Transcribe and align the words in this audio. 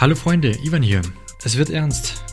Hallo 0.00 0.16
Freunde, 0.16 0.58
Ivan 0.64 0.82
hier. 0.82 1.02
Es 1.44 1.56
wird 1.56 1.70
ernst. 1.70 2.24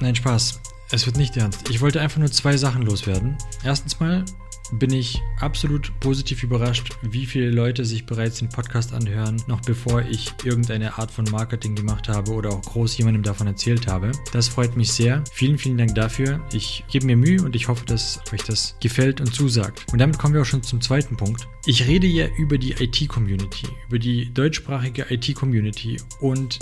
Nein, 0.00 0.14
Spaß. 0.14 0.60
Es 0.92 1.04
wird 1.04 1.16
nicht 1.16 1.36
ernst. 1.36 1.68
Ich 1.68 1.80
wollte 1.80 2.00
einfach 2.00 2.18
nur 2.18 2.30
zwei 2.30 2.56
Sachen 2.56 2.82
loswerden. 2.82 3.36
Erstens 3.64 3.98
mal 3.98 4.24
bin 4.72 4.92
ich 4.92 5.22
absolut 5.40 5.92
positiv 6.00 6.42
überrascht, 6.42 6.96
wie 7.02 7.26
viele 7.26 7.50
Leute 7.50 7.84
sich 7.84 8.06
bereits 8.06 8.38
den 8.38 8.48
Podcast 8.48 8.92
anhören, 8.92 9.42
noch 9.46 9.60
bevor 9.60 10.02
ich 10.02 10.32
irgendeine 10.44 10.98
Art 10.98 11.10
von 11.10 11.24
Marketing 11.26 11.74
gemacht 11.74 12.08
habe 12.08 12.32
oder 12.32 12.50
auch 12.50 12.62
groß 12.62 12.96
jemandem 12.98 13.22
davon 13.22 13.46
erzählt 13.46 13.86
habe. 13.86 14.12
Das 14.32 14.48
freut 14.48 14.76
mich 14.76 14.92
sehr. 14.92 15.22
Vielen, 15.32 15.58
vielen 15.58 15.78
Dank 15.78 15.94
dafür. 15.94 16.40
Ich 16.52 16.84
gebe 16.90 17.06
mir 17.06 17.16
Mühe 17.16 17.42
und 17.42 17.56
ich 17.56 17.68
hoffe, 17.68 17.84
dass 17.86 18.20
euch 18.32 18.42
das 18.42 18.76
gefällt 18.80 19.20
und 19.20 19.34
zusagt. 19.34 19.86
Und 19.92 19.98
damit 19.98 20.18
kommen 20.18 20.34
wir 20.34 20.42
auch 20.42 20.46
schon 20.46 20.62
zum 20.62 20.80
zweiten 20.80 21.16
Punkt. 21.16 21.48
Ich 21.66 21.86
rede 21.86 22.06
ja 22.06 22.26
über 22.38 22.56
die 22.56 22.72
IT-Community, 22.72 23.66
über 23.88 23.98
die 23.98 24.32
deutschsprachige 24.32 25.06
IT-Community 25.10 26.00
und 26.20 26.58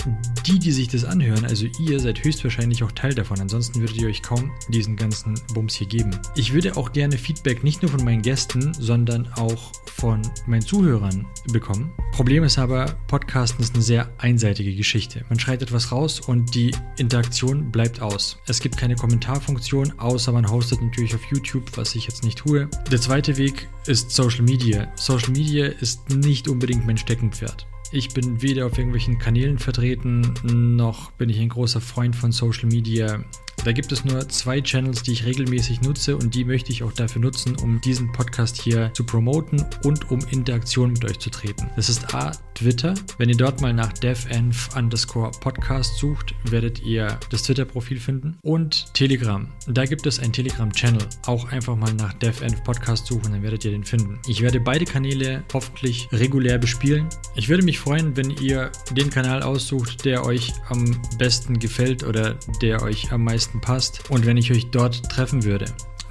die, 0.47 0.59
die 0.59 0.73
sich 0.73 0.89
das 0.89 1.05
anhören, 1.05 1.45
also 1.45 1.67
ihr 1.79 2.01
seid 2.01 2.25
höchstwahrscheinlich 2.25 2.83
auch 2.83 2.93
Teil 2.93 3.15
davon. 3.15 3.41
Ansonsten 3.41 3.81
würdet 3.81 3.97
ihr 3.97 4.09
euch 4.09 4.23
kaum 4.23 4.51
diesen 4.69 4.97
ganzen 4.97 5.41
Bums 5.55 5.75
hier 5.75 5.87
geben. 5.87 6.11
Ich 6.35 6.53
würde 6.53 6.77
auch 6.77 6.93
gerne 6.93 7.19
Feedback 7.19 7.63
nicht 7.63 7.83
nur 7.83 7.91
von 7.91 7.96
meinen 8.05 8.23
Gästen, 8.23 8.75
sondern 8.75 9.29
auch 9.35 9.73
von 9.97 10.23
meinen 10.47 10.63
Zuhörern 10.63 11.27
bekommen. 11.53 11.93
Problem 12.13 12.45
ist 12.45 12.59
aber, 12.59 12.97
Podcasten 13.07 13.63
ist 13.63 13.75
eine 13.75 13.83
sehr 13.83 14.11
einseitige 14.19 14.75
Geschichte. 14.75 15.25
Man 15.29 15.39
schreit 15.39 15.63
etwas 15.63 15.91
raus 15.91 16.21
und 16.21 16.55
die 16.55 16.75
Interaktion 16.99 17.71
bleibt 17.71 18.01
aus. 18.01 18.39
Es 18.47 18.61
gibt 18.61 18.77
keine 18.77 18.97
Kommentarfunktion, 18.97 19.99
außer 19.99 20.33
man 20.33 20.51
hostet 20.51 20.83
natürlich 20.83 21.15
auf 21.15 21.25
YouTube, 21.31 21.65
was 21.77 21.95
ich 21.95 22.07
jetzt 22.07 22.25
nicht 22.25 22.39
tue. 22.39 22.69
Der 22.91 23.01
zweite 23.01 23.37
Weg 23.37 23.69
ist 23.87 24.11
Social 24.11 24.43
Media. 24.43 24.89
Social 24.97 25.31
Media 25.31 25.67
ist 25.67 26.11
nicht 26.11 26.49
unbedingt 26.49 26.87
mein 26.87 26.99
Steckenpferd. 26.99 27.67
Ich 27.93 28.09
bin 28.09 28.43
weder 28.43 28.67
auf 28.67 28.77
irgendwelchen 28.77 29.19
Kanälen 29.19 29.59
vertreten, 29.59 30.35
noch 30.43 31.13
bin 31.13 31.31
ich 31.31 31.39
ein 31.39 31.49
großer 31.49 31.81
Freund 31.81 32.17
von 32.17 32.33
Social 32.33 32.67
Media. 32.67 33.25
Da 33.65 33.73
gibt 33.73 33.91
es 33.91 34.05
nur 34.05 34.29
zwei 34.29 34.61
Channels, 34.61 35.03
die 35.03 35.13
ich 35.13 35.25
regelmäßig 35.25 35.81
nutze 35.81 36.17
und 36.17 36.35
die 36.35 36.45
möchte 36.45 36.71
ich 36.71 36.83
auch 36.83 36.93
dafür 36.93 37.21
nutzen, 37.21 37.57
um 37.57 37.81
diesen 37.81 38.13
Podcast 38.13 38.61
hier 38.61 38.93
zu 38.95 39.05
promoten 39.05 39.65
und 39.83 40.11
um 40.11 40.21
Interaktion 40.31 40.93
mit 40.93 41.05
euch 41.05 41.19
zu 41.19 41.31
treten. 41.31 41.69
Das 41.75 41.89
ist 41.89 42.15
A, 42.15 42.33
Twitter. 42.55 42.95
Wenn 43.19 43.29
ihr 43.29 43.37
dort 43.37 43.61
mal 43.61 43.73
nach 43.73 43.93
devenv 43.93 44.75
underscore 44.77 45.31
podcast 45.41 45.99
sucht, 45.99 46.35
werdet 46.45 46.83
ihr 46.83 47.19
das 47.31 47.43
Twitter-Profil 47.43 47.99
finden. 47.99 48.39
Und 48.43 48.95
Telegram. 48.95 49.49
Da 49.67 49.85
gibt 49.85 50.07
es 50.07 50.21
einen 50.21 50.33
Telegram-Channel. 50.33 51.05
Auch 51.27 51.51
einfach 51.51 51.77
mal 51.77 51.93
nach 51.95 52.15
devenv 52.15 52.63
podcast 52.63 53.07
suchen, 53.07 53.33
dann 53.33 53.43
werdet 53.43 53.65
ihr 53.65 53.73
den 53.73 53.85
finden. 53.85 54.19
Ich 54.29 54.43
werde 54.43 54.61
beide 54.61 54.85
Kanäle 54.85 55.45
hoffentlich 55.53 56.09
regulär 56.13 56.59
bespielen. 56.59 57.09
Ich 57.35 57.49
würde 57.49 57.65
mich 57.65 57.79
freuen, 57.79 58.17
wenn 58.17 58.31
ihr 58.31 58.71
den 58.93 59.11
Kanal 59.11 59.43
aussucht, 59.43 60.05
der 60.05 60.25
euch 60.25 60.53
am 60.69 61.01
besten 61.19 61.59
gefällt 61.59 62.05
oder 62.05 62.37
der 62.63 62.83
euch 62.83 63.13
am 63.13 63.25
meisten 63.25 63.46
passt 63.61 64.11
und 64.11 64.27
wenn 64.27 64.37
ich 64.37 64.53
euch 64.53 64.71
dort 64.71 65.09
treffen 65.11 65.45
würde. 65.45 65.67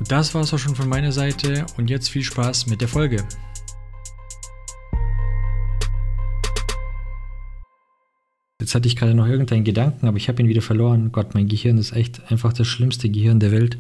Das 0.08 0.36
war 0.36 0.42
es 0.42 0.54
auch 0.54 0.60
schon 0.60 0.76
von 0.76 0.90
meiner 0.90 1.12
Seite 1.12 1.66
und 1.78 1.90
jetzt 1.90 2.10
viel 2.10 2.24
Spaß 2.24 2.68
mit 2.68 2.82
der 2.82 2.88
Folge. 2.88 3.26
Jetzt 8.60 8.74
hatte 8.74 8.88
ich 8.88 8.96
gerade 8.96 9.14
noch 9.14 9.28
irgendeinen 9.28 9.64
Gedanken, 9.64 10.08
aber 10.08 10.18
ich 10.18 10.28
habe 10.28 10.42
ihn 10.42 10.50
wieder 10.50 10.62
verloren. 10.62 11.12
Gott, 11.12 11.34
mein 11.34 11.48
Gehirn 11.48 11.78
ist 11.78 11.92
echt 11.92 12.32
einfach 12.32 12.52
das 12.52 12.68
schlimmste 12.68 13.10
Gehirn 13.10 13.40
der 13.40 13.52
Welt. 13.52 13.78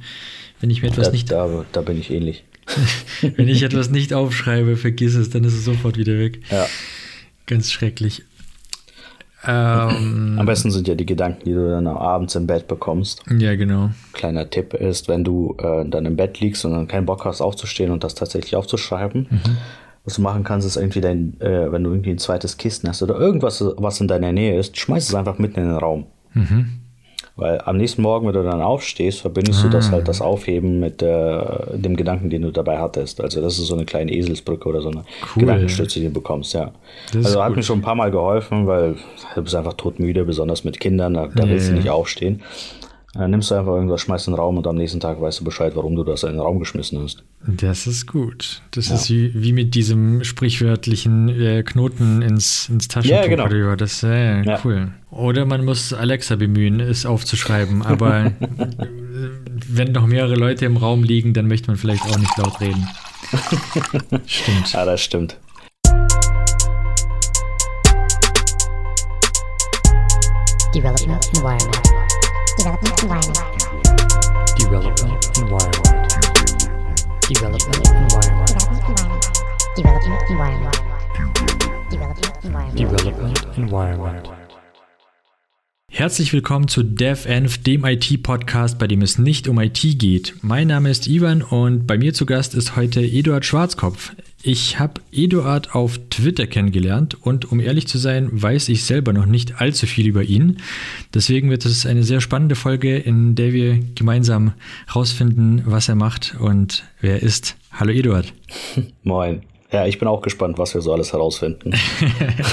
Wenn 0.59 0.69
ich 0.69 0.81
mir 0.81 0.89
etwas 0.89 1.07
da, 1.07 1.11
nicht. 1.11 1.31
Da, 1.31 1.65
da 1.71 1.81
bin 1.81 1.99
ich 1.99 2.11
ähnlich. 2.11 2.43
wenn 3.21 3.47
ich 3.47 3.63
etwas 3.63 3.89
nicht 3.89 4.13
aufschreibe, 4.13 4.77
vergiss 4.77 5.15
es, 5.15 5.29
dann 5.29 5.43
ist 5.43 5.53
es 5.53 5.65
sofort 5.65 5.97
wieder 5.97 6.17
weg. 6.17 6.41
Ja. 6.51 6.67
Ganz 7.45 7.71
schrecklich. 7.71 8.23
Ähm, 9.47 10.37
Am 10.39 10.45
besten 10.45 10.71
sind 10.71 10.87
ja 10.87 10.95
die 10.95 11.05
Gedanken, 11.05 11.43
die 11.45 11.53
du 11.53 11.69
dann 11.69 11.87
abends 11.87 12.35
im 12.35 12.47
Bett 12.47 12.67
bekommst. 12.67 13.23
Ja, 13.29 13.55
genau. 13.55 13.89
Kleiner 14.13 14.49
Tipp 14.49 14.73
ist, 14.73 15.07
wenn 15.07 15.23
du 15.23 15.55
äh, 15.59 15.87
dann 15.87 16.05
im 16.05 16.15
Bett 16.15 16.39
liegst 16.39 16.65
und 16.65 16.71
dann 16.71 16.87
keinen 16.87 17.05
Bock 17.05 17.25
hast 17.25 17.41
aufzustehen 17.41 17.91
und 17.91 18.03
das 18.03 18.15
tatsächlich 18.15 18.55
aufzuschreiben, 18.55 19.27
mhm. 19.29 19.57
was 20.03 20.15
du 20.15 20.21
machen 20.21 20.43
kannst, 20.43 20.67
ist 20.67 20.77
irgendwie 20.77 21.01
dein, 21.01 21.39
äh, 21.41 21.71
wenn 21.71 21.83
du 21.83 21.91
irgendwie 21.91 22.11
ein 22.11 22.17
zweites 22.17 22.57
Kissen 22.57 22.89
hast 22.89 23.01
oder 23.03 23.15
irgendwas, 23.19 23.63
was 23.77 24.01
in 24.01 24.07
deiner 24.07 24.31
Nähe 24.31 24.59
ist, 24.59 24.77
schmeiß 24.77 25.09
es 25.09 25.15
einfach 25.15 25.37
mitten 25.37 25.59
in 25.59 25.67
den 25.67 25.77
Raum. 25.77 26.05
Mhm. 26.33 26.84
Weil 27.37 27.61
am 27.65 27.75
nächsten 27.75 28.01
Morgen, 28.01 28.27
wenn 28.27 28.33
du 28.33 28.43
dann 28.43 28.61
aufstehst, 28.61 29.19
verbindest 29.19 29.59
ah. 29.59 29.63
du 29.63 29.69
das 29.69 29.91
halt 29.91 30.07
das 30.07 30.21
Aufheben 30.21 30.79
mit 30.79 31.01
äh, 31.01 31.41
dem 31.73 31.97
Gedanken, 31.97 32.29
den 32.29 32.43
du 32.43 32.51
dabei 32.51 32.77
hattest. 32.77 33.19
Also 33.19 33.41
das 33.41 33.59
ist 33.59 33.67
so 33.67 33.75
eine 33.75 33.83
kleine 33.83 34.13
Eselsbrücke 34.13 34.69
oder 34.69 34.81
so 34.81 34.89
eine 34.89 35.03
cool. 35.35 35.41
Gedankenstütze, 35.41 35.99
die 35.99 36.05
du 36.07 36.13
bekommst, 36.13 36.53
ja. 36.53 36.71
Das 37.11 37.25
also 37.25 37.41
hat 37.41 37.49
gut. 37.49 37.57
mir 37.57 37.63
schon 37.63 37.79
ein 37.79 37.81
paar 37.81 37.95
Mal 37.95 38.09
geholfen, 38.09 38.67
weil 38.67 38.95
du 39.35 39.41
bist 39.43 39.53
einfach 39.53 39.73
todmüde, 39.73 40.23
besonders 40.23 40.63
mit 40.63 40.79
Kindern, 40.79 41.13
da, 41.13 41.27
da 41.27 41.47
willst 41.49 41.69
du 41.69 41.73
nicht 41.73 41.89
aufstehen. 41.89 42.41
Dann 43.15 43.31
nimmst 43.31 43.49
du 43.49 43.55
einfach 43.55 43.71
irgendwas, 43.73 44.01
schmeißt 44.01 44.27
in 44.27 44.33
den 44.33 44.39
Raum 44.39 44.57
und 44.57 44.67
am 44.67 44.75
nächsten 44.75 44.99
Tag 44.99 45.21
weißt 45.21 45.39
du 45.39 45.45
Bescheid, 45.45 45.71
warum 45.75 45.95
du 45.95 46.03
das 46.03 46.23
in 46.23 46.31
den 46.31 46.41
Raum 46.41 46.59
geschmissen 46.59 47.01
hast. 47.01 47.23
Das 47.47 47.87
ist 47.87 48.07
gut. 48.07 48.61
Das 48.71 48.89
ja. 48.89 48.95
ist 48.95 49.09
wie, 49.09 49.31
wie 49.33 49.53
mit 49.53 49.73
diesem 49.73 50.25
sprichwörtlichen 50.25 51.29
äh, 51.29 51.63
Knoten 51.63 52.21
ins, 52.21 52.67
ins 52.67 52.89
Taschentuch. 52.89 53.17
Ja, 53.17 53.27
genau. 53.27 53.75
Das 53.77 53.93
ist 53.93 54.03
äh, 54.03 54.41
ja. 54.41 54.59
cool. 54.65 54.91
Oder 55.11 55.45
man 55.45 55.63
muss 55.63 55.93
Alexa 55.93 56.35
bemühen, 56.35 56.81
es 56.81 57.05
aufzuschreiben. 57.05 57.83
Aber 57.83 58.33
wenn 59.69 59.93
noch 59.93 60.07
mehrere 60.07 60.35
Leute 60.35 60.65
im 60.65 60.75
Raum 60.75 61.03
liegen, 61.03 61.33
dann 61.33 61.47
möchte 61.47 61.67
man 61.67 61.77
vielleicht 61.77 62.03
auch 62.03 62.17
nicht 62.17 62.37
laut 62.37 62.59
reden. 62.59 62.85
stimmt. 64.25 64.73
Ja, 64.73 64.83
das 64.83 65.01
stimmt. 65.01 65.37
Development 70.73 71.29
Environment. 71.33 71.84
Development 72.57 73.03
Environment. 73.03 73.37
Development 74.57 75.37
Environment. 75.37 76.07
Development 77.29 77.83
Environment. 77.99 78.55
Development 79.75 80.21
Environment. 80.29 80.75
Development 81.91 82.33
Environment. 82.43 82.77
Development 82.77 83.57
Environment. 83.57 84.29
Herzlich 85.91 86.31
willkommen 86.31 86.69
zu 86.69 86.83
DevEnv, 86.83 87.61
dem 87.63 87.83
IT-Podcast, 87.83 88.79
bei 88.79 88.87
dem 88.87 89.01
es 89.01 89.17
nicht 89.17 89.49
um 89.49 89.59
IT 89.59 89.81
geht. 89.99 90.35
Mein 90.41 90.67
Name 90.67 90.89
ist 90.89 91.07
Ivan 91.07 91.41
und 91.41 91.87
bei 91.87 91.97
mir 91.97 92.13
zu 92.13 92.25
Gast 92.25 92.55
ist 92.55 92.77
heute 92.77 93.01
Eduard 93.01 93.45
Schwarzkopf. 93.45 94.13
Ich 94.47 94.77
habe 94.77 95.01
Eduard 95.11 95.73
auf 95.73 95.97
Twitter 96.11 96.45
kennengelernt 96.45 97.17
und 97.19 97.51
um 97.51 97.59
ehrlich 97.59 97.87
zu 97.87 97.97
sein, 97.97 98.29
weiß 98.31 98.69
ich 98.69 98.83
selber 98.83 99.11
noch 99.11 99.25
nicht 99.25 99.59
allzu 99.59 99.87
viel 99.87 100.05
über 100.05 100.21
ihn. 100.21 100.57
Deswegen 101.15 101.49
wird 101.49 101.65
es 101.65 101.87
eine 101.87 102.03
sehr 102.03 102.21
spannende 102.21 102.53
Folge, 102.53 102.95
in 102.95 103.33
der 103.33 103.53
wir 103.53 103.79
gemeinsam 103.95 104.53
herausfinden, 104.85 105.63
was 105.65 105.89
er 105.89 105.95
macht 105.95 106.35
und 106.39 106.83
wer 107.01 107.13
er 107.13 107.23
ist. 107.23 107.57
Hallo 107.71 107.91
Eduard. 107.91 108.33
Moin. 109.03 109.41
Ja, 109.71 109.87
ich 109.87 109.97
bin 109.97 110.07
auch 110.07 110.21
gespannt, 110.21 110.59
was 110.59 110.75
wir 110.75 110.81
so 110.81 110.93
alles 110.93 111.11
herausfinden. 111.11 111.73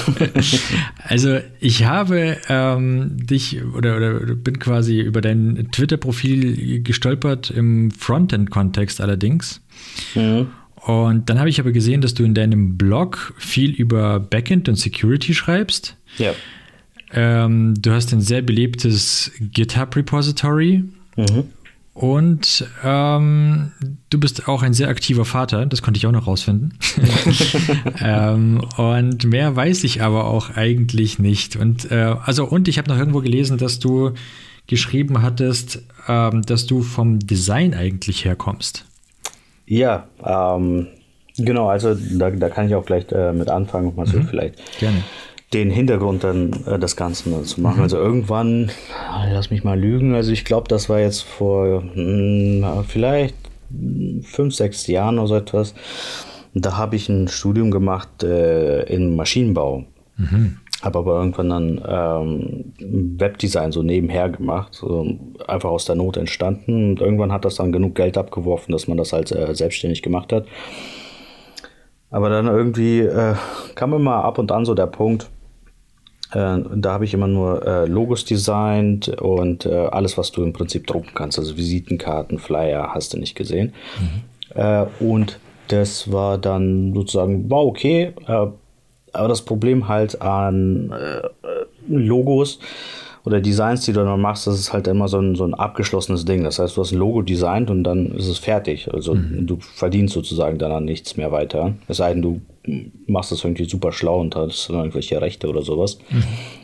also 1.07 1.37
ich 1.59 1.85
habe 1.85 2.37
ähm, 2.49 3.17
dich 3.23 3.63
oder, 3.77 3.97
oder 3.97 4.19
bin 4.33 4.57
quasi 4.57 4.99
über 4.99 5.21
dein 5.21 5.67
Twitter-Profil 5.71 6.81
gestolpert 6.81 7.51
im 7.51 7.91
Frontend-Kontext 7.91 8.99
allerdings. 8.99 9.61
Mhm. 10.15 10.47
Und 10.85 11.29
dann 11.29 11.39
habe 11.39 11.49
ich 11.49 11.59
aber 11.59 11.71
gesehen, 11.71 12.01
dass 12.01 12.13
du 12.13 12.23
in 12.23 12.33
deinem 12.33 12.77
Blog 12.77 13.33
viel 13.37 13.71
über 13.71 14.19
Backend 14.19 14.67
und 14.67 14.75
Security 14.75 15.33
schreibst. 15.33 15.95
Ja. 16.17 16.33
Ähm, 17.13 17.75
du 17.79 17.91
hast 17.91 18.11
ein 18.11 18.21
sehr 18.21 18.41
belebtes 18.41 19.31
GitHub-Repository. 19.39 20.83
Mhm. 21.15 21.43
Und 21.93 22.65
ähm, 22.83 23.71
du 24.09 24.19
bist 24.19 24.47
auch 24.47 24.63
ein 24.63 24.73
sehr 24.73 24.87
aktiver 24.89 25.25
Vater, 25.25 25.67
das 25.67 25.83
konnte 25.83 25.99
ich 25.99 26.07
auch 26.07 26.11
noch 26.11 26.25
rausfinden. 26.25 26.73
ähm, 28.01 28.61
und 28.77 29.25
mehr 29.25 29.55
weiß 29.55 29.83
ich 29.83 30.01
aber 30.01 30.25
auch 30.25 30.49
eigentlich 30.49 31.19
nicht. 31.19 31.55
Und 31.55 31.91
äh, 31.91 32.15
also 32.23 32.45
und 32.45 32.67
ich 32.67 32.79
habe 32.79 32.89
noch 32.89 32.97
irgendwo 32.97 33.21
gelesen, 33.21 33.57
dass 33.57 33.79
du 33.79 34.13
geschrieben 34.65 35.21
hattest, 35.21 35.83
ähm, 36.07 36.41
dass 36.41 36.65
du 36.65 36.81
vom 36.81 37.19
Design 37.19 37.73
eigentlich 37.75 38.25
herkommst. 38.25 38.85
Ja, 39.65 40.07
ähm, 40.23 40.87
genau, 41.37 41.67
also 41.67 41.95
da, 41.95 42.29
da 42.29 42.49
kann 42.49 42.67
ich 42.67 42.75
auch 42.75 42.85
gleich 42.85 43.11
äh, 43.11 43.33
mit 43.33 43.49
anfangen, 43.49 43.93
also 43.97 44.17
mhm. 44.17 44.27
vielleicht 44.27 44.79
Gerne. 44.79 45.03
den 45.53 45.69
Hintergrund 45.69 46.23
dann 46.23 46.51
äh, 46.65 46.79
des 46.79 46.95
Ganzen 46.95 47.43
zu 47.45 47.61
machen. 47.61 47.77
Mhm. 47.77 47.83
Also 47.83 47.97
irgendwann, 47.97 48.71
lass 49.31 49.49
mich 49.49 49.63
mal 49.63 49.79
lügen, 49.79 50.15
also 50.15 50.31
ich 50.31 50.45
glaube, 50.45 50.67
das 50.67 50.89
war 50.89 50.99
jetzt 50.99 51.21
vor 51.21 51.81
mh, 51.81 51.93
hm, 51.93 52.85
vielleicht 52.87 53.35
fünf, 54.23 54.53
sechs 54.53 54.87
Jahren 54.87 55.17
oder 55.17 55.27
so 55.27 55.35
etwas. 55.35 55.73
Da 56.53 56.77
habe 56.77 56.95
ich 56.95 57.09
ein 57.09 57.27
Studium 57.27 57.71
gemacht 57.71 58.23
äh, 58.23 58.83
im 58.83 59.15
Maschinenbau. 59.15 59.85
Mhm 60.17 60.57
habe 60.83 60.99
aber 60.99 61.17
irgendwann 61.19 61.49
dann 61.49 61.81
ähm, 61.87 62.73
Webdesign 63.19 63.71
so 63.71 63.81
nebenher 63.83 64.29
gemacht, 64.29 64.73
so 64.73 65.05
einfach 65.47 65.69
aus 65.69 65.85
der 65.85 65.95
Not 65.95 66.17
entstanden 66.17 66.91
und 66.91 67.01
irgendwann 67.01 67.31
hat 67.31 67.45
das 67.45 67.55
dann 67.55 67.71
genug 67.71 67.95
Geld 67.95 68.17
abgeworfen, 68.17 68.71
dass 68.71 68.87
man 68.87 68.97
das 68.97 69.13
halt 69.13 69.31
äh, 69.31 69.55
selbstständig 69.55 70.01
gemacht 70.01 70.33
hat. 70.33 70.45
Aber 72.11 72.29
dann 72.29 72.47
irgendwie 72.47 72.99
äh, 72.99 73.35
kam 73.75 73.93
immer 73.93 74.23
ab 74.23 74.37
und 74.37 74.51
an 74.51 74.65
so 74.65 74.75
der 74.75 74.87
Punkt, 74.87 75.29
Äh, 76.33 76.63
da 76.75 76.93
habe 76.93 77.05
ich 77.05 77.13
immer 77.13 77.27
nur 77.27 77.61
äh, 77.65 77.85
Logos 77.85 78.25
designt 78.25 79.07
und 79.21 79.67
äh, 79.67 79.87
alles, 79.91 80.17
was 80.17 80.31
du 80.31 80.41
im 80.43 80.51
Prinzip 80.51 80.87
drucken 80.87 81.11
kannst. 81.13 81.37
Also 81.37 81.57
Visitenkarten, 81.57 82.39
Flyer, 82.39 82.89
hast 82.95 83.13
du 83.13 83.19
nicht 83.19 83.35
gesehen. 83.35 83.73
Mhm. 83.99 84.59
Äh, 84.59 84.85
und 84.99 85.39
das 85.67 86.11
war 86.11 86.39
dann 86.39 86.93
sozusagen, 86.95 87.51
war 87.51 87.63
okay. 87.63 88.13
Äh, 89.13 89.17
aber 89.17 89.27
das 89.27 89.43
Problem 89.43 89.87
halt 89.87 90.21
an 90.21 90.91
äh, 90.91 91.27
Logos 91.87 92.59
oder 93.25 93.39
Designs, 93.39 93.85
die 93.85 93.93
du 93.93 94.03
dann 94.03 94.19
machst, 94.19 94.47
das 94.47 94.59
ist 94.59 94.73
halt 94.73 94.87
immer 94.87 95.07
so 95.07 95.17
ein, 95.17 95.35
so 95.35 95.45
ein 95.45 95.53
abgeschlossenes 95.53 96.25
Ding. 96.25 96.43
Das 96.43 96.59
heißt, 96.59 96.75
du 96.75 96.81
hast 96.81 96.91
ein 96.91 96.97
Logo 96.97 97.21
designt 97.21 97.69
und 97.69 97.83
dann 97.83 98.07
ist 98.07 98.27
es 98.27 98.37
fertig. 98.37 98.93
Also 98.93 99.15
mhm. 99.15 99.47
du 99.47 99.57
verdienst 99.59 100.13
sozusagen 100.13 100.57
dann 100.57 100.83
nichts 100.83 101.15
mehr 101.15 101.31
weiter. 101.31 101.73
Es 101.87 101.97
sei 101.97 102.13
denn, 102.13 102.21
du 102.21 102.41
machst 103.07 103.31
das 103.31 103.43
irgendwie 103.43 103.65
super 103.65 103.91
schlau 103.93 104.19
und 104.19 104.35
hast 104.35 104.69
dann 104.69 104.77
irgendwelche 104.77 105.21
Rechte 105.21 105.47
oder 105.47 105.61
sowas. 105.61 105.99
Mhm. 106.09 106.23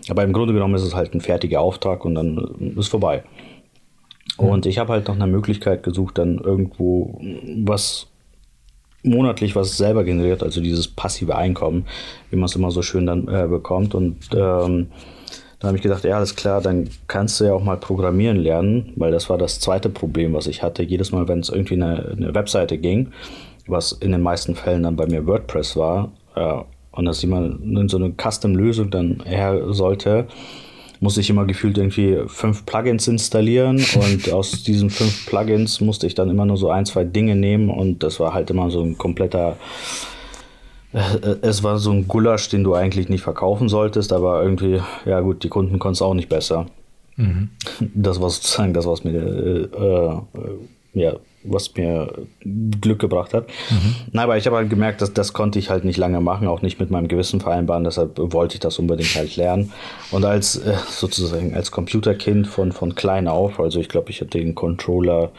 Aber 0.10 0.24
im 0.24 0.34
Grunde 0.34 0.54
genommen 0.54 0.76
ist 0.76 0.84
es 0.84 0.96
halt 0.96 1.14
ein 1.14 1.22
fertiger 1.22 1.62
Auftrag 1.62 2.04
und 2.04 2.16
dann 2.16 2.74
ist 2.78 2.90
vorbei. 2.90 3.24
Mhm. 4.38 4.48
Und 4.48 4.66
ich 4.66 4.80
habe 4.80 4.92
halt 4.92 5.08
nach 5.08 5.16
einer 5.16 5.28
Möglichkeit 5.28 5.84
gesucht, 5.84 6.18
dann 6.18 6.40
irgendwo 6.40 7.22
was 7.64 8.08
monatlich 9.04 9.56
was 9.56 9.78
selber 9.78 10.04
generiert, 10.04 10.44
also 10.44 10.62
dieses 10.62 10.88
passive 10.88 11.36
Einkommen, 11.36 11.86
wie 12.30 12.36
man 12.36 12.46
es 12.46 12.56
immer 12.56 12.72
so 12.72 12.82
schön 12.82 13.06
dann 13.06 13.28
äh, 13.28 13.48
bekommt. 13.48 13.96
Und 13.96 14.18
ähm, 14.34 14.88
da 15.60 15.68
habe 15.68 15.78
ich 15.78 15.84
gedacht, 15.84 16.04
ja, 16.04 16.18
alles 16.18 16.36
klar, 16.36 16.62
dann 16.62 16.90
kannst 17.08 17.40
du 17.40 17.46
ja 17.46 17.54
auch 17.54 17.64
mal 17.64 17.78
programmieren 17.78 18.38
lernen, 18.38 18.94
weil 18.96 19.12
das 19.12 19.30
war 19.30 19.38
das 19.38 19.60
zweite 19.60 19.90
Problem, 19.90 20.34
was 20.34 20.48
ich 20.48 20.64
hatte. 20.64 20.84
Jedes 20.84 21.12
Mal, 21.12 21.28
wenn 21.28 21.40
es 21.40 21.50
irgendwie 21.50 21.76
eine, 21.76 22.16
eine 22.18 22.34
Webseite 22.34 22.78
ging, 22.78 23.12
was 23.68 23.92
in 23.92 24.12
den 24.12 24.22
meisten 24.22 24.56
Fällen 24.56 24.84
dann 24.84 24.96
bei 24.96 25.06
mir 25.06 25.26
WordPress 25.28 25.76
war, 25.76 26.12
äh, 26.36 26.62
und 26.92 27.06
dass 27.06 27.22
jemand 27.22 27.90
so 27.90 27.98
eine 27.98 28.14
Custom-Lösung 28.18 28.90
dann 28.90 29.22
her 29.24 29.74
sollte, 29.74 30.28
musste 31.00 31.22
ich 31.22 31.30
immer 31.30 31.46
gefühlt 31.46 31.78
irgendwie 31.78 32.18
fünf 32.28 32.66
Plugins 32.66 33.08
installieren 33.08 33.84
und 33.96 34.32
aus 34.32 34.64
diesen 34.64 34.90
fünf 34.90 35.26
Plugins 35.26 35.82
musste 35.82 36.08
ich 36.08 36.16
dann 36.16 36.30
immer 36.30 36.46
nur 36.46 36.58
so 36.58 36.70
ein, 36.70 36.86
zwei 36.86 37.04
Dinge 37.04 37.36
nehmen 37.36 37.70
und 37.70 38.04
das 38.04 38.20
war 38.20 38.34
halt 38.34 38.50
immer 38.50 38.70
so 38.70 38.84
ein 38.84 38.98
kompletter 38.98 39.58
äh, 40.94 41.36
es 41.42 41.64
war 41.64 41.78
so 41.78 41.92
ein 41.92 42.08
Gulasch, 42.08 42.50
den 42.50 42.64
du 42.64 42.74
eigentlich 42.74 43.10
nicht 43.10 43.22
verkaufen 43.22 43.70
solltest, 43.70 44.12
aber 44.12 44.44
irgendwie, 44.44 44.82
ja 45.06 45.20
gut, 45.22 45.44
die 45.44 45.50
Kunden 45.50 45.80
konnten 45.80 45.94
es 45.94 46.02
auch 46.02 46.14
nicht 46.14 46.30
besser. 46.30 46.66
Mhm. 47.16 47.50
Das 47.80 48.22
war 48.22 48.30
sozusagen 48.30 48.74
das, 48.74 48.86
was 48.86 49.04
mir, 49.04 49.14
äh, 49.14 49.62
äh, 49.62 50.22
ja, 50.94 51.16
was 51.44 51.74
mir 51.76 52.12
Glück 52.82 53.00
gebracht 53.00 53.34
hat. 53.34 53.48
Mhm. 53.70 53.96
Na, 54.12 54.24
aber 54.24 54.38
ich 54.38 54.46
habe 54.46 54.58
halt 54.58 54.70
gemerkt, 54.70 55.02
dass 55.02 55.14
das 55.14 55.34
konnte 55.34 55.60
ich 55.60 55.70
halt 55.70 55.86
nicht 55.86 55.98
lange 55.98 56.20
machen, 56.20 56.48
auch 56.48 56.62
nicht 56.62 56.80
mit 56.80 56.92
meinem 56.92 57.08
Gewissen 57.08 57.40
vereinbaren, 57.40 57.84
deshalb 57.84 58.18
wollte 58.18 58.56
ich 58.56 58.60
das 58.60 58.80
unbedingt 58.80 59.16
halt 59.16 59.36
lernen. 59.36 59.72
Und 60.12 60.26
als 60.26 60.58
äh, 60.58 60.76
sozusagen 60.90 61.54
als 61.54 61.72
Computerkind 61.72 62.48
von, 62.48 62.72
von 62.72 62.96
klein 62.96 63.28
auf, 63.28 63.60
also 63.60 63.80
ich 63.80 63.90
glaube, 63.90 64.10
ich 64.10 64.22
hatte 64.22 64.38
den 64.38 64.56
Controller 64.56 65.32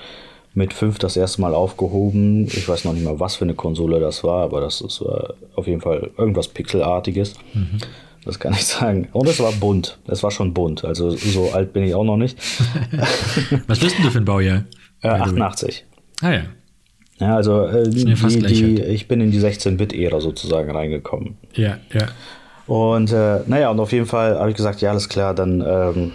mit 0.54 0.72
5 0.72 0.98
das 0.98 1.16
erste 1.16 1.40
Mal 1.40 1.54
aufgehoben. 1.54 2.46
Ich 2.46 2.68
weiß 2.68 2.84
noch 2.84 2.92
nicht 2.92 3.04
mal, 3.04 3.20
was 3.20 3.36
für 3.36 3.44
eine 3.44 3.54
Konsole 3.54 4.00
das 4.00 4.24
war, 4.24 4.42
aber 4.42 4.60
das, 4.60 4.80
das 4.80 5.00
war 5.00 5.34
auf 5.54 5.66
jeden 5.66 5.80
Fall 5.80 6.10
irgendwas 6.16 6.48
Pixelartiges. 6.48 7.34
Mhm. 7.54 7.78
Das 8.24 8.38
kann 8.38 8.52
ich 8.52 8.66
sagen. 8.66 9.08
Und 9.12 9.28
es 9.28 9.40
war 9.40 9.52
bunt. 9.52 9.98
Es 10.06 10.22
war 10.22 10.30
schon 10.30 10.52
bunt. 10.52 10.84
Also 10.84 11.10
so 11.10 11.52
alt 11.52 11.72
bin 11.72 11.84
ich 11.84 11.94
auch 11.94 12.04
noch 12.04 12.16
nicht. 12.16 12.38
was 13.66 13.78
bist 13.78 13.96
denn 13.96 14.04
du 14.04 14.10
für 14.10 14.18
ein 14.18 14.24
Baujahr? 14.24 14.64
Äh, 15.02 15.08
88. 15.08 15.84
Ah 16.22 16.32
ja. 16.32 16.42
Ja, 17.18 17.36
also 17.36 17.66
äh, 17.66 17.88
die, 17.88 18.04
die, 18.04 18.82
ich 18.82 19.06
bin 19.06 19.20
in 19.20 19.30
die 19.30 19.40
16-Bit-Ära 19.40 20.20
sozusagen 20.20 20.70
reingekommen. 20.70 21.36
Ja, 21.54 21.78
ja. 21.92 22.08
Und 22.66 23.12
äh, 23.12 23.40
naja, 23.46 23.70
und 23.70 23.80
auf 23.80 23.92
jeden 23.92 24.06
Fall 24.06 24.38
habe 24.38 24.50
ich 24.50 24.56
gesagt, 24.56 24.80
ja, 24.80 24.90
alles 24.90 25.08
klar, 25.08 25.34
dann 25.34 25.60
ähm, 25.60 26.12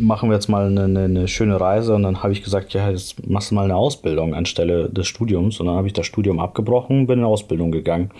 machen 0.00 0.30
wir 0.30 0.34
jetzt 0.34 0.48
mal 0.48 0.66
eine, 0.66 1.04
eine, 1.04 1.28
schöne 1.28 1.60
Reise. 1.60 1.94
Und 1.94 2.02
dann 2.02 2.22
habe 2.22 2.32
ich 2.32 2.42
gesagt, 2.42 2.74
ja, 2.74 2.90
jetzt 2.90 3.28
machst 3.28 3.50
du 3.50 3.54
mal 3.54 3.64
eine 3.64 3.76
Ausbildung 3.76 4.34
anstelle 4.34 4.88
des 4.88 5.06
Studiums. 5.06 5.60
Und 5.60 5.66
dann 5.66 5.76
habe 5.76 5.86
ich 5.86 5.92
das 5.92 6.06
Studium 6.06 6.40
abgebrochen 6.40 7.00
und 7.00 7.06
bin 7.06 7.20
in 7.20 7.24
Ausbildung 7.24 7.70
gegangen. 7.70 8.10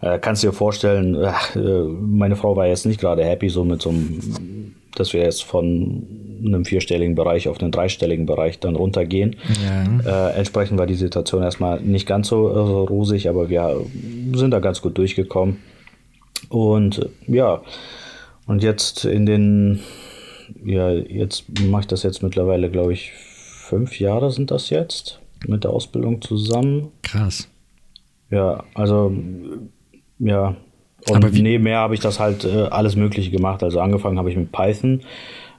Äh, 0.00 0.18
kannst 0.18 0.42
du 0.42 0.48
dir 0.48 0.52
vorstellen, 0.52 1.14
äh, 1.14 1.32
meine 1.58 2.34
Frau 2.34 2.56
war 2.56 2.66
jetzt 2.66 2.86
nicht 2.86 3.00
gerade 3.00 3.24
happy, 3.24 3.48
so 3.48 3.64
mit 3.64 3.82
so 3.82 3.90
einem, 3.90 4.74
dass 4.94 5.12
wir 5.12 5.22
jetzt 5.22 5.44
von 5.44 6.06
einem 6.44 6.64
vierstelligen 6.64 7.14
Bereich 7.14 7.48
auf 7.48 7.60
einen 7.60 7.72
dreistelligen 7.72 8.26
Bereich 8.26 8.58
dann 8.58 8.76
runtergehen. 8.76 9.36
Ja. 10.04 10.30
Äh, 10.30 10.38
entsprechend 10.38 10.78
war 10.78 10.86
die 10.86 10.94
Situation 10.94 11.42
erstmal 11.42 11.80
nicht 11.80 12.06
ganz 12.06 12.28
so 12.28 12.48
äh, 12.48 12.58
rosig, 12.58 13.28
aber 13.28 13.48
wir 13.48 13.84
sind 14.34 14.50
da 14.50 14.60
ganz 14.60 14.82
gut 14.82 14.98
durchgekommen. 14.98 15.58
Und 16.48 17.08
ja, 17.26 17.62
und 18.46 18.62
jetzt 18.62 19.04
in 19.04 19.26
den 19.26 19.80
ja, 20.64 20.90
jetzt 20.90 21.44
mache 21.62 21.82
ich 21.82 21.86
das 21.86 22.02
jetzt 22.02 22.22
mittlerweile, 22.22 22.70
glaube 22.70 22.92
ich, 22.92 23.12
fünf 23.12 24.00
Jahre 24.00 24.32
sind 24.32 24.50
das 24.50 24.70
jetzt 24.70 25.20
mit 25.46 25.64
der 25.64 25.70
Ausbildung 25.70 26.22
zusammen. 26.22 26.88
Krass. 27.02 27.48
Ja, 28.30 28.64
also 28.74 29.12
ja. 30.18 30.56
Und 31.08 31.32
nebenher 31.32 31.78
habe 31.78 31.94
ich 31.94 32.00
das 32.00 32.18
halt 32.18 32.44
äh, 32.44 32.64
alles 32.70 32.96
Mögliche 32.96 33.30
gemacht. 33.30 33.62
Also 33.62 33.80
angefangen 33.80 34.18
habe 34.18 34.30
ich 34.30 34.36
mit 34.36 34.52
Python. 34.52 35.02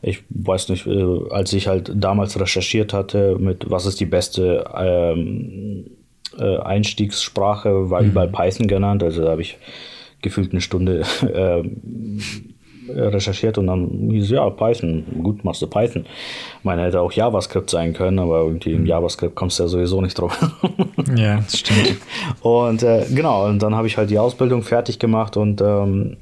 Ich 0.02 0.24
weiß 0.30 0.70
nicht, 0.70 0.88
äh, 0.88 1.20
als 1.30 1.54
ich 1.54 1.68
halt 1.68 1.92
damals 1.94 2.40
recherchiert 2.40 2.94
hatte, 2.94 3.38
mit 3.40 3.70
was 3.70 3.86
ist 3.86 4.00
die 4.00 4.06
beste 4.06 4.66
ähm, 4.76 5.86
äh, 6.38 6.58
Einstiegssprache, 6.58 7.90
war 7.90 8.02
mhm. 8.02 8.10
überall 8.10 8.30
Python 8.30 8.68
genannt. 8.68 9.04
Also 9.04 9.24
da 9.24 9.32
habe 9.32 9.42
ich 9.42 9.58
gefühlt 10.22 10.52
eine 10.52 10.62
Stunde 10.62 11.04
ähm, 11.34 12.22
recherchiert 12.96 13.58
und 13.58 13.68
dann 13.68 14.10
hieß 14.10 14.32
ja 14.32 14.50
Python, 14.50 15.04
gut, 15.22 15.44
machst 15.44 15.62
du 15.62 15.68
Python. 15.68 16.06
Ich 16.58 16.64
meine, 16.64 16.84
hätte 16.84 17.02
auch 17.02 17.12
JavaScript 17.12 17.70
sein 17.70 17.94
können, 17.94 18.20
aber 18.20 18.40
irgendwie 18.40 18.74
im 18.74 18.82
mhm. 18.82 18.88
JavaScript 18.88 19.36
kommst 19.36 19.60
du 19.60 19.64
ja 19.64 19.70
sowieso 19.70 20.02
nicht 20.02 20.18
drauf. 20.18 20.38
ja, 21.16 21.38
das 21.38 21.60
stimmt. 21.60 21.98
Und 22.42 22.84
äh, 22.84 23.06
genau, 23.14 23.48
und 23.48 23.62
dann 23.62 23.76
habe 23.76 23.88
ich 23.88 23.98
halt 23.98 24.10
die 24.10 24.20
Ausbildung 24.20 24.64
fertig 24.64 25.00
gemacht 25.00 25.38
und 25.38 25.62
ähm, 25.62 26.18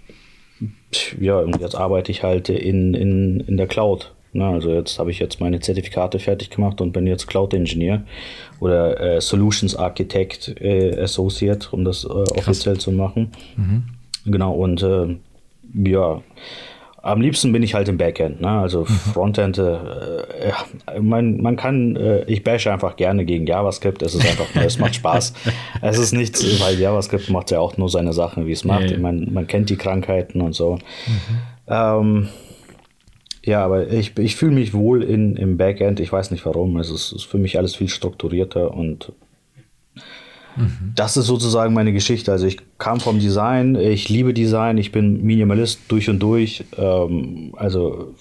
ja, 1.20 1.40
und 1.40 1.60
jetzt 1.60 1.76
arbeite 1.76 2.12
ich 2.12 2.24
halt 2.24 2.50
in, 2.50 2.94
in, 2.94 3.42
in 3.42 3.58
der 3.58 3.68
Cloud. 3.68 4.14
Ne? 4.34 4.46
Also 4.46 4.72
jetzt 4.72 5.00
habe 5.00 5.12
ich 5.12 5.20
jetzt 5.20 5.40
meine 5.40 5.60
Zertifikate 5.60 6.20
fertig 6.20 6.50
gemacht 6.50 6.82
und 6.82 6.92
bin 6.92 7.08
jetzt 7.08 7.28
Cloud 7.28 7.54
Engineer 7.54 8.04
oder 8.60 9.00
äh, 9.00 9.22
Solutions 9.22 9.76
Architect 9.76 10.56
äh, 10.62 11.00
Associate, 11.00 11.68
um 11.72 11.84
das 11.84 12.04
äh, 12.04 12.08
offiziell 12.08 12.78
zu 12.78 12.92
machen. 12.92 13.32
Mhm. 13.56 13.84
Genau, 14.26 14.54
und 14.54 14.84
äh, 14.84 15.16
ja, 15.74 16.22
am 17.02 17.22
liebsten 17.22 17.52
bin 17.52 17.64
ich 17.64 17.74
halt 17.74 17.88
im 17.88 17.98
Backend, 17.98 18.42
ne? 18.42 18.50
Also 18.50 18.82
mhm. 18.82 18.86
Frontend, 19.14 19.58
äh, 19.58 19.74
ja, 19.74 21.02
man, 21.02 21.42
man 21.42 21.56
kann, 21.56 21.96
äh, 21.96 22.24
ich 22.26 22.44
bashe 22.44 22.72
einfach 22.72 22.96
gerne 22.96 23.26
gegen 23.26 23.46
JavaScript. 23.46 24.02
Es 24.02 24.16
ist 24.16 24.26
einfach, 24.26 24.48
es 24.56 24.80
macht 24.80 24.96
Spaß. 24.96 25.34
es 25.82 26.00
ist 26.00 26.14
nichts, 26.14 26.44
weil 26.62 26.80
JavaScript 26.80 27.30
macht 27.30 27.52
ja 27.52 27.60
auch 27.60 27.78
nur 27.78 27.90
seine 27.90 28.14
Sachen, 28.14 28.48
wie 28.48 28.52
es 28.52 28.66
macht. 28.66 28.86
Ja, 28.86 28.92
ja. 28.92 29.00
Man, 29.00 29.32
man 29.32 29.48
kennt 29.48 29.70
die 29.70 29.78
Krankheiten 29.78 30.42
und 30.42 30.54
so. 30.54 30.76
Mhm. 30.76 31.38
Ähm, 31.68 32.28
ja, 33.46 33.64
aber 33.64 33.90
ich, 33.90 34.18
ich 34.18 34.36
fühle 34.36 34.54
mich 34.54 34.74
wohl 34.74 35.04
in, 35.04 35.38
im 35.38 35.56
Backend. 35.56 36.02
Ich 36.02 36.12
weiß 36.12 36.32
nicht 36.32 36.46
warum. 36.46 36.78
Es 36.78 36.90
ist, 36.90 37.14
ist 37.14 37.24
für 37.24 37.38
mich 37.38 37.58
alles 37.58 37.76
viel 37.76 37.88
strukturierter 37.88 38.74
und 38.74 39.14
Mhm. 40.58 40.94
Das 40.96 41.18
ist 41.18 41.28
sozusagen 41.28 41.74
meine 41.74 41.94
Geschichte. 41.94 42.32
Also 42.32 42.48
ich 42.48 42.58
kam 42.78 43.00
vom 43.00 43.20
Design, 43.20 43.76
ich 43.76 44.10
liebe 44.10 44.34
Design, 44.34 44.78
ich 44.78 44.92
bin 44.92 45.24
Minimalist 45.24 45.82
durch 45.88 46.10
und 46.10 46.20
durch. 46.20 46.66
Ähm, 46.78 47.54
also 47.56 48.16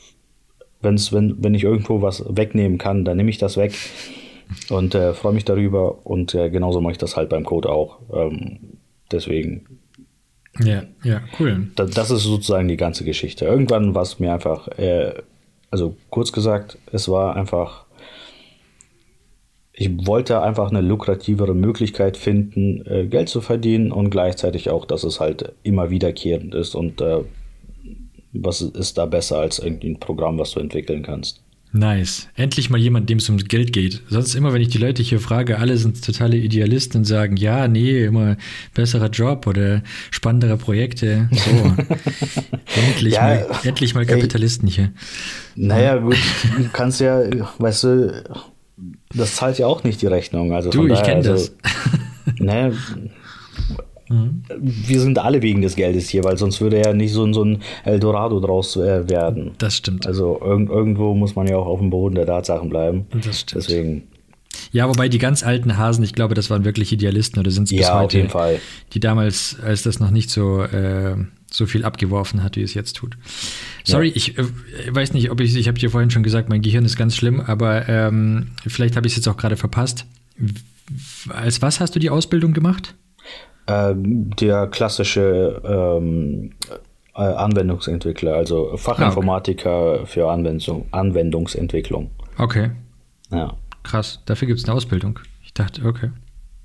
wenn's, 0.82 1.12
wenn, 1.12 1.42
wenn 1.42 1.54
ich 1.54 1.64
irgendwo 1.64 2.02
was 2.02 2.24
wegnehmen 2.28 2.78
kann, 2.78 3.04
dann 3.04 3.16
nehme 3.16 3.30
ich 3.30 3.38
das 3.38 3.56
weg 3.56 3.74
und 4.70 4.94
äh, 4.94 5.14
freue 5.14 5.32
mich 5.32 5.44
darüber. 5.44 6.06
Und 6.06 6.34
äh, 6.34 6.50
genauso 6.50 6.80
mache 6.80 6.92
ich 6.92 6.98
das 6.98 7.16
halt 7.16 7.28
beim 7.28 7.44
Code 7.44 7.70
auch. 7.70 7.98
Ähm, 8.12 8.58
deswegen. 9.10 9.80
Ja, 10.62 10.84
ja, 11.02 11.20
cool. 11.38 11.68
Da, 11.74 11.84
das 11.84 12.10
ist 12.10 12.22
sozusagen 12.22 12.68
die 12.68 12.76
ganze 12.76 13.04
Geschichte. 13.04 13.44
Irgendwann 13.44 13.94
war 13.94 14.02
es 14.02 14.18
mir 14.18 14.32
einfach, 14.32 14.68
äh, 14.78 15.14
also 15.70 15.96
kurz 16.10 16.32
gesagt, 16.32 16.78
es 16.92 17.08
war 17.08 17.36
einfach 17.36 17.85
ich 19.78 20.06
wollte 20.06 20.40
einfach 20.40 20.70
eine 20.70 20.80
lukrativere 20.80 21.54
Möglichkeit 21.54 22.16
finden, 22.16 22.84
äh, 22.86 23.06
Geld 23.06 23.28
zu 23.28 23.42
verdienen 23.42 23.92
und 23.92 24.08
gleichzeitig 24.08 24.70
auch, 24.70 24.86
dass 24.86 25.04
es 25.04 25.20
halt 25.20 25.52
immer 25.62 25.90
wiederkehrend 25.90 26.54
ist 26.54 26.74
und 26.74 27.02
äh, 27.02 27.18
was 28.32 28.62
ist 28.62 28.96
da 28.96 29.06
besser 29.06 29.38
als 29.38 29.60
ein 29.60 29.98
Programm, 30.00 30.38
was 30.38 30.52
du 30.52 30.60
entwickeln 30.60 31.02
kannst. 31.02 31.42
Nice. 31.72 32.28
Endlich 32.36 32.70
mal 32.70 32.80
jemand, 32.80 33.10
dem 33.10 33.18
es 33.18 33.28
ums 33.28 33.44
Geld 33.44 33.72
geht. 33.72 34.00
Sonst 34.08 34.34
immer, 34.34 34.54
wenn 34.54 34.62
ich 34.62 34.68
die 34.68 34.78
Leute 34.78 35.02
hier 35.02 35.20
frage, 35.20 35.58
alle 35.58 35.76
sind 35.76 36.02
totale 36.02 36.38
Idealisten 36.38 37.00
und 37.00 37.04
sagen, 37.04 37.36
ja, 37.36 37.68
nee, 37.68 38.04
immer 38.04 38.36
besserer 38.72 39.10
Job 39.10 39.46
oder 39.46 39.82
spannendere 40.10 40.56
Projekte. 40.56 41.28
So. 41.32 41.50
endlich, 42.88 43.14
ja, 43.14 43.22
mal, 43.22 43.46
endlich 43.64 43.94
mal 43.94 44.06
Kapitalisten 44.06 44.68
ey, 44.68 44.74
hier. 44.74 44.92
Naja, 45.54 45.96
gut, 45.98 46.16
du 46.56 46.68
kannst 46.72 47.00
ja, 47.00 47.24
weißt 47.58 47.84
du, 47.84 48.24
das 49.14 49.36
zahlt 49.36 49.58
ja 49.58 49.66
auch 49.66 49.84
nicht 49.84 50.02
die 50.02 50.06
Rechnung. 50.06 50.52
Also 50.52 50.70
du, 50.70 50.86
ich 50.86 51.02
kenne 51.02 51.16
also, 51.16 51.32
das. 51.32 51.52
ne, 52.38 52.72
mhm. 54.08 54.42
wir 54.58 55.00
sind 55.00 55.18
alle 55.18 55.42
wegen 55.42 55.62
des 55.62 55.76
Geldes 55.76 56.08
hier, 56.08 56.24
weil 56.24 56.36
sonst 56.36 56.60
würde 56.60 56.80
ja 56.80 56.92
nicht 56.92 57.12
so, 57.12 57.30
so 57.32 57.44
ein 57.44 57.62
Eldorado 57.84 58.40
draus 58.40 58.76
äh, 58.76 59.08
werden. 59.08 59.52
Das 59.58 59.76
stimmt. 59.76 60.06
Also 60.06 60.40
irg 60.42 60.68
irgendwo 60.68 61.14
muss 61.14 61.34
man 61.34 61.46
ja 61.46 61.56
auch 61.56 61.66
auf 61.66 61.80
dem 61.80 61.90
Boden 61.90 62.14
der 62.14 62.26
Tatsachen 62.26 62.68
bleiben. 62.68 63.06
Das 63.24 63.40
stimmt. 63.40 63.64
Deswegen. 63.64 64.02
Ja, 64.72 64.88
wobei 64.88 65.08
die 65.08 65.18
ganz 65.18 65.42
alten 65.42 65.76
Hasen, 65.76 66.02
ich 66.02 66.14
glaube, 66.14 66.34
das 66.34 66.50
waren 66.50 66.64
wirklich 66.64 66.92
Idealisten 66.92 67.38
oder 67.40 67.50
sind 67.50 67.64
es 67.64 67.70
bis 67.70 67.80
ja, 67.80 67.94
heute. 67.94 68.04
auf 68.04 68.12
jeden 68.12 68.28
Fall. 68.30 68.60
Die 68.92 69.00
damals, 69.00 69.56
als 69.62 69.82
das 69.82 70.00
noch 70.00 70.10
nicht 70.10 70.30
so, 70.30 70.62
äh, 70.62 71.16
so 71.56 71.66
viel 71.66 71.84
abgeworfen 71.84 72.42
hat, 72.42 72.56
wie 72.56 72.62
es 72.62 72.74
jetzt 72.74 72.94
tut. 72.96 73.16
Sorry, 73.84 74.08
ja. 74.08 74.16
ich 74.16 74.38
äh, 74.38 74.44
weiß 74.90 75.12
nicht, 75.12 75.30
ob 75.30 75.40
ich, 75.40 75.56
ich 75.56 75.68
habe 75.68 75.78
dir 75.78 75.90
vorhin 75.90 76.10
schon 76.10 76.22
gesagt, 76.22 76.48
mein 76.48 76.62
Gehirn 76.62 76.84
ist 76.84 76.96
ganz 76.96 77.16
schlimm, 77.16 77.40
aber 77.40 77.88
ähm, 77.88 78.48
vielleicht 78.66 78.96
habe 78.96 79.06
ich 79.06 79.12
es 79.12 79.16
jetzt 79.16 79.28
auch 79.28 79.36
gerade 79.36 79.56
verpasst. 79.56 80.06
Als 81.28 81.62
was 81.62 81.80
hast 81.80 81.94
du 81.94 81.98
die 81.98 82.10
Ausbildung 82.10 82.52
gemacht? 82.52 82.94
Ähm, 83.66 84.30
der 84.36 84.68
klassische 84.68 85.60
ähm, 85.64 86.52
äh, 87.14 87.22
Anwendungsentwickler, 87.22 88.34
also 88.34 88.76
Fachinformatiker 88.76 89.70
ah, 89.70 89.94
okay. 89.94 90.06
für 90.06 90.30
Anwendung, 90.30 90.86
Anwendungsentwicklung. 90.92 92.10
Okay. 92.38 92.70
Ja. 93.30 93.54
Krass, 93.82 94.20
dafür 94.26 94.46
gibt 94.46 94.60
es 94.60 94.66
eine 94.66 94.74
Ausbildung. 94.74 95.18
Ich 95.44 95.54
dachte, 95.54 95.84
okay. 95.84 96.10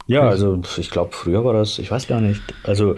Ja, 0.08 0.28
also 0.28 0.62
ich 0.78 0.90
glaube, 0.90 1.12
früher 1.14 1.46
war 1.46 1.54
das, 1.54 1.80
ich 1.80 1.90
weiß 1.90 2.08
gar 2.08 2.20
nicht. 2.20 2.42
Also, 2.64 2.96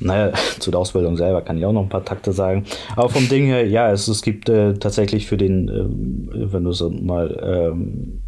naja, 0.00 0.32
zu 0.58 0.70
der 0.70 0.80
Ausbildung 0.80 1.16
selber 1.16 1.42
kann 1.42 1.58
ich 1.58 1.64
auch 1.64 1.72
noch 1.72 1.82
ein 1.82 1.88
paar 1.88 2.04
Takte 2.04 2.32
sagen. 2.32 2.64
Aber 2.96 3.08
vom 3.08 3.28
Ding 3.28 3.46
her, 3.46 3.66
ja, 3.66 3.90
es, 3.90 4.08
es 4.08 4.22
gibt 4.22 4.48
äh, 4.48 4.74
tatsächlich 4.74 5.26
für 5.26 5.36
den, 5.36 5.68
äh, 5.68 6.52
wenn 6.52 6.64
du 6.64 6.72
so 6.72 6.90
mal 6.90 7.70
ähm, 7.72 8.22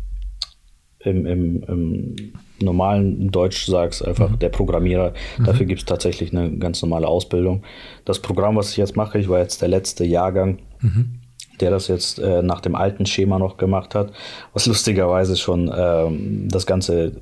im, 1.00 1.27
im, 1.27 1.62
im 1.62 2.17
normalen 2.62 3.31
Deutsch 3.31 3.67
sagst, 3.67 4.05
einfach 4.07 4.31
mhm. 4.31 4.39
der 4.39 4.50
Programmierer. 4.50 5.15
Mhm. 5.39 5.45
Dafür 5.45 5.67
gibt 5.67 5.81
es 5.81 5.87
tatsächlich 5.87 6.37
eine 6.37 6.59
ganz 6.59 6.83
normale 6.83 7.09
Ausbildung. 7.09 7.62
Das 8.05 8.21
Programm, 8.21 8.57
was 8.57 8.71
ich 8.71 8.77
jetzt 8.77 8.97
mache, 8.97 9.19
ich 9.19 9.29
war 9.29 9.39
jetzt 9.39 9.62
der 9.62 9.69
letzte 9.69 10.05
Jahrgang, 10.05 10.59
mhm. 10.81 11.21
der 11.61 11.71
das 11.71 11.89
jetzt 11.89 12.19
äh, 12.19 12.43
nach 12.43 12.61
dem 12.61 12.75
alten 12.75 13.07
Schema 13.07 13.39
noch 13.39 13.57
gemacht 13.57 13.95
hat, 13.95 14.12
was 14.53 14.67
lustigerweise 14.67 15.37
schon 15.37 15.73
ähm, 15.75 16.49
das 16.50 16.67
ganze 16.67 17.07
äh, 17.07 17.12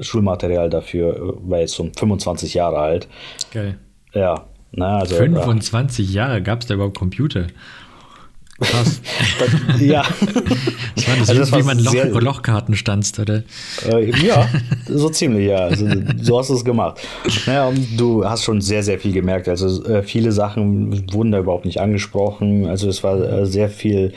Schulmaterial 0.00 0.70
dafür 0.70 1.36
war 1.42 1.60
jetzt 1.60 1.76
schon 1.76 1.92
25 1.94 2.54
Jahre 2.54 2.78
alt. 2.78 3.08
Geil. 3.52 3.78
Ja. 4.12 4.46
Na, 4.72 4.98
also, 4.98 5.16
25 5.16 6.12
Jahre 6.12 6.42
gab 6.42 6.60
es 6.60 6.66
da 6.66 6.74
überhaupt 6.74 6.96
Computer? 6.96 7.46
Krass. 8.60 9.00
das, 9.38 9.80
ja. 9.80 10.04
Ich 10.94 11.08
meine, 11.08 11.20
das 11.20 11.30
also 11.30 11.42
ist 11.42 11.56
wie 11.56 11.62
man 11.62 11.78
Loch, 11.78 11.92
sehr, 11.92 12.06
Lochkarten 12.10 12.76
stanzt, 12.76 13.18
oder? 13.18 13.42
Äh, 13.88 14.10
ja, 14.24 14.48
so 14.86 15.08
ziemlich, 15.08 15.48
ja. 15.48 15.60
Also, 15.60 15.86
so 16.20 16.38
hast 16.38 16.50
du 16.50 16.54
es 16.54 16.64
gemacht. 16.64 17.00
Naja, 17.46 17.68
und 17.68 17.98
du 17.98 18.24
hast 18.24 18.44
schon 18.44 18.60
sehr, 18.60 18.82
sehr 18.82 18.98
viel 18.98 19.12
gemerkt. 19.12 19.48
Also 19.48 19.84
äh, 19.86 20.02
viele 20.02 20.30
Sachen 20.30 21.10
wurden 21.12 21.32
da 21.32 21.38
überhaupt 21.38 21.64
nicht 21.64 21.80
angesprochen. 21.80 22.66
Also 22.66 22.88
es 22.88 23.02
war 23.02 23.18
äh, 23.18 23.46
sehr 23.46 23.70
viel 23.70 24.12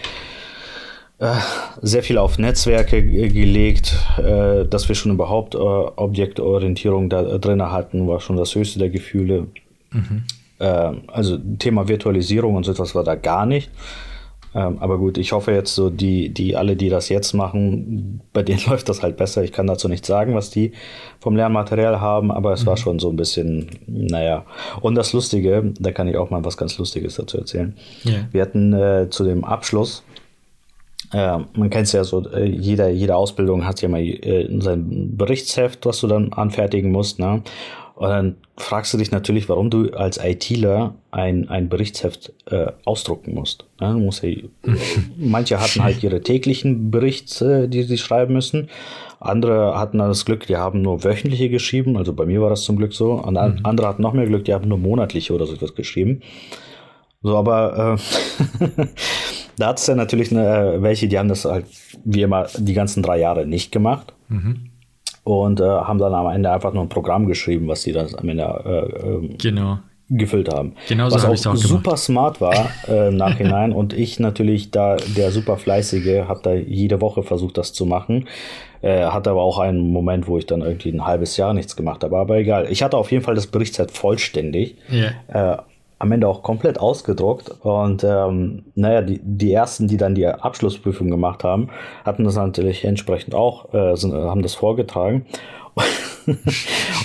sehr 1.81 2.03
viel 2.03 2.17
auf 2.17 2.37
Netzwerke 2.37 3.01
gelegt, 3.01 3.95
äh, 4.17 4.65
dass 4.65 4.89
wir 4.89 4.95
schon 4.95 5.13
überhaupt 5.13 5.55
äh, 5.55 5.57
Objektorientierung 5.57 7.09
da 7.09 7.37
drin 7.37 7.61
hatten, 7.61 8.07
war 8.07 8.19
schon 8.19 8.35
das 8.35 8.55
höchste 8.55 8.79
der 8.79 8.89
Gefühle. 8.89 9.47
Mhm. 9.91 10.23
Also 11.07 11.37
Thema 11.59 11.89
Virtualisierung 11.89 12.55
und 12.55 12.63
so 12.63 12.71
etwas 12.71 12.95
war 12.95 13.03
da 13.03 13.15
gar 13.15 13.45
nicht. 13.45 13.69
Ähm, 14.55 14.77
aber 14.79 14.97
gut, 14.97 15.17
ich 15.17 15.31
hoffe 15.31 15.51
jetzt 15.51 15.73
so, 15.73 15.89
die, 15.89 16.29
die 16.29 16.55
alle, 16.55 16.75
die 16.75 16.89
das 16.89 17.09
jetzt 17.09 17.33
machen, 17.33 18.21
bei 18.33 18.43
denen 18.43 18.61
läuft 18.67 18.89
das 18.89 19.01
halt 19.01 19.17
besser. 19.17 19.43
Ich 19.43 19.51
kann 19.51 19.67
dazu 19.67 19.87
nicht 19.87 20.05
sagen, 20.05 20.35
was 20.35 20.49
die 20.49 20.73
vom 21.19 21.35
Lernmaterial 21.35 21.99
haben, 21.99 22.31
aber 22.31 22.53
es 22.53 22.63
mhm. 22.63 22.67
war 22.67 22.77
schon 22.77 22.99
so 22.99 23.09
ein 23.09 23.15
bisschen, 23.15 23.69
naja. 23.87 24.45
Und 24.81 24.95
das 24.95 25.13
Lustige, 25.13 25.73
da 25.79 25.91
kann 25.91 26.07
ich 26.07 26.17
auch 26.17 26.29
mal 26.29 26.45
was 26.45 26.57
ganz 26.57 26.77
Lustiges 26.77 27.15
dazu 27.15 27.37
erzählen. 27.37 27.75
Yeah. 28.05 28.27
Wir 28.31 28.41
hatten 28.41 28.73
äh, 28.73 29.07
zu 29.09 29.23
dem 29.23 29.43
Abschluss, 29.43 30.03
äh, 31.13 31.37
man 31.53 31.69
kennt 31.69 31.87
es 31.87 31.93
ja 31.93 32.03
so, 32.03 32.27
äh, 32.29 32.45
jeder, 32.45 32.89
jede 32.89 33.15
Ausbildung 33.15 33.65
hat 33.65 33.81
ja 33.81 33.89
mal 33.89 34.01
äh, 34.01 34.47
sein 34.59 35.15
Berichtsheft, 35.15 35.85
was 35.85 35.99
du 36.01 36.07
dann 36.07 36.33
anfertigen 36.33 36.91
musst, 36.91 37.19
ne? 37.19 37.43
Und 37.95 38.09
dann 38.09 38.35
fragst 38.57 38.91
du 38.93 38.97
dich 38.97 39.11
natürlich, 39.11 39.49
warum 39.49 39.69
du 39.69 39.91
als 39.91 40.17
ITler 40.17 40.95
ein, 41.11 41.47
ein 41.49 41.69
Berichtsheft 41.69 42.33
äh, 42.47 42.71
ausdrucken 42.85 43.35
musst. 43.35 43.65
Ja, 43.79 43.93
musst 43.93 44.23
ja, 44.23 44.31
manche 45.17 45.59
hatten 45.59 45.83
halt 45.83 46.01
ihre 46.01 46.21
täglichen 46.21 46.89
Berichte, 46.89 47.69
die 47.69 47.83
sie 47.83 47.99
schreiben 47.99 48.33
müssen. 48.33 48.69
Andere 49.19 49.77
hatten 49.77 49.99
dann 49.99 50.09
das 50.09 50.25
Glück, 50.25 50.47
die 50.47 50.57
haben 50.57 50.81
nur 50.81 51.03
wöchentliche 51.03 51.49
geschrieben. 51.49 51.95
Also 51.95 52.13
bei 52.13 52.25
mir 52.25 52.41
war 52.41 52.49
das 52.49 52.63
zum 52.63 52.77
Glück 52.77 52.93
so. 52.93 53.13
Und 53.13 53.33
mhm. 53.33 53.59
andere 53.63 53.87
hatten 53.87 54.01
noch 54.01 54.13
mehr 54.13 54.25
Glück, 54.25 54.45
die 54.45 54.53
haben 54.55 54.67
nur 54.67 54.79
monatliche 54.79 55.33
oder 55.33 55.45
so 55.45 55.53
etwas 55.53 55.75
geschrieben. 55.75 56.21
So, 57.21 57.37
aber 57.37 57.99
äh, 57.99 58.85
da 59.57 59.67
hat 59.67 59.79
es 59.79 59.87
ja 59.87 59.95
natürlich 59.95 60.31
eine, 60.31 60.77
welche, 60.81 61.07
die 61.07 61.17
haben 61.19 61.29
das 61.29 61.45
halt 61.45 61.65
wie 62.03 62.21
immer 62.21 62.47
die 62.57 62.73
ganzen 62.73 63.03
drei 63.03 63.19
Jahre 63.19 63.45
nicht 63.45 63.71
gemacht. 63.71 64.13
Mhm 64.29 64.69
und 65.23 65.59
äh, 65.59 65.63
haben 65.63 65.99
dann 65.99 66.13
am 66.13 66.27
Ende 66.27 66.51
einfach 66.51 66.73
nur 66.73 66.83
ein 66.83 66.89
Programm 66.89 67.27
geschrieben, 67.27 67.67
was 67.67 67.83
sie 67.83 67.93
dann 67.93 68.07
am 68.15 68.27
Ende 68.27 68.43
äh, 68.43 69.07
ähm, 69.07 69.37
genau. 69.37 69.79
gefüllt 70.09 70.53
haben. 70.53 70.73
Genau 70.87 71.09
so 71.09 71.15
was 71.15 71.47
auch, 71.47 71.53
auch 71.53 71.55
super 71.55 71.81
gemacht. 71.81 71.99
smart 71.99 72.41
war 72.41 72.69
äh, 72.87 73.07
im 73.07 73.17
Nachhinein 73.17 73.71
und 73.71 73.93
ich 73.93 74.19
natürlich 74.19 74.71
da 74.71 74.97
der 74.97 75.31
super 75.31 75.57
fleißige, 75.57 76.27
habe 76.27 76.41
da 76.43 76.53
jede 76.53 77.01
Woche 77.01 77.23
versucht, 77.23 77.57
das 77.57 77.73
zu 77.73 77.85
machen. 77.85 78.27
Äh, 78.81 79.05
hatte 79.05 79.29
aber 79.29 79.43
auch 79.43 79.59
einen 79.59 79.93
Moment, 79.93 80.27
wo 80.27 80.37
ich 80.37 80.45
dann 80.45 80.61
irgendwie 80.61 80.89
ein 80.89 81.05
halbes 81.05 81.37
Jahr 81.37 81.53
nichts 81.53 81.77
gemacht 81.77 82.03
habe. 82.03 82.17
Aber 82.17 82.37
egal. 82.37 82.67
Ich 82.69 82.83
hatte 82.83 82.97
auf 82.97 83.13
jeden 83.13 83.23
Fall 83.23 83.35
das 83.35 83.47
Berichtszeit 83.47 83.91
vollständig. 83.91 84.75
Yeah. 84.91 85.53
Äh, 85.53 85.57
am 86.03 86.11
Ende 86.11 86.27
auch 86.27 86.43
komplett 86.43 86.79
ausgedruckt. 86.79 87.49
Und 87.61 88.03
ähm, 88.03 88.65
naja, 88.75 89.01
die, 89.01 89.21
die 89.23 89.53
ersten, 89.53 89.87
die 89.87 89.95
dann 89.95 90.15
die 90.15 90.27
Abschlussprüfung 90.27 91.09
gemacht 91.09 91.45
haben, 91.45 91.69
hatten 92.03 92.25
das 92.25 92.35
natürlich 92.35 92.83
entsprechend 92.83 93.33
auch, 93.33 93.73
äh, 93.73 93.95
sind, 93.95 94.13
haben 94.13 94.41
das 94.41 94.53
vorgetragen. 94.53 95.25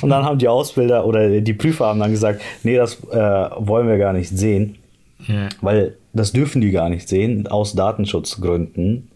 und 0.02 0.10
dann 0.10 0.24
haben 0.24 0.38
die 0.38 0.48
Ausbilder 0.48 1.06
oder 1.06 1.40
die 1.40 1.54
Prüfer 1.54 1.86
haben 1.86 2.00
dann 2.00 2.10
gesagt, 2.10 2.42
nee, 2.64 2.76
das 2.76 2.96
äh, 3.04 3.16
wollen 3.16 3.86
wir 3.86 3.98
gar 3.98 4.12
nicht 4.12 4.30
sehen. 4.30 4.78
Ja. 5.28 5.48
Weil 5.60 5.96
das 6.12 6.32
dürfen 6.32 6.60
die 6.60 6.70
gar 6.70 6.88
nicht 6.88 7.08
sehen, 7.08 7.46
aus 7.46 7.74
Datenschutzgründen. 7.74 9.08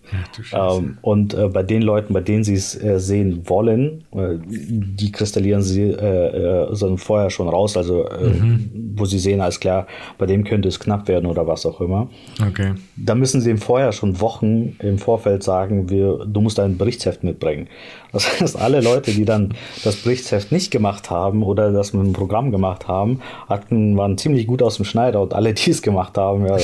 Ja, 0.50 0.76
ähm, 0.76 0.98
und 1.00 1.32
äh, 1.32 1.48
bei 1.48 1.62
den 1.62 1.80
Leuten, 1.80 2.12
bei 2.12 2.20
denen 2.20 2.44
sie 2.44 2.54
es 2.54 2.80
äh, 2.82 2.98
sehen 2.98 3.48
wollen, 3.48 4.04
äh, 4.12 4.36
die 4.46 5.10
kristallieren 5.10 5.62
sie 5.62 5.82
äh, 5.82 6.66
äh, 6.66 6.96
vorher 6.96 7.30
schon 7.30 7.48
raus, 7.48 7.76
also 7.76 8.06
äh, 8.08 8.28
mhm. 8.28 8.94
wo 8.96 9.06
sie 9.06 9.18
sehen, 9.18 9.40
alles 9.40 9.58
klar, 9.60 9.86
bei 10.18 10.26
dem 10.26 10.44
könnte 10.44 10.68
es 10.68 10.78
knapp 10.78 11.08
werden 11.08 11.26
oder 11.26 11.46
was 11.46 11.64
auch 11.64 11.80
immer. 11.80 12.10
Okay. 12.46 12.74
Da 12.96 13.14
müssen 13.14 13.40
sie 13.40 13.50
im 13.50 13.58
Vorjahr 13.58 13.92
schon 13.92 14.20
Wochen 14.20 14.76
im 14.80 14.98
Vorfeld 14.98 15.42
sagen, 15.42 15.88
wir, 15.88 16.26
du 16.26 16.40
musst 16.40 16.60
ein 16.60 16.76
Berichtsheft 16.76 17.24
mitbringen. 17.24 17.68
Das 18.12 18.40
heißt, 18.40 18.58
alle 18.58 18.80
Leute, 18.82 19.12
die 19.12 19.24
dann 19.24 19.54
das 19.84 19.96
Berichtsheft 19.96 20.52
nicht 20.52 20.70
gemacht 20.70 21.10
haben 21.10 21.42
oder 21.42 21.72
das 21.72 21.94
mit 21.94 22.04
dem 22.04 22.12
Programm 22.12 22.50
gemacht 22.50 22.86
haben, 22.86 23.20
hatten, 23.48 23.96
waren 23.96 24.18
ziemlich 24.18 24.46
gut 24.46 24.62
aus 24.62 24.76
dem 24.76 24.84
Schneider 24.84 25.22
und 25.22 25.32
alle, 25.32 25.54
die 25.54 25.70
es 25.70 25.80
gemacht 25.80 26.18
haben, 26.18 26.46
ja, 26.46 26.58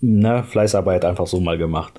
ne, 0.00 0.44
Fleißarbeit 0.44 1.04
einfach 1.04 1.26
so 1.26 1.40
mal 1.40 1.58
gemacht. 1.58 1.92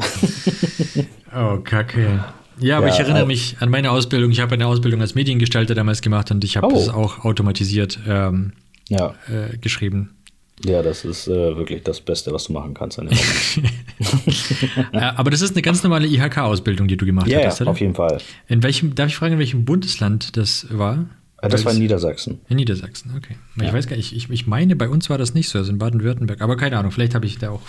oh, 1.36 1.58
kacke. 1.58 2.24
Ja, 2.60 2.78
aber 2.78 2.88
ja, 2.88 2.94
ich 2.94 3.00
erinnere 3.00 3.26
mich 3.26 3.58
an 3.60 3.70
meine 3.70 3.92
Ausbildung. 3.92 4.32
Ich 4.32 4.40
habe 4.40 4.54
eine 4.54 4.68
Ausbildung 4.68 5.02
als 5.02 5.16
Mediengestalter 5.16 5.74
damals 5.74 6.02
gemacht 6.02 6.30
und 6.32 6.44
ich 6.44 6.58
habe 6.58 6.68
oh. 6.68 6.72
das 6.72 6.90
auch 6.90 7.26
automatisiert 7.26 8.00
ähm, 8.08 8.54
ja. 8.90 9.16
äh, 9.28 9.58
geschrieben. 9.58 10.16
Ja, 10.64 10.84
das 10.84 11.06
ist 11.06 11.28
äh, 11.28 11.58
wirklich 11.58 11.82
das 11.84 12.02
Beste, 12.02 12.32
was 12.32 12.44
du 12.46 12.54
machen 12.54 12.76
kannst. 12.76 13.00
aber 14.94 15.32
das 15.32 15.42
ist 15.42 15.54
eine 15.56 15.64
ganz 15.64 15.82
normale 15.82 16.06
IHK-Ausbildung, 16.06 16.88
die 16.88 16.98
du 16.98 17.06
gemacht 17.06 17.34
hattest, 17.34 17.62
oder? 17.62 17.68
Ja, 17.68 17.72
auf 17.72 17.80
jeden 17.80 17.96
Fall. 17.96 18.20
In 18.48 18.62
welchem, 18.62 18.94
darf 18.94 19.08
ich 19.08 19.16
fragen, 19.16 19.34
in 19.34 19.40
welchem 19.40 19.66
Bundesland 19.66 20.38
das 20.38 20.68
war? 20.70 21.06
Äh, 21.42 21.50
das 21.50 21.66
war 21.66 21.74
in 21.74 21.80
Niedersachsen. 21.80 22.40
In 22.50 22.58
Niedersachsen, 22.58 23.12
okay. 23.18 23.36
Ja. 23.58 23.68
Ich 23.68 23.74
weiß 23.74 23.88
gar 23.88 23.98
nicht, 23.98 24.14
ich, 24.16 24.30
ich 24.30 24.48
meine, 24.48 24.76
bei 24.76 24.88
uns 24.88 25.10
war 25.10 25.18
das 25.18 25.34
nicht 25.34 25.50
so, 25.50 25.60
also 25.60 25.72
in 25.72 25.80
Baden-Württemberg. 25.80 26.42
Aber 26.42 26.56
keine 26.56 26.78
Ahnung, 26.78 26.92
vielleicht 26.92 27.16
habe 27.16 27.26
ich 27.26 27.40
da 27.40 27.50
auch 27.52 27.62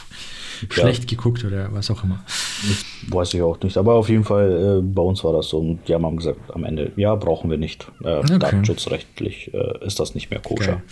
ja. 0.62 0.68
schlecht 0.70 1.08
geguckt 1.08 1.44
oder 1.44 1.72
was 1.72 1.90
auch 1.90 2.04
immer. 2.04 2.22
Das 2.26 3.12
weiß 3.12 3.34
ich 3.34 3.42
auch 3.42 3.60
nicht. 3.62 3.76
Aber 3.76 3.94
auf 3.94 4.08
jeden 4.08 4.24
Fall, 4.24 4.80
äh, 4.80 4.82
bei 4.82 5.02
uns 5.02 5.24
war 5.24 5.32
das 5.32 5.48
so. 5.48 5.58
Und 5.58 5.88
die 5.88 5.94
haben 5.94 6.16
gesagt, 6.16 6.54
am 6.54 6.64
Ende, 6.64 6.92
ja, 6.96 7.14
brauchen 7.14 7.50
wir 7.50 7.58
nicht. 7.58 7.90
Äh, 8.04 8.18
okay. 8.18 8.38
Datenschutzrechtlich 8.38 9.52
äh, 9.54 9.86
ist 9.86 9.98
das 9.98 10.14
nicht 10.14 10.30
mehr 10.30 10.40
koscher. 10.40 10.82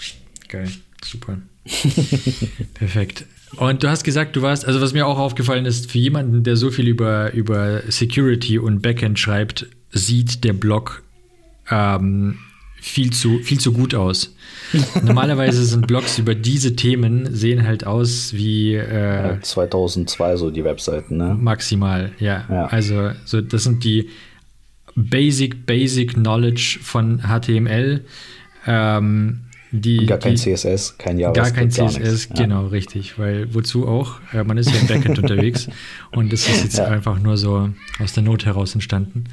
Geil, 0.49 0.65
Geil. 0.65 0.73
super. 1.05 1.39
Perfekt. 2.75 3.27
Und 3.57 3.83
du 3.83 3.91
hast 3.91 4.05
gesagt, 4.05 4.37
du 4.37 4.43
warst, 4.43 4.65
also 4.65 4.81
was 4.81 4.93
mir 4.93 5.07
auch 5.07 5.19
aufgefallen 5.19 5.67
ist, 5.67 5.91
für 5.91 5.99
jemanden, 5.99 6.45
der 6.45 6.57
so 6.57 6.71
viel 6.71 6.87
über, 6.87 7.33
über 7.33 7.83
Security 7.89 8.59
und 8.59 8.81
Backend 8.81 9.19
schreibt, 9.19 9.67
sieht 9.91 10.45
der 10.45 10.53
Blog 10.53 11.03
ähm, 11.69 12.39
viel 12.81 13.13
zu, 13.13 13.39
viel 13.41 13.61
zu 13.61 13.73
gut 13.73 13.95
aus. 13.95 14.35
Normalerweise 15.03 15.65
sind 15.65 15.87
Blogs 15.87 16.19
über 16.19 16.35
diese 16.35 16.77
Themen 16.77 17.35
sehen 17.35 17.67
halt 17.67 17.85
aus 17.85 18.33
wie 18.33 18.75
äh, 18.75 19.41
2002 19.41 20.37
so 20.37 20.51
die 20.51 20.65
Webseiten, 20.65 21.17
ne? 21.17 21.37
Maximal, 21.39 22.13
ja. 22.19 22.45
ja. 22.49 22.67
Also 22.67 23.11
so 23.25 23.41
das 23.41 23.65
sind 23.65 23.85
die 23.85 24.09
Basic, 24.95 25.67
Basic 25.67 26.15
Knowledge 26.15 26.79
von 26.83 27.23
HTML. 27.23 28.05
Ähm, 28.67 29.41
die, 29.73 30.05
gar 30.07 30.19
kein 30.19 30.35
die, 30.35 30.41
CSS, 30.41 30.99
kein 30.99 31.19
JavaScript. 31.19 31.77
Gar 31.77 31.89
kein 31.89 31.91
CSS, 31.91 32.29
gar 32.29 32.39
genau, 32.39 32.63
ja. 32.63 32.69
richtig. 32.69 33.19
Weil 33.19 33.55
wozu 33.55 33.87
auch? 33.87 34.17
Äh, 34.33 34.43
man 34.43 34.59
ist 34.59 34.71
ja 34.71 34.81
im 34.81 34.89
Backend 34.89 35.19
unterwegs 35.23 35.69
und 36.11 36.33
das 36.33 36.49
ist 36.49 36.65
jetzt 36.65 36.79
ja. 36.79 36.87
einfach 36.87 37.21
nur 37.21 37.37
so 37.37 37.71
aus 38.01 38.13
der 38.13 38.25
Not 38.25 38.47
heraus 38.47 38.75
entstanden. 38.75 39.25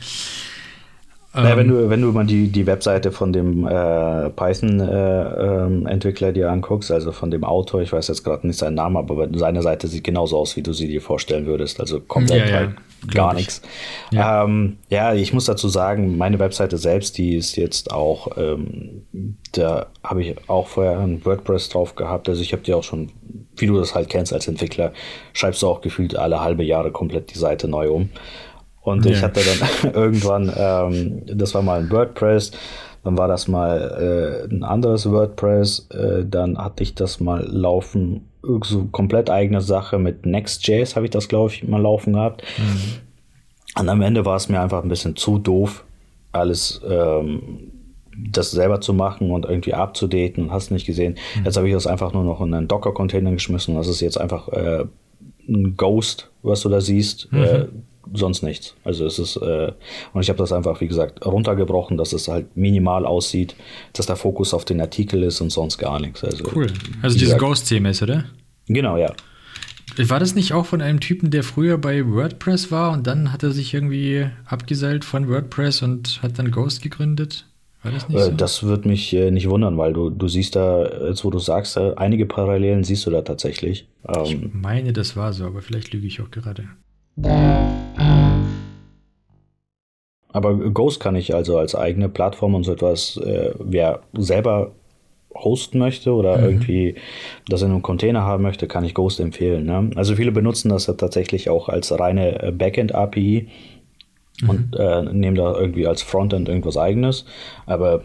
Naja, 1.37 1.55
wenn, 1.55 1.69
ähm, 1.69 1.75
du, 1.75 1.89
wenn 1.89 2.01
du 2.01 2.11
mal 2.11 2.25
die, 2.25 2.47
die 2.47 2.65
Webseite 2.65 3.11
von 3.11 3.31
dem 3.31 3.67
äh, 3.67 4.29
Python-Entwickler 4.31 6.27
äh, 6.27 6.29
ähm, 6.29 6.33
dir 6.33 6.51
anguckst, 6.51 6.91
also 6.91 7.11
von 7.11 7.29
dem 7.29 7.43
Autor, 7.43 7.81
ich 7.81 7.93
weiß 7.93 8.07
jetzt 8.07 8.23
gerade 8.23 8.47
nicht 8.47 8.57
seinen 8.57 8.73
Namen, 8.73 8.97
aber 8.97 9.27
seine 9.33 9.61
Seite 9.61 9.87
sieht 9.87 10.03
genauso 10.03 10.37
aus, 10.37 10.55
wie 10.55 10.63
du 10.63 10.73
sie 10.73 10.87
dir 10.87 11.01
vorstellen 11.01 11.45
würdest. 11.45 11.79
Also 11.79 11.99
komplett 11.99 12.49
ja, 12.49 12.55
halt 12.55 12.71
ja, 12.71 13.13
gar 13.13 13.33
nichts. 13.35 13.61
Ja. 14.11 14.43
Ähm, 14.43 14.77
ja. 14.89 15.13
ich 15.13 15.31
muss 15.31 15.45
dazu 15.45 15.69
sagen, 15.69 16.17
meine 16.17 16.39
Webseite 16.39 16.77
selbst, 16.77 17.19
die 17.19 17.35
ist 17.35 17.55
jetzt 17.55 17.91
auch, 17.91 18.29
ähm, 18.37 19.05
da 19.51 19.85
habe 20.03 20.23
ich 20.23 20.35
auch 20.49 20.67
vorher 20.67 20.99
ein 20.99 21.23
WordPress 21.23 21.69
drauf 21.69 21.95
gehabt. 21.95 22.29
Also 22.29 22.41
ich 22.41 22.51
habe 22.51 22.63
die 22.63 22.73
auch 22.73 22.83
schon, 22.83 23.11
wie 23.55 23.67
du 23.67 23.77
das 23.77 23.93
halt 23.93 24.09
kennst 24.09 24.33
als 24.33 24.47
Entwickler, 24.47 24.91
schreibst 25.33 25.61
du 25.61 25.67
auch 25.67 25.81
gefühlt 25.81 26.15
alle 26.15 26.41
halbe 26.41 26.63
Jahre 26.63 26.91
komplett 26.91 27.33
die 27.33 27.37
Seite 27.37 27.67
neu 27.67 27.91
um. 27.91 28.09
Und 28.87 29.05
ja. 29.05 29.11
ich 29.11 29.21
hatte 29.21 29.41
dann 29.41 29.93
irgendwann, 29.93 30.51
ähm, 30.55 31.21
das 31.25 31.53
war 31.53 31.61
mal 31.61 31.81
ein 31.81 31.91
WordPress, 31.91 32.51
dann 33.03 33.17
war 33.17 33.27
das 33.27 33.49
mal 33.49 34.47
äh, 34.49 34.53
ein 34.53 34.63
anderes 34.63 35.11
WordPress, 35.11 35.89
äh, 35.89 36.23
dann 36.25 36.57
hatte 36.57 36.83
ich 36.83 36.95
das 36.95 37.19
mal 37.19 37.45
laufen, 37.45 38.29
so 38.63 38.85
komplett 38.85 39.29
eigene 39.29 39.59
Sache 39.59 39.99
mit 39.99 40.25
Next.js 40.25 40.95
habe 40.95 41.05
ich 41.05 41.11
das, 41.11 41.27
glaube 41.27 41.51
ich, 41.51 41.67
mal 41.67 41.81
laufen 41.81 42.13
gehabt. 42.13 42.43
Mhm. 42.57 43.81
Und 43.81 43.89
am 43.89 44.01
Ende 44.01 44.25
war 44.25 44.37
es 44.37 44.47
mir 44.47 44.61
einfach 44.61 44.81
ein 44.83 44.89
bisschen 44.89 45.17
zu 45.17 45.37
doof, 45.37 45.83
alles 46.31 46.79
ähm, 46.89 47.73
das 48.31 48.51
selber 48.51 48.79
zu 48.79 48.93
machen 48.93 49.31
und 49.31 49.45
irgendwie 49.45 49.73
abzudaten 49.73 50.45
und 50.45 50.51
hast 50.51 50.71
nicht 50.71 50.85
gesehen. 50.85 51.17
Mhm. 51.35 51.43
Jetzt 51.43 51.57
habe 51.57 51.67
ich 51.67 51.73
das 51.73 51.87
einfach 51.87 52.13
nur 52.13 52.23
noch 52.23 52.39
in 52.39 52.53
einen 52.53 52.69
Docker-Container 52.69 53.31
geschmissen. 53.31 53.75
Das 53.75 53.89
ist 53.89 53.99
jetzt 53.99 54.17
einfach 54.17 54.47
äh, 54.47 54.85
ein 55.49 55.75
Ghost, 55.75 56.31
was 56.41 56.61
du 56.61 56.69
da 56.69 56.79
siehst. 56.79 57.31
Mhm. 57.33 57.43
Äh, 57.43 57.65
sonst 58.13 58.43
nichts. 58.43 58.75
Also 58.83 59.05
es 59.05 59.19
ist, 59.19 59.37
äh, 59.37 59.71
und 60.13 60.21
ich 60.21 60.29
habe 60.29 60.37
das 60.37 60.51
einfach, 60.51 60.81
wie 60.81 60.87
gesagt, 60.87 61.25
runtergebrochen, 61.25 61.97
dass 61.97 62.13
es 62.13 62.27
halt 62.27 62.55
minimal 62.55 63.05
aussieht, 63.05 63.55
dass 63.93 64.05
der 64.05 64.15
Fokus 64.15 64.53
auf 64.53 64.65
den 64.65 64.81
Artikel 64.81 65.23
ist 65.23 65.41
und 65.41 65.49
sonst 65.49 65.77
gar 65.77 65.99
nichts. 65.99 66.23
Also, 66.23 66.43
cool. 66.55 66.67
Also 67.01 67.17
diese 67.17 67.37
Ghost-CMS, 67.37 68.03
oder? 68.03 68.25
Genau, 68.67 68.97
ja. 68.97 69.13
War 69.97 70.19
das 70.19 70.35
nicht 70.35 70.53
auch 70.53 70.65
von 70.65 70.81
einem 70.81 70.99
Typen, 70.99 71.31
der 71.31 71.43
früher 71.43 71.77
bei 71.77 72.05
WordPress 72.05 72.71
war 72.71 72.91
und 72.91 73.07
dann 73.07 73.31
hat 73.31 73.41
er 73.41 73.51
sich 73.51 73.73
irgendwie 73.73 74.27
abgeseilt 74.45 75.05
von 75.05 75.27
WordPress 75.27 75.81
und 75.81 76.19
hat 76.21 76.37
dann 76.37 76.51
Ghost 76.51 76.81
gegründet? 76.81 77.45
War 77.81 77.91
das 77.91 78.07
nicht 78.09 78.17
äh, 78.17 78.25
so? 78.25 78.31
Das 78.31 78.63
wird 78.63 78.85
mich 78.85 79.13
äh, 79.13 79.31
nicht 79.31 79.49
wundern, 79.49 79.77
weil 79.77 79.93
du, 79.93 80.09
du 80.09 80.27
siehst 80.27 80.55
da, 80.55 81.07
jetzt 81.07 81.23
wo 81.23 81.29
du 81.29 81.39
sagst, 81.39 81.77
äh, 81.77 81.93
einige 81.95 82.25
Parallelen 82.25 82.83
siehst 82.83 83.05
du 83.05 83.11
da 83.11 83.21
tatsächlich. 83.21 83.87
ich 84.25 84.33
ähm, 84.33 84.51
meine, 84.53 84.93
das 84.93 85.15
war 85.15 85.33
so, 85.33 85.45
aber 85.45 85.61
vielleicht 85.61 85.93
lüge 85.93 86.05
ich 86.05 86.21
auch 86.21 86.29
gerade. 86.29 86.65
Aber 90.33 90.55
Ghost 90.55 90.99
kann 90.99 91.15
ich 91.15 91.33
also 91.33 91.57
als 91.57 91.73
eigene 91.73 92.09
Plattform 92.09 92.53
und 92.53 92.63
so 92.63 92.73
etwas, 92.73 93.17
äh, 93.17 93.53
wer 93.59 94.01
selber 94.13 94.71
hosten 95.33 95.79
möchte 95.79 96.13
oder 96.13 96.37
mhm. 96.37 96.43
irgendwie 96.43 96.95
das 97.47 97.61
in 97.61 97.71
einem 97.71 97.81
Container 97.81 98.21
haben 98.21 98.43
möchte, 98.43 98.67
kann 98.67 98.83
ich 98.83 98.93
Ghost 98.93 99.19
empfehlen. 99.19 99.65
Ne? 99.65 99.91
Also 99.95 100.15
viele 100.15 100.31
benutzen 100.31 100.69
das 100.69 100.87
ja 100.87 100.93
tatsächlich 100.93 101.49
auch 101.49 101.69
als 101.69 101.97
reine 101.97 102.41
äh, 102.41 102.51
Backend-API 102.51 103.47
mhm. 104.41 104.49
und 104.49 104.75
äh, 104.77 105.01
nehmen 105.03 105.35
da 105.35 105.55
irgendwie 105.57 105.87
als 105.87 106.01
Frontend 106.01 106.49
irgendwas 106.49 106.77
eigenes. 106.77 107.25
Aber 107.65 108.03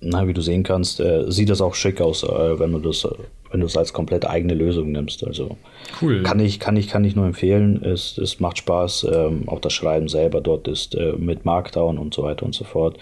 na, 0.00 0.26
wie 0.26 0.34
du 0.34 0.40
sehen 0.40 0.62
kannst, 0.62 1.00
äh, 1.00 1.30
sieht 1.30 1.50
das 1.50 1.60
auch 1.60 1.74
schick 1.74 2.00
aus, 2.00 2.22
äh, 2.22 2.58
wenn 2.58 2.72
du 2.72 2.78
das, 2.78 3.04
äh, 3.04 3.10
wenn 3.50 3.60
du 3.60 3.66
es 3.66 3.76
als 3.76 3.92
komplett 3.92 4.26
eigene 4.26 4.54
Lösung 4.54 4.92
nimmst. 4.92 5.24
Also 5.26 5.56
cool. 6.00 6.22
kann 6.22 6.40
ich, 6.40 6.60
kann 6.60 6.76
ich, 6.76 6.88
kann 6.88 7.04
ich 7.04 7.16
nur 7.16 7.26
empfehlen. 7.26 7.84
Es, 7.84 8.16
es 8.18 8.40
macht 8.40 8.58
Spaß. 8.58 9.06
Ähm, 9.12 9.48
auch 9.48 9.60
das 9.60 9.72
Schreiben 9.72 10.08
selber 10.08 10.40
dort 10.40 10.68
ist 10.68 10.94
äh, 10.94 11.12
mit 11.12 11.44
Markdown 11.44 11.98
und 11.98 12.14
so 12.14 12.22
weiter 12.22 12.46
und 12.46 12.54
so 12.54 12.64
fort. 12.64 12.98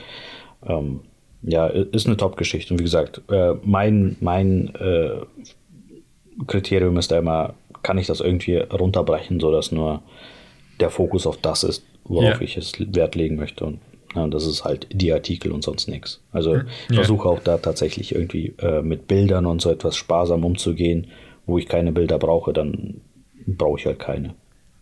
Ähm, 0.67 1.01
ja, 1.43 1.67
ist 1.67 2.07
eine 2.07 2.17
Top-Geschichte. 2.17 2.75
Und 2.75 2.81
wie 2.81 2.85
gesagt, 2.85 3.23
äh, 3.31 3.55
mein, 3.63 4.17
mein 4.21 4.75
äh, 4.77 5.21
Kriterium 6.47 6.97
ist 6.97 7.11
da 7.11 7.19
immer, 7.19 7.55
kann 7.83 7.99
ich 7.99 8.07
das 8.07 8.21
irgendwie 8.21 8.57
runterbrechen, 8.57 9.41
sodass 9.41 9.71
nur 9.71 10.03
der 10.81 10.91
Fokus 10.91 11.27
auf 11.27 11.37
das 11.37 11.63
ist, 11.65 11.85
worauf 12.05 12.41
yeah. 12.41 12.43
ich 12.43 12.57
es 12.57 12.73
Wert 12.79 13.15
legen 13.15 13.37
möchte. 13.37 13.65
Und 13.65 13.81
ja, 14.15 14.27
das 14.27 14.47
ist 14.47 14.65
halt 14.65 14.87
die 14.93 15.13
Artikel 15.13 15.53
und 15.53 15.63
sonst 15.63 15.89
nichts. 15.89 16.21
Also 16.33 16.57
ich 16.57 16.63
ja. 16.91 16.97
versuche 16.97 17.29
auch 17.29 17.41
da 17.41 17.59
tatsächlich 17.59 18.15
irgendwie 18.15 18.55
äh, 18.59 18.83
mit 18.83 19.09
Bildern 19.09 19.47
und 19.47 19.61
so 19.61 19.71
etwas 19.71 19.97
sparsam 19.97 20.45
umzugehen. 20.45 21.09
Wo 21.47 21.57
ich 21.57 21.67
keine 21.67 21.93
Bilder 21.93 22.19
brauche, 22.19 22.53
dann 22.53 23.01
brauche 23.47 23.81
ich 23.81 23.87
halt 23.87 23.99
keine. 23.99 24.35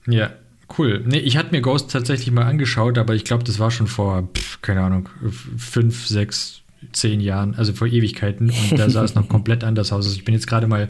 Ja, 0.09 0.31
cool. 0.79 1.05
Nee, 1.07 1.19
ich 1.19 1.37
hatte 1.37 1.53
mir 1.53 1.61
Ghost 1.61 1.93
tatsächlich 1.93 2.33
mal 2.33 2.45
angeschaut, 2.45 2.99
aber 2.99 3.15
ich 3.15 3.25
glaube, 3.25 3.45
das 3.45 3.61
war 3.61 3.71
schon 3.71 3.87
vor, 3.87 4.29
pff, 4.37 4.63
keine 4.63 4.81
Ahnung, 4.81 5.09
fünf, 5.57 6.07
sechs, 6.09 6.63
zehn 6.93 7.21
Jahren, 7.21 7.55
also 7.55 7.73
vor 7.73 7.87
Ewigkeiten. 7.87 8.51
Und 8.51 8.79
da 8.79 8.91
sah 8.91 9.05
es 9.05 9.15
noch 9.15 9.29
komplett 9.29 9.63
anders 9.63 9.93
aus. 9.93 10.07
Also 10.07 10.17
ich 10.17 10.25
bin 10.25 10.35
jetzt 10.35 10.47
gerade 10.49 10.67
mal 10.67 10.89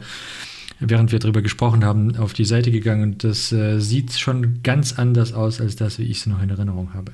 während 0.79 1.11
wir 1.11 1.19
darüber 1.19 1.41
gesprochen 1.41 1.83
haben, 1.83 2.15
auf 2.17 2.33
die 2.33 2.45
Seite 2.45 2.71
gegangen 2.71 3.03
und 3.03 3.23
das 3.23 3.51
äh, 3.51 3.79
sieht 3.79 4.13
schon 4.13 4.61
ganz 4.63 4.97
anders 4.97 5.33
aus 5.33 5.59
als 5.59 5.75
das, 5.75 5.99
wie 5.99 6.03
ich 6.03 6.19
es 6.19 6.25
noch 6.27 6.41
in 6.41 6.49
Erinnerung 6.49 6.93
habe. 6.93 7.13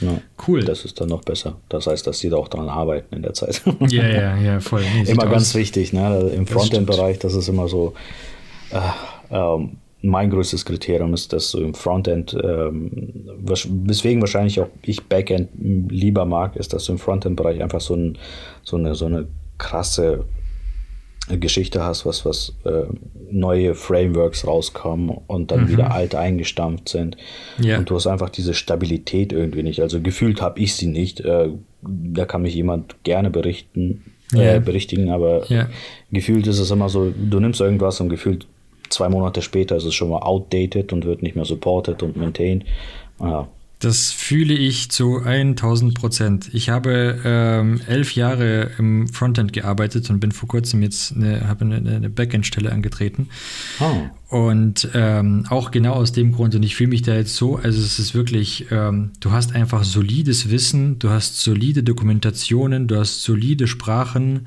Ja, 0.00 0.20
cool. 0.48 0.62
Das 0.62 0.84
ist 0.84 1.00
dann 1.00 1.08
noch 1.08 1.22
besser. 1.22 1.56
Das 1.68 1.86
heißt, 1.86 2.06
dass 2.06 2.20
die 2.20 2.30
da 2.30 2.36
auch 2.36 2.48
dran 2.48 2.68
arbeiten 2.68 3.14
in 3.14 3.22
der 3.22 3.34
Zeit. 3.34 3.62
Ja, 3.88 4.06
ja, 4.06 4.36
ja, 4.36 4.60
voll. 4.60 4.82
Nee, 4.82 5.10
immer 5.10 5.26
ganz 5.26 5.50
aus. 5.50 5.54
wichtig, 5.54 5.92
ne? 5.92 6.30
Im 6.34 6.46
Frontend-Bereich, 6.46 7.18
das 7.18 7.34
ist 7.34 7.48
immer 7.48 7.68
so. 7.68 7.94
Äh, 8.70 9.34
ähm, 9.34 9.78
mein 10.02 10.30
größtes 10.30 10.64
Kriterium 10.64 11.12
ist, 11.12 11.32
dass 11.32 11.50
so 11.50 11.60
im 11.60 11.74
Frontend, 11.74 12.36
ähm, 12.42 12.90
weswegen 13.38 14.22
wahrscheinlich 14.22 14.60
auch 14.60 14.68
ich 14.82 15.04
Backend 15.04 15.50
lieber 15.58 16.24
mag, 16.24 16.56
ist, 16.56 16.72
dass 16.72 16.84
du 16.84 16.92
im 16.92 16.98
Frontend-Bereich 16.98 17.62
einfach 17.62 17.80
so, 17.80 17.94
ein, 17.94 18.16
so, 18.62 18.76
eine, 18.76 18.94
so 18.94 19.06
eine 19.06 19.26
krasse 19.58 20.24
Geschichte 21.38 21.82
hast, 21.82 22.06
was, 22.06 22.24
was 22.24 22.54
äh, 22.64 22.84
neue 23.30 23.74
Frameworks 23.74 24.46
rauskommen 24.46 25.10
und 25.26 25.50
dann 25.50 25.64
mhm. 25.64 25.68
wieder 25.68 25.92
alte 25.92 26.18
eingestampft 26.18 26.88
sind. 26.88 27.16
Ja. 27.58 27.78
Und 27.78 27.90
du 27.90 27.94
hast 27.94 28.06
einfach 28.06 28.30
diese 28.30 28.54
Stabilität 28.54 29.32
irgendwie 29.32 29.62
nicht. 29.62 29.80
Also 29.80 30.00
gefühlt 30.00 30.40
habe 30.42 30.60
ich 30.60 30.74
sie 30.74 30.86
nicht. 30.86 31.20
Äh, 31.20 31.50
da 31.82 32.24
kann 32.24 32.42
mich 32.42 32.54
jemand 32.54 33.02
gerne 33.04 33.30
berichten, 33.30 34.12
äh, 34.34 34.54
ja. 34.54 34.58
berichtigen, 34.58 35.10
aber 35.10 35.46
ja. 35.50 35.68
gefühlt 36.10 36.46
ist 36.46 36.58
es 36.58 36.70
immer 36.70 36.88
so, 36.88 37.10
du 37.10 37.40
nimmst 37.40 37.60
irgendwas 37.60 38.00
und 38.00 38.08
gefühlt 38.08 38.46
zwei 38.90 39.08
Monate 39.08 39.42
später 39.42 39.76
ist 39.76 39.84
es 39.84 39.94
schon 39.94 40.10
mal 40.10 40.22
outdated 40.22 40.92
und 40.92 41.04
wird 41.04 41.22
nicht 41.22 41.36
mehr 41.36 41.44
supported 41.44 42.02
und 42.02 42.16
maintained. 42.16 42.64
Ja, 43.20 43.48
das 43.80 44.12
fühle 44.12 44.52
ich 44.52 44.90
zu 44.90 45.20
1000 45.20 45.94
Prozent. 45.94 46.50
Ich 46.52 46.68
habe 46.68 47.18
ähm, 47.24 47.80
elf 47.86 48.14
Jahre 48.14 48.70
im 48.78 49.08
Frontend 49.08 49.54
gearbeitet 49.54 50.10
und 50.10 50.20
bin 50.20 50.32
vor 50.32 50.48
kurzem 50.48 50.82
jetzt 50.82 51.16
eine, 51.16 51.48
habe 51.48 51.64
eine, 51.64 51.76
eine 51.76 52.10
Backend-Stelle 52.10 52.70
angetreten. 52.70 53.30
Oh. 53.80 54.36
Und 54.36 54.90
ähm, 54.92 55.46
auch 55.48 55.70
genau 55.70 55.94
aus 55.94 56.12
dem 56.12 56.32
Grund. 56.32 56.54
Und 56.54 56.62
ich 56.62 56.76
fühle 56.76 56.90
mich 56.90 57.02
da 57.02 57.14
jetzt 57.14 57.34
so, 57.34 57.56
also 57.56 57.80
es 57.80 57.98
ist 57.98 58.14
wirklich, 58.14 58.66
ähm, 58.70 59.12
du 59.18 59.32
hast 59.32 59.54
einfach 59.54 59.82
solides 59.82 60.50
Wissen, 60.50 60.98
du 60.98 61.08
hast 61.08 61.40
solide 61.40 61.82
Dokumentationen, 61.82 62.86
du 62.86 62.98
hast 62.98 63.22
solide 63.22 63.66
Sprachen 63.66 64.46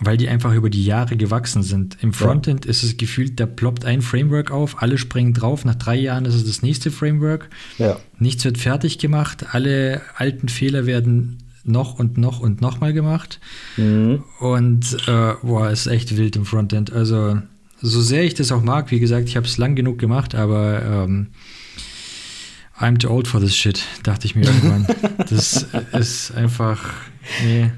weil 0.00 0.16
die 0.16 0.28
einfach 0.28 0.54
über 0.54 0.70
die 0.70 0.84
Jahre 0.84 1.16
gewachsen 1.16 1.62
sind. 1.62 1.96
Im 2.00 2.12
Frontend 2.12 2.64
ja. 2.64 2.70
ist 2.70 2.82
es 2.82 2.96
gefühlt, 2.96 3.40
da 3.40 3.46
ploppt 3.46 3.84
ein 3.84 4.02
Framework 4.02 4.50
auf, 4.50 4.80
alle 4.82 4.98
springen 4.98 5.34
drauf, 5.34 5.64
nach 5.64 5.74
drei 5.74 5.96
Jahren 5.96 6.24
ist 6.24 6.34
es 6.34 6.44
das 6.44 6.62
nächste 6.62 6.90
Framework. 6.90 7.50
Ja. 7.78 7.98
Nichts 8.18 8.44
wird 8.44 8.58
fertig 8.58 8.98
gemacht, 8.98 9.46
alle 9.52 10.00
alten 10.16 10.48
Fehler 10.48 10.86
werden 10.86 11.38
noch 11.64 11.98
und 11.98 12.16
noch 12.16 12.40
und 12.40 12.60
noch 12.60 12.80
mal 12.80 12.92
gemacht. 12.92 13.40
Mhm. 13.76 14.22
Und 14.38 14.96
äh, 15.06 15.34
boah, 15.42 15.70
ist 15.70 15.86
echt 15.86 16.16
wild 16.16 16.36
im 16.36 16.44
Frontend. 16.44 16.92
Also, 16.92 17.38
so 17.80 18.00
sehr 18.00 18.24
ich 18.24 18.34
das 18.34 18.52
auch 18.52 18.62
mag, 18.62 18.90
wie 18.90 19.00
gesagt, 19.00 19.28
ich 19.28 19.36
habe 19.36 19.46
es 19.46 19.58
lang 19.58 19.74
genug 19.74 19.98
gemacht, 19.98 20.34
aber 20.34 20.82
ähm, 20.82 21.28
I'm 22.78 22.98
too 22.98 23.10
old 23.10 23.26
for 23.26 23.40
this 23.40 23.56
shit, 23.56 23.82
dachte 24.04 24.26
ich 24.26 24.34
mir 24.34 24.44
irgendwann. 24.46 24.86
das 25.28 25.66
ist 25.92 26.34
einfach, 26.34 26.94
nee. 27.44 27.70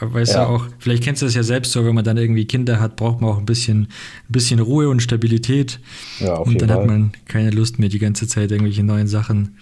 Weißt 0.00 0.34
ja. 0.34 0.44
du 0.44 0.50
auch, 0.50 0.66
vielleicht 0.78 1.04
kennst 1.04 1.22
du 1.22 1.26
das 1.26 1.34
ja 1.34 1.42
selbst 1.42 1.72
so, 1.72 1.84
wenn 1.84 1.94
man 1.94 2.04
dann 2.04 2.16
irgendwie 2.16 2.46
Kinder 2.46 2.80
hat, 2.80 2.96
braucht 2.96 3.20
man 3.20 3.30
auch 3.30 3.38
ein 3.38 3.46
bisschen, 3.46 3.82
ein 3.82 4.32
bisschen 4.32 4.60
Ruhe 4.60 4.88
und 4.88 5.00
Stabilität. 5.00 5.80
Ja, 6.20 6.34
und 6.36 6.60
dann 6.60 6.68
Fall. 6.68 6.78
hat 6.78 6.86
man 6.86 7.12
keine 7.26 7.50
Lust 7.50 7.78
mehr, 7.78 7.88
die 7.88 7.98
ganze 7.98 8.26
Zeit 8.26 8.50
irgendwelche 8.50 8.82
neuen 8.82 9.06
Sachen 9.06 9.58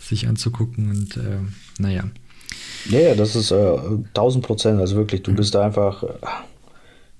sich 0.00 0.26
anzugucken. 0.26 0.90
Und 0.90 1.16
äh, 1.16 1.38
naja. 1.78 2.04
Ja, 2.90 3.00
ja, 3.00 3.14
das 3.14 3.36
ist 3.36 3.50
äh, 3.50 3.76
1000 4.14 4.44
Prozent. 4.44 4.80
Also 4.80 4.96
wirklich, 4.96 5.22
du 5.22 5.32
bist 5.34 5.54
da 5.54 5.64
einfach, 5.64 6.02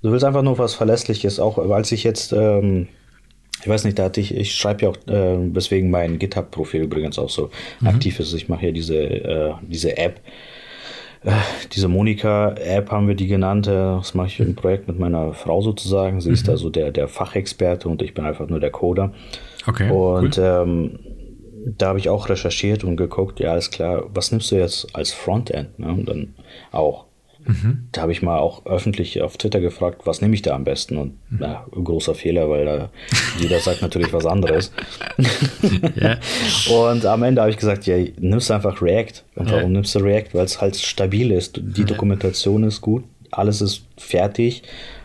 du 0.03 0.11
willst 0.11 0.25
einfach 0.25 0.43
nur 0.43 0.59
was 0.59 0.75
Verlässliches. 0.75 1.39
Auch 1.39 1.59
als 1.59 1.93
ich 1.93 2.05
jetzt 2.05 2.33
ähm, 2.33 2.89
Ich 3.61 3.69
weiß 3.69 3.85
nicht, 3.85 3.99
da 3.99 4.05
hatte 4.05 4.21
ich, 4.21 4.35
ich 4.35 4.55
schreibe 4.55 4.83
ja 4.85 4.89
auch, 4.91 4.97
äh, 5.07 5.55
weswegen 5.55 5.91
mein 5.91 6.19
GitHub-Profil 6.19 6.83
übrigens 6.83 7.19
auch 7.19 7.31
so 7.31 7.51
mhm. 7.81 7.89
aktiv 7.89 8.19
ist. 8.21 8.33
Ich 8.35 8.49
mache 8.49 8.67
ja 8.67 8.73
diese, 8.73 8.97
äh, 8.97 9.53
diese 9.63 9.97
App, 9.97 10.21
diese 11.73 11.89
Monika-App 11.89 12.91
haben 12.91 13.09
wir 13.09 13.15
die 13.15 13.27
genannt. 13.27 13.67
Äh, 13.67 13.73
das 13.73 14.15
mache 14.15 14.29
ich 14.29 14.41
im 14.41 14.55
Projekt 14.55 14.89
mit 14.89 14.99
meiner 14.99 15.33
Frau 15.33 15.61
sozusagen. 15.61 16.21
Sie 16.21 16.29
mhm. 16.29 16.35
ist 16.35 16.49
also 16.49 16.71
der, 16.71 16.91
der 16.91 17.09
Fachexperte 17.09 17.89
und 17.89 18.03
ich 18.03 18.15
bin 18.15 18.25
einfach 18.25 18.49
nur 18.49 18.61
der 18.61 18.71
Coder. 18.71 19.13
Okay. 19.67 19.91
Und 19.91 20.39
cool. 20.39 20.45
ähm, 20.45 20.99
da 21.77 21.89
habe 21.89 21.99
ich 21.99 22.09
auch 22.09 22.29
recherchiert 22.29 22.85
und 22.85 22.97
geguckt, 22.97 23.41
ja, 23.41 23.57
ist 23.57 23.71
klar, 23.71 24.05
was 24.15 24.31
nimmst 24.31 24.51
du 24.53 24.57
jetzt 24.57 24.95
als 24.95 25.13
Frontend? 25.13 25.79
Ne? 25.79 25.89
Und 25.89 26.09
dann 26.09 26.35
auch 26.71 27.08
Mhm. 27.45 27.89
Da 27.93 28.03
habe 28.03 28.13
ich 28.13 28.23
mal 28.23 28.39
auch 28.39 28.67
öffentlich 28.67 29.23
auf 29.23 29.37
Twitter 29.37 29.61
gefragt, 29.61 30.03
was 30.05 30.21
nehme 30.21 30.35
ich 30.35 30.43
da 30.43 30.55
am 30.55 30.65
besten? 30.65 30.97
Und 30.97 31.13
mhm. 31.31 31.39
na, 31.41 31.65
großer 31.73 32.15
Fehler, 32.15 32.51
weil 32.51 32.65
da 32.65 32.91
jeder 33.39 33.59
sagt 33.61 33.83
natürlich 33.83 34.13
was 34.13 34.27
anderes. 34.27 34.73
yeah. 35.97 36.19
Und 36.71 37.07
am 37.07 37.23
Ende 37.23 37.41
habe 37.41 37.51
ich 37.51 37.57
gesagt, 37.57 37.87
ja, 37.87 37.97
nimmst 38.19 38.51
einfach 38.51 38.83
React. 38.83 39.23
Und 39.37 39.47
warum 39.47 39.61
yeah. 39.61 39.69
nimmst 39.69 39.95
du 39.95 40.01
React? 40.01 40.29
Weil 40.33 40.45
es 40.45 40.61
halt 40.61 40.77
stabil 40.77 41.31
ist. 41.33 41.61
Die 41.63 41.85
Dokumentation 41.85 42.65
ist 42.65 42.81
gut, 42.81 43.05
alles 43.31 43.61
ist 43.61 43.83
fertig. 43.97 44.63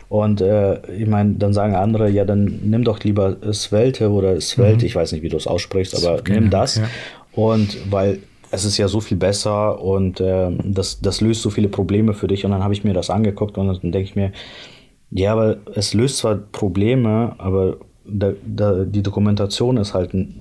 Und 0.08 0.40
äh, 0.40 0.80
ich 0.92 1.06
meine, 1.06 1.34
dann 1.34 1.52
sagen 1.52 1.74
andere, 1.74 2.10
ja, 2.10 2.24
dann 2.24 2.60
nimm 2.62 2.84
doch 2.84 3.02
lieber 3.02 3.36
Svelte 3.52 4.10
oder 4.10 4.40
Svelte, 4.40 4.84
mhm. 4.84 4.86
ich 4.86 4.94
weiß 4.94 5.12
nicht, 5.12 5.22
wie 5.22 5.28
du 5.28 5.36
es 5.36 5.46
aussprichst, 5.46 5.96
aber 5.96 6.22
nimm 6.28 6.50
das. 6.50 6.76
Ja. 6.76 6.88
Und 7.32 7.90
weil 7.90 8.20
es 8.54 8.64
ist 8.64 8.78
ja 8.78 8.88
so 8.88 9.00
viel 9.00 9.16
besser 9.16 9.80
und 9.80 10.20
äh, 10.20 10.50
das, 10.64 11.00
das 11.00 11.20
löst 11.20 11.42
so 11.42 11.50
viele 11.50 11.68
Probleme 11.68 12.14
für 12.14 12.28
dich. 12.28 12.44
Und 12.44 12.52
dann 12.52 12.62
habe 12.62 12.74
ich 12.74 12.84
mir 12.84 12.94
das 12.94 13.10
angeguckt 13.10 13.58
und 13.58 13.66
dann 13.66 13.92
denke 13.92 14.08
ich 14.08 14.16
mir, 14.16 14.32
ja, 15.10 15.32
aber 15.32 15.58
es 15.74 15.94
löst 15.94 16.18
zwar 16.18 16.36
Probleme, 16.36 17.34
aber 17.38 17.76
da, 18.06 18.32
da, 18.46 18.84
die 18.84 19.02
Dokumentation 19.02 19.76
ist 19.76 19.94
halt 19.94 20.14
ein, 20.14 20.40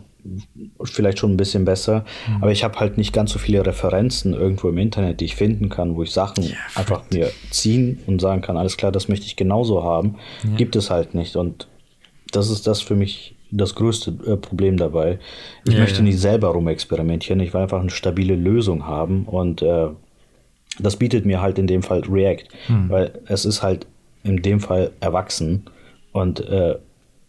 vielleicht 0.83 1.19
schon 1.19 1.33
ein 1.33 1.37
bisschen 1.37 1.65
besser, 1.65 2.05
mhm. 2.27 2.43
aber 2.43 2.51
ich 2.51 2.63
habe 2.63 2.79
halt 2.79 2.97
nicht 2.97 3.13
ganz 3.13 3.31
so 3.31 3.39
viele 3.39 3.65
Referenzen 3.65 4.33
irgendwo 4.33 4.69
im 4.69 4.77
Internet, 4.77 5.19
die 5.19 5.25
ich 5.25 5.35
finden 5.35 5.69
kann, 5.69 5.95
wo 5.95 6.03
ich 6.03 6.11
Sachen 6.11 6.43
ja, 6.43 6.55
einfach 6.75 7.03
mir 7.11 7.29
ziehen 7.51 7.99
und 8.07 8.21
sagen 8.21 8.41
kann, 8.41 8.57
alles 8.57 8.77
klar, 8.77 8.91
das 8.91 9.09
möchte 9.09 9.25
ich 9.25 9.35
genauso 9.35 9.83
haben, 9.83 10.15
ja. 10.43 10.55
gibt 10.55 10.75
es 10.75 10.89
halt 10.89 11.13
nicht. 11.13 11.35
Und 11.35 11.67
das 12.31 12.49
ist 12.49 12.67
das 12.67 12.81
für 12.81 12.95
mich 12.95 13.32
das 13.55 13.75
größte 13.75 14.11
äh, 14.25 14.37
Problem 14.37 14.77
dabei. 14.77 15.19
Ich 15.65 15.73
ja, 15.73 15.79
möchte 15.79 15.99
ja. 15.99 16.03
nicht 16.03 16.19
selber 16.19 16.49
rumexperimentieren, 16.49 17.39
ich 17.39 17.53
will 17.53 17.61
einfach 17.61 17.79
eine 17.79 17.89
stabile 17.89 18.35
Lösung 18.35 18.85
haben 18.85 19.25
und 19.25 19.61
äh, 19.61 19.87
das 20.79 20.95
bietet 20.95 21.25
mir 21.25 21.41
halt 21.41 21.59
in 21.59 21.67
dem 21.67 21.83
Fall 21.83 22.01
React, 22.01 22.45
hm. 22.67 22.89
weil 22.89 23.19
es 23.27 23.45
ist 23.45 23.61
halt 23.61 23.85
in 24.23 24.41
dem 24.41 24.59
Fall 24.59 24.91
erwachsen 24.99 25.65
und 26.11 26.39
äh, 26.41 26.75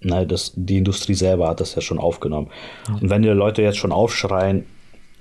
na, 0.00 0.24
das, 0.24 0.52
die 0.54 0.78
Industrie 0.78 1.14
selber 1.14 1.48
hat 1.48 1.60
das 1.60 1.74
ja 1.74 1.80
schon 1.80 1.98
aufgenommen. 1.98 2.48
Ja. 2.88 2.94
Und 2.94 3.10
wenn 3.10 3.22
die 3.22 3.28
Leute 3.28 3.62
jetzt 3.62 3.78
schon 3.78 3.92
aufschreien, 3.92 4.66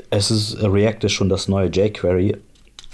es 0.09 0.29
ist 0.29 0.61
React 0.61 1.05
ist 1.05 1.13
schon 1.13 1.29
das 1.29 1.47
neue 1.47 1.69
jQuery, 1.69 2.35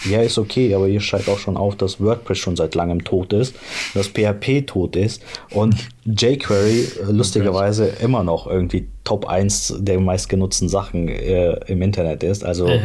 ja, 0.05 0.21
ist 0.21 0.38
okay, 0.38 0.73
aber 0.73 0.88
ihr 0.88 1.01
schreibt 1.01 1.29
auch 1.29 1.39
schon 1.39 1.57
auf, 1.57 1.75
dass 1.75 1.99
WordPress 1.99 2.38
schon 2.38 2.55
seit 2.55 2.75
langem 2.75 3.03
tot 3.03 3.33
ist, 3.33 3.55
dass 3.93 4.07
PHP 4.07 4.65
tot 4.65 4.95
ist 4.95 5.21
und 5.51 5.75
jQuery 6.05 6.81
äh, 6.81 7.12
lustigerweise 7.12 7.88
immer 8.01 8.23
noch 8.23 8.47
irgendwie 8.47 8.88
Top 9.03 9.27
1 9.27 9.75
der 9.79 9.99
meistgenutzten 9.99 10.69
Sachen 10.69 11.07
äh, 11.09 11.53
im 11.67 11.81
Internet 11.81 12.23
ist. 12.23 12.43
Also. 12.43 12.67
Ja, 12.67 12.75
ja. 12.75 12.81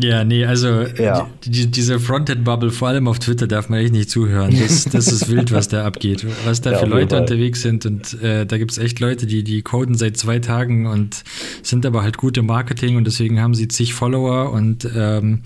Ja, 0.00 0.24
nee, 0.24 0.46
also 0.46 0.82
ja. 0.82 1.28
Die, 1.44 1.70
diese 1.70 2.00
Frontend-Bubble, 2.00 2.70
vor 2.70 2.88
allem 2.88 3.08
auf 3.08 3.18
Twitter, 3.18 3.46
darf 3.46 3.68
man 3.68 3.80
echt 3.80 3.92
nicht 3.92 4.08
zuhören. 4.08 4.58
Das, 4.58 4.84
das 4.84 5.08
ist 5.08 5.28
wild, 5.28 5.52
was 5.52 5.68
da 5.68 5.84
abgeht. 5.84 6.26
Was 6.46 6.62
da 6.62 6.72
ja, 6.72 6.78
für 6.78 6.86
Leute 6.86 7.20
unterwegs 7.20 7.60
sind. 7.60 7.84
Und 7.84 8.22
äh, 8.22 8.46
da 8.46 8.56
gibt 8.56 8.70
es 8.70 8.78
echt 8.78 9.00
Leute, 9.00 9.26
die, 9.26 9.44
die 9.44 9.60
coden 9.60 9.94
seit 9.94 10.16
zwei 10.16 10.38
Tagen 10.38 10.86
und 10.86 11.24
sind 11.62 11.84
aber 11.84 12.02
halt 12.02 12.16
gut 12.16 12.38
im 12.38 12.46
Marketing 12.46 12.96
und 12.96 13.04
deswegen 13.04 13.38
haben 13.38 13.54
sie 13.54 13.68
zig 13.68 13.92
Follower 13.92 14.50
und 14.50 14.88
ähm, 14.96 15.42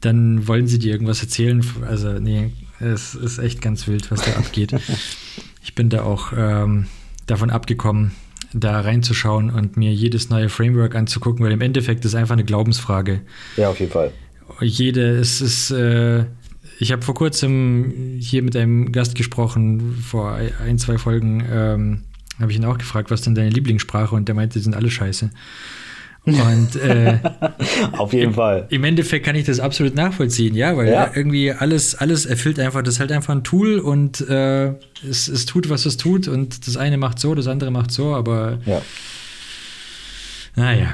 dann 0.00 0.48
wollen 0.48 0.66
sie 0.66 0.78
dir 0.78 0.92
irgendwas 0.92 1.20
erzählen. 1.20 1.62
Also, 1.86 2.12
nee, 2.12 2.52
es 2.80 3.14
ist 3.14 3.38
echt 3.38 3.60
ganz 3.60 3.86
wild, 3.86 4.10
was 4.10 4.22
da 4.22 4.32
abgeht. 4.32 4.74
Ich 5.60 5.74
bin 5.74 5.90
da 5.90 6.02
auch 6.02 6.32
ähm, 6.34 6.86
davon 7.26 7.50
abgekommen, 7.50 8.12
da 8.52 8.80
reinzuschauen 8.80 9.50
und 9.50 9.76
mir 9.76 9.92
jedes 9.92 10.30
neue 10.30 10.48
Framework 10.48 10.94
anzugucken, 10.94 11.44
weil 11.44 11.52
im 11.52 11.60
Endeffekt 11.60 12.04
ist 12.04 12.14
einfach 12.14 12.34
eine 12.34 12.44
Glaubensfrage. 12.44 13.20
Ja, 13.56 13.70
auf 13.70 13.80
jeden 13.80 13.92
Fall. 13.92 14.12
Jede, 14.60 15.18
es 15.18 15.40
ist, 15.40 15.70
äh, 15.70 16.24
ich 16.78 16.92
habe 16.92 17.02
vor 17.02 17.14
kurzem 17.14 18.16
hier 18.18 18.42
mit 18.42 18.56
einem 18.56 18.92
Gast 18.92 19.14
gesprochen, 19.14 19.96
vor 20.02 20.32
ein, 20.32 20.78
zwei 20.78 20.98
Folgen 20.98 21.44
ähm, 21.50 22.04
habe 22.40 22.52
ich 22.52 22.58
ihn 22.58 22.64
auch 22.64 22.78
gefragt, 22.78 23.10
was 23.10 23.22
denn 23.22 23.34
deine 23.34 23.50
Lieblingssprache 23.50 24.14
und 24.14 24.28
der 24.28 24.34
meinte, 24.34 24.58
die 24.58 24.62
sind 24.62 24.74
alle 24.74 24.90
scheiße. 24.90 25.30
Und 26.46 26.76
äh, 26.76 27.18
auf 27.96 28.12
jeden 28.12 28.28
im, 28.28 28.34
Fall. 28.34 28.66
Im 28.68 28.84
Endeffekt 28.84 29.24
kann 29.24 29.36
ich 29.36 29.44
das 29.44 29.60
absolut 29.60 29.94
nachvollziehen, 29.94 30.54
ja, 30.54 30.76
weil 30.76 30.88
ja. 30.88 31.10
irgendwie 31.14 31.52
alles, 31.52 31.94
alles 31.94 32.26
erfüllt 32.26 32.60
einfach, 32.60 32.82
das 32.82 32.94
ist 32.94 33.00
halt 33.00 33.12
einfach 33.12 33.34
ein 33.34 33.44
Tool 33.44 33.78
und 33.78 34.20
äh, 34.28 34.74
es, 35.08 35.28
es 35.28 35.46
tut, 35.46 35.70
was 35.70 35.86
es 35.86 35.96
tut 35.96 36.28
und 36.28 36.66
das 36.66 36.76
eine 36.76 36.98
macht 36.98 37.18
so, 37.18 37.34
das 37.34 37.46
andere 37.46 37.70
macht 37.70 37.90
so, 37.90 38.14
aber 38.14 38.58
ja. 38.66 38.82
naja. 40.54 40.92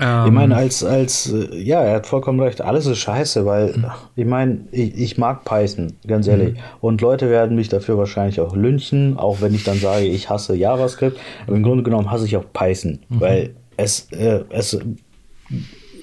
Ähm, 0.00 0.26
ich 0.26 0.32
meine, 0.32 0.56
als, 0.56 0.82
als, 0.82 1.30
äh, 1.30 1.56
ja, 1.58 1.82
er 1.82 1.96
hat 1.96 2.06
vollkommen 2.06 2.40
recht, 2.40 2.62
alles 2.62 2.86
ist 2.86 2.98
scheiße, 2.98 3.44
weil, 3.44 3.76
mhm. 3.76 3.86
ich 4.16 4.24
meine, 4.24 4.60
ich, 4.72 4.94
ich, 4.96 5.18
mag 5.18 5.44
Python, 5.44 5.92
ganz 6.06 6.26
ehrlich. 6.26 6.54
Mhm. 6.54 6.60
Und 6.80 7.00
Leute 7.02 7.28
werden 7.28 7.54
mich 7.54 7.68
dafür 7.68 7.98
wahrscheinlich 7.98 8.40
auch 8.40 8.56
lynchen, 8.56 9.18
auch 9.18 9.42
wenn 9.42 9.54
ich 9.54 9.62
dann 9.62 9.78
sage, 9.78 10.06
ich 10.06 10.30
hasse 10.30 10.56
JavaScript. 10.56 11.18
Aber 11.46 11.54
im 11.54 11.62
Grunde 11.62 11.82
genommen 11.82 12.10
hasse 12.10 12.24
ich 12.24 12.36
auch 12.38 12.44
Python, 12.52 13.00
mhm. 13.10 13.20
weil 13.20 13.50
es, 13.82 14.10
äh, 14.12 14.44
es, 14.50 14.78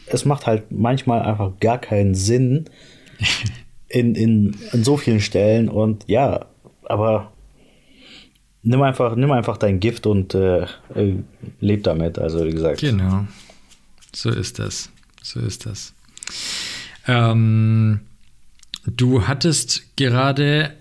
es 0.07 0.25
macht 0.25 0.47
halt 0.47 0.71
manchmal 0.71 1.21
einfach 1.21 1.51
gar 1.59 1.79
keinen 1.79 2.15
Sinn 2.15 2.65
in, 3.87 4.15
in, 4.15 4.55
in 4.71 4.83
so 4.83 4.97
vielen 4.97 5.21
Stellen 5.21 5.69
und 5.69 6.03
ja, 6.07 6.45
aber 6.83 7.31
nimm 8.63 8.81
einfach, 8.81 9.15
nimm 9.15 9.31
einfach 9.31 9.57
dein 9.57 9.79
Gift 9.79 10.05
und 10.05 10.33
äh, 10.35 10.65
leb 11.59 11.83
damit, 11.83 12.19
also 12.19 12.45
wie 12.45 12.51
gesagt. 12.51 12.81
Genau. 12.81 13.25
So 14.13 14.29
ist 14.29 14.59
das. 14.59 14.89
So 15.21 15.39
ist 15.39 15.65
das. 15.65 15.93
Ähm, 17.07 18.01
du 18.85 19.27
hattest 19.27 19.95
gerade 19.95 20.73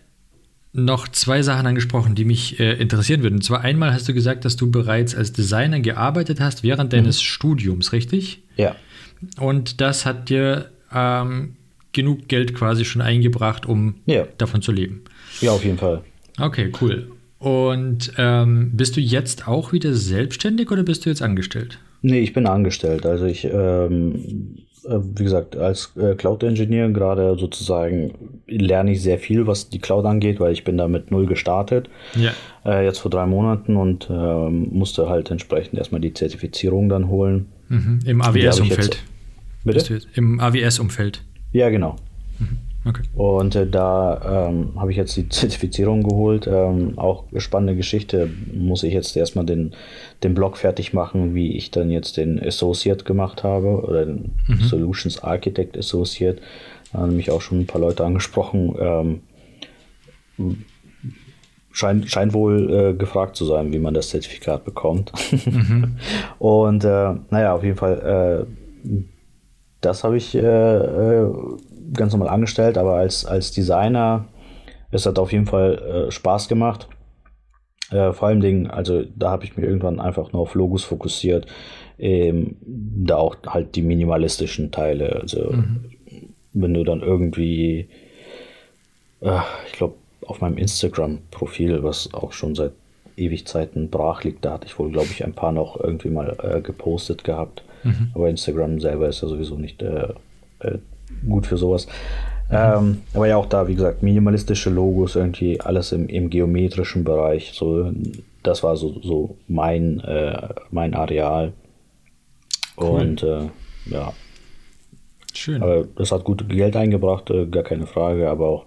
noch 0.77 1.09
zwei 1.09 1.43
Sachen 1.43 1.67
angesprochen, 1.67 2.15
die 2.15 2.25
mich 2.25 2.61
äh, 2.61 2.75
interessieren 2.75 3.23
würden. 3.23 3.37
Und 3.37 3.43
zwar 3.43 3.63
einmal 3.63 3.93
hast 3.93 4.09
du 4.09 4.15
gesagt, 4.15 4.45
dass 4.45 4.57
du 4.57 4.71
bereits 4.71 5.15
als 5.15 5.33
Designer 5.33 5.81
gearbeitet 5.81 6.41
hast 6.41 6.63
während 6.63 6.93
deines 6.93 7.19
mhm. 7.19 7.25
Studiums, 7.25 7.93
richtig? 7.93 8.43
Ja. 8.57 8.77
Und 9.41 9.81
das 9.81 10.05
hat 10.05 10.29
dir 10.29 10.71
ähm, 10.93 11.57
genug 11.93 12.29
Geld 12.29 12.55
quasi 12.55 12.85
schon 12.85 13.03
eingebracht, 13.03 13.67
um 13.67 13.97
ja. 14.05 14.27
davon 14.39 14.61
zu 14.63 14.71
leben. 14.71 15.05
Ja, 15.41 15.53
auf 15.53 15.65
jeden 15.65 15.79
Fall. 15.79 16.03
Okay, 16.39 16.71
cool. 16.81 17.11
Und 17.39 18.13
ähm, 18.19 18.73
bist 18.75 18.97
du 18.97 19.01
jetzt 19.01 19.49
auch 19.49 19.73
wieder 19.73 19.95
selbstständig 19.95 20.71
oder 20.71 20.83
bist 20.83 21.05
du 21.05 21.11
jetzt 21.11 21.23
angestellt? 21.23 21.79
Nee, 22.03 22.21
ich 22.21 22.33
bin 22.33 22.47
angestellt. 22.47 23.07
Also 23.07 23.25
ich 23.25 23.45
ähm, 23.45 24.15
äh, 24.15 24.76
wie 24.89 25.25
gesagt, 25.25 25.57
als 25.57 25.93
äh, 25.97 26.15
Cloud-Engineer 26.15 26.91
gerade 26.91 27.37
sozusagen 27.39 28.15
lerne 28.47 28.93
ich 28.93 29.03
sehr 29.03 29.19
viel, 29.19 29.47
was 29.47 29.69
die 29.69 29.79
Cloud 29.79 30.05
angeht, 30.05 30.41
weil 30.41 30.53
ich 30.53 30.65
bin 30.65 30.77
da 30.77 30.89
mit 30.89 31.11
null 31.11 31.27
gestartet. 31.27 31.89
Ja. 32.15 32.33
Äh, 32.65 32.85
jetzt 32.85 32.99
vor 32.99 33.11
drei 33.11 33.27
Monaten 33.27 33.77
und 33.77 34.09
äh, 34.11 34.49
musste 34.51 35.09
halt 35.09 35.31
entsprechend 35.31 35.79
erstmal 35.79 36.01
die 36.01 36.15
Zertifizierung 36.15 36.89
dann 36.89 37.09
holen. 37.09 37.47
Mhm. 37.69 38.01
Im 38.07 38.23
AWS-Umfeld. 38.23 39.03
Bitte? 39.65 40.01
Im 40.15 40.39
AWS-Umfeld. 40.41 41.23
Ja, 41.53 41.71
genau. 41.71 41.97
Okay. 42.87 43.03
Und 43.15 43.57
äh, 43.57 43.67
da 43.67 44.49
ähm, 44.49 44.73
habe 44.77 44.91
ich 44.93 44.97
jetzt 44.97 45.17
die 45.17 45.29
Zertifizierung 45.29 46.03
geholt. 46.03 46.47
Ähm, 46.47 46.97
auch 46.97 47.25
spannende 47.37 47.75
Geschichte. 47.75 48.31
Muss 48.55 48.83
ich 48.85 48.95
jetzt 48.95 49.17
erstmal 49.17 49.45
den, 49.45 49.73
den 50.23 50.35
Blog 50.35 50.57
fertig 50.57 50.93
machen, 50.93 51.35
wie 51.35 51.57
ich 51.57 51.71
dann 51.71 51.91
jetzt 51.91 52.17
den 52.17 52.41
Associate 52.43 53.05
gemacht 53.05 53.43
habe 53.43 53.83
oder 53.83 54.07
den 54.07 54.33
mhm. 54.47 54.61
Solutions 54.61 55.23
Architect 55.23 55.77
Associate. 55.77 56.41
Da 56.93 57.01
haben 57.01 57.17
mich 57.17 57.31
auch 57.31 57.41
schon 57.41 57.61
ein 57.61 57.67
paar 57.67 57.81
Leute 57.81 58.05
angesprochen. 58.05 58.77
Ähm, 60.39 60.63
scheint, 61.73 62.09
scheint 62.11 62.33
wohl 62.35 62.73
äh, 62.73 62.95
gefragt 62.95 63.37
zu 63.37 63.45
sein, 63.45 63.73
wie 63.73 63.79
man 63.79 63.95
das 63.95 64.11
Zertifikat 64.11 64.65
bekommt. 64.65 65.13
Mhm. 65.33 65.97
Und 66.39 66.85
äh, 66.85 67.15
naja, 67.31 67.55
auf 67.55 67.65
jeden 67.65 67.77
Fall, 67.77 68.47
äh, 68.47 68.91
das 69.81 70.05
habe 70.05 70.17
ich 70.17 70.35
äh, 70.35 70.41
äh, 70.41 71.33
ganz 71.93 72.13
normal 72.13 72.29
angestellt, 72.29 72.79
aber 72.79 72.95
als, 72.95 73.25
als 73.25 73.53
Designer, 73.53 74.27
es 74.91 75.07
hat 75.07 75.19
auf 75.19 75.33
jeden 75.33 75.47
Fall 75.47 76.07
äh, 76.09 76.11
Spaß 76.11 76.49
gemacht. 76.49 76.89
Äh, 77.91 78.13
vor 78.13 78.29
allem 78.29 78.41
Dingen, 78.41 78.69
also 78.69 79.05
da 79.15 79.31
habe 79.31 79.45
ich 79.45 79.57
mich 79.57 79.67
irgendwann 79.67 80.01
einfach 80.01 80.33
nur 80.33 80.43
auf 80.43 80.55
Logos 80.55 80.85
fokussiert. 80.85 81.47
Ähm, 81.99 82.57
da 82.61 83.17
auch 83.17 83.37
halt 83.47 83.75
die 83.75 83.83
minimalistischen 83.83 84.71
Teile. 84.71 85.21
Also 85.21 85.53
mhm. 85.53 85.91
wenn 86.53 86.75
du 86.75 86.85
dann 86.85 87.01
irgendwie, 87.01 87.89
äh, 89.21 89.39
ich 89.67 89.73
glaube, 89.73 89.95
auf 90.27 90.41
meinem 90.41 90.59
Instagram-Profil, 90.59 91.83
was 91.83 92.13
auch 92.13 92.33
schon 92.33 92.55
seit 92.55 92.73
ewig 93.17 93.47
Zeiten 93.47 93.91
brach 93.91 94.25
liegt. 94.25 94.45
Da 94.45 94.55
hatte 94.55 94.67
ich 94.67 94.79
wohl, 94.79 94.91
glaube 94.91 95.09
ich, 95.11 95.25
ein 95.25 95.33
paar 95.33 95.53
noch 95.53 95.81
irgendwie 95.81 96.11
mal 96.11 96.37
äh, 96.43 96.61
gepostet 96.61 97.25
gehabt. 97.25 97.63
Mhm. 97.83 98.11
Aber 98.15 98.29
Instagram 98.29 98.81
selber 98.81 99.09
ist 99.09 99.23
ja 99.23 99.29
sowieso 99.29 99.57
nicht 99.57 99.83
äh, 99.83 100.09
äh, 100.61 100.79
gut 101.29 101.47
für 101.47 101.57
sowas. 101.57 101.87
Mhm. 102.49 102.57
Ähm, 102.57 103.03
aber 103.15 103.27
ja, 103.27 103.37
auch 103.37 103.47
da, 103.47 103.67
wie 103.69 103.75
gesagt, 103.75 104.03
minimalistische 104.03 104.71
Logos, 104.71 105.17
irgendwie 105.17 105.61
alles 105.61 105.93
im, 105.93 106.09
im 106.09 106.31
geometrischen 106.31 107.05
Bereich. 107.05 107.53
So, 107.55 107.93
das 108.43 108.63
war 108.63 108.77
so, 108.77 109.01
so 109.03 109.37
mein, 109.49 110.01
äh, 110.01 110.49
mein 110.71 110.95
Areal. 110.95 111.53
Cool. 112.79 113.01
Und 113.01 113.23
äh, 113.23 113.49
ja, 113.87 114.13
Schön. 115.37 115.63
Aber 115.63 115.85
das 115.97 116.13
hat 116.13 116.25
gut 116.25 116.49
Geld 116.49 116.77
eingebracht, 116.77 117.31
äh, 117.31 117.47
gar 117.47 117.63
keine 117.63 117.87
Frage. 117.87 118.29
Aber 118.29 118.49
auch, 118.49 118.65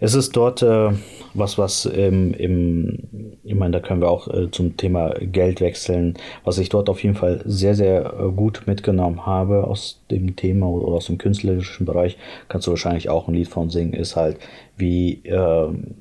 es 0.00 0.14
ist 0.14 0.34
dort 0.36 0.62
äh, 0.62 0.90
was, 1.34 1.58
was 1.58 1.84
im, 1.84 2.32
im, 2.34 3.36
ich 3.44 3.54
meine, 3.54 3.72
da 3.72 3.80
können 3.80 4.00
wir 4.00 4.10
auch 4.10 4.28
äh, 4.28 4.50
zum 4.50 4.76
Thema 4.76 5.14
Geld 5.20 5.60
wechseln, 5.60 6.14
was 6.44 6.58
ich 6.58 6.68
dort 6.68 6.88
auf 6.88 7.02
jeden 7.02 7.16
Fall 7.16 7.42
sehr, 7.44 7.74
sehr 7.74 8.14
äh, 8.18 8.32
gut 8.32 8.62
mitgenommen 8.66 9.26
habe 9.26 9.64
aus 9.64 10.00
dem 10.10 10.36
Thema 10.36 10.68
oder 10.68 10.86
aus 10.94 11.06
dem 11.06 11.18
künstlerischen 11.18 11.86
Bereich, 11.86 12.16
kannst 12.48 12.66
du 12.66 12.70
wahrscheinlich 12.70 13.08
auch 13.10 13.28
ein 13.28 13.34
Lied 13.34 13.48
von 13.48 13.70
singen, 13.70 13.92
ist 13.92 14.16
halt, 14.16 14.38
wie, 14.76 15.20
ähm, 15.24 15.94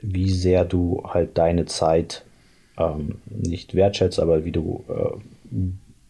wie 0.00 0.30
sehr 0.30 0.64
du 0.64 1.02
halt 1.06 1.36
deine 1.36 1.66
Zeit 1.66 2.24
ähm, 2.78 3.16
nicht 3.26 3.74
wertschätzt, 3.74 4.18
aber 4.18 4.44
wie 4.44 4.52
du 4.52 4.84
äh, 4.88 5.56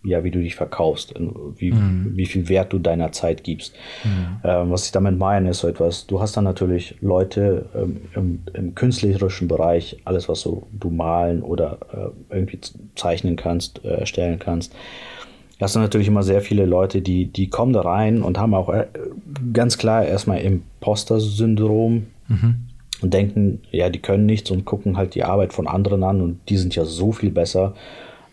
ja, 0.03 0.25
wie 0.25 0.31
du 0.31 0.41
dich 0.41 0.57
verkaufst, 0.57 1.15
wie, 1.57 1.73
mhm. 1.73 2.13
wie 2.15 2.27
viel 2.27 2.49
Wert 2.49 2.73
du 2.73 2.79
deiner 2.79 3.13
Zeit 3.13 3.45
gibst. 3.45 3.75
Mhm. 4.05 4.41
Ähm, 4.45 4.71
was 4.71 4.87
ich 4.87 4.93
damit 4.93 5.19
meine, 5.19 5.51
ist 5.51 5.61
so 5.61 5.69
etwas, 5.69 6.07
du 6.07 6.21
hast 6.21 6.37
dann 6.37 6.45
natürlich 6.45 6.97
Leute 7.01 7.67
ähm, 7.75 8.01
im, 8.15 8.41
im, 8.55 8.75
künstlerischen 8.75 9.47
Bereich, 9.49 9.99
alles, 10.05 10.29
was 10.29 10.41
so, 10.41 10.67
du 10.73 10.91
malen 10.91 11.43
oder 11.43 11.79
äh, 11.93 12.35
irgendwie 12.35 12.61
zeichnen 12.95 13.37
kannst, 13.37 13.85
äh, 13.85 13.89
erstellen 13.89 14.39
kannst, 14.39 14.75
hast 15.61 15.77
du 15.77 15.81
natürlich 15.81 16.09
immer 16.09 16.23
sehr 16.23 16.41
viele 16.41 16.65
Leute, 16.65 17.03
die, 17.03 17.27
die 17.27 17.49
kommen 17.49 17.75
da 17.75 17.83
rein 17.83 18.23
und 18.23 18.39
haben 18.39 18.55
auch 18.55 18.71
äh, 18.71 18.87
ganz 19.53 19.77
klar 19.77 20.05
erstmal 20.05 20.41
Imposter-Syndrom. 20.41 22.07
Mhm. 22.29 22.55
Und 23.03 23.15
denken, 23.15 23.63
ja, 23.71 23.89
die 23.89 23.99
können 23.99 24.27
nichts 24.27 24.51
und 24.51 24.67
gucken 24.67 24.99
halt 24.99 25.15
die 25.15 25.25
Arbeit 25.25 25.55
von 25.55 25.67
anderen 25.67 26.05
an 26.05 26.21
und 26.21 26.39
die 26.51 26.59
sind 26.59 26.77
ja 26.77 26.85
so 26.85 27.13
viel 27.13 27.31
besser. 27.31 27.73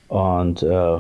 Und 0.10 0.62
äh, 0.62 0.97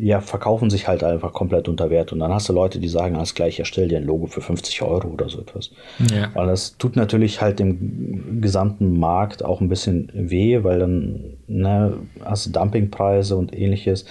ja, 0.00 0.20
verkaufen 0.20 0.70
sich 0.70 0.88
halt 0.88 1.02
einfach 1.02 1.32
komplett 1.32 1.68
unter 1.68 1.90
Wert. 1.90 2.12
Und 2.12 2.20
dann 2.20 2.32
hast 2.32 2.48
du 2.48 2.52
Leute, 2.52 2.78
die 2.78 2.88
sagen, 2.88 3.16
alles 3.16 3.34
gleich, 3.34 3.58
erstell 3.58 3.88
dir 3.88 3.98
ein 3.98 4.04
Logo 4.04 4.26
für 4.26 4.40
50 4.40 4.82
Euro 4.82 5.08
oder 5.08 5.28
so 5.28 5.40
etwas. 5.40 5.70
Ja. 6.12 6.30
Weil 6.34 6.46
das 6.46 6.76
tut 6.78 6.96
natürlich 6.96 7.40
halt 7.40 7.58
dem 7.58 8.40
gesamten 8.40 8.98
Markt 8.98 9.44
auch 9.44 9.60
ein 9.60 9.68
bisschen 9.68 10.10
weh, 10.14 10.62
weil 10.62 10.78
dann 10.78 11.20
ne, 11.46 11.98
hast 12.24 12.46
du 12.46 12.50
Dumpingpreise 12.50 13.36
und 13.36 13.56
ähnliches. 13.56 14.04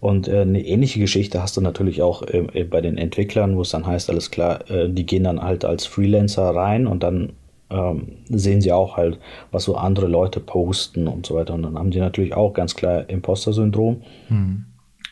Und 0.00 0.28
äh, 0.28 0.42
eine 0.42 0.64
ähnliche 0.64 1.00
Geschichte 1.00 1.42
hast 1.42 1.56
du 1.56 1.60
natürlich 1.60 2.02
auch 2.02 2.22
äh, 2.22 2.64
bei 2.64 2.80
den 2.80 2.98
Entwicklern, 2.98 3.56
wo 3.56 3.62
es 3.62 3.70
dann 3.70 3.86
heißt, 3.86 4.10
alles 4.10 4.30
klar, 4.30 4.70
äh, 4.70 4.88
die 4.88 5.06
gehen 5.06 5.24
dann 5.24 5.42
halt 5.42 5.64
als 5.64 5.86
Freelancer 5.86 6.54
rein 6.54 6.86
und 6.86 7.02
dann 7.02 7.32
ähm, 7.70 8.18
sehen 8.28 8.60
sie 8.60 8.72
auch 8.72 8.96
halt, 8.96 9.18
was 9.50 9.64
so 9.64 9.76
andere 9.76 10.06
Leute 10.06 10.40
posten 10.40 11.08
und 11.08 11.26
so 11.26 11.34
weiter. 11.34 11.54
Und 11.54 11.62
dann 11.62 11.78
haben 11.78 11.90
die 11.90 11.98
natürlich 11.98 12.34
auch 12.34 12.52
ganz 12.52 12.76
klar 12.76 13.08
Imposter-Syndrom. 13.08 14.02
Hm. 14.28 14.64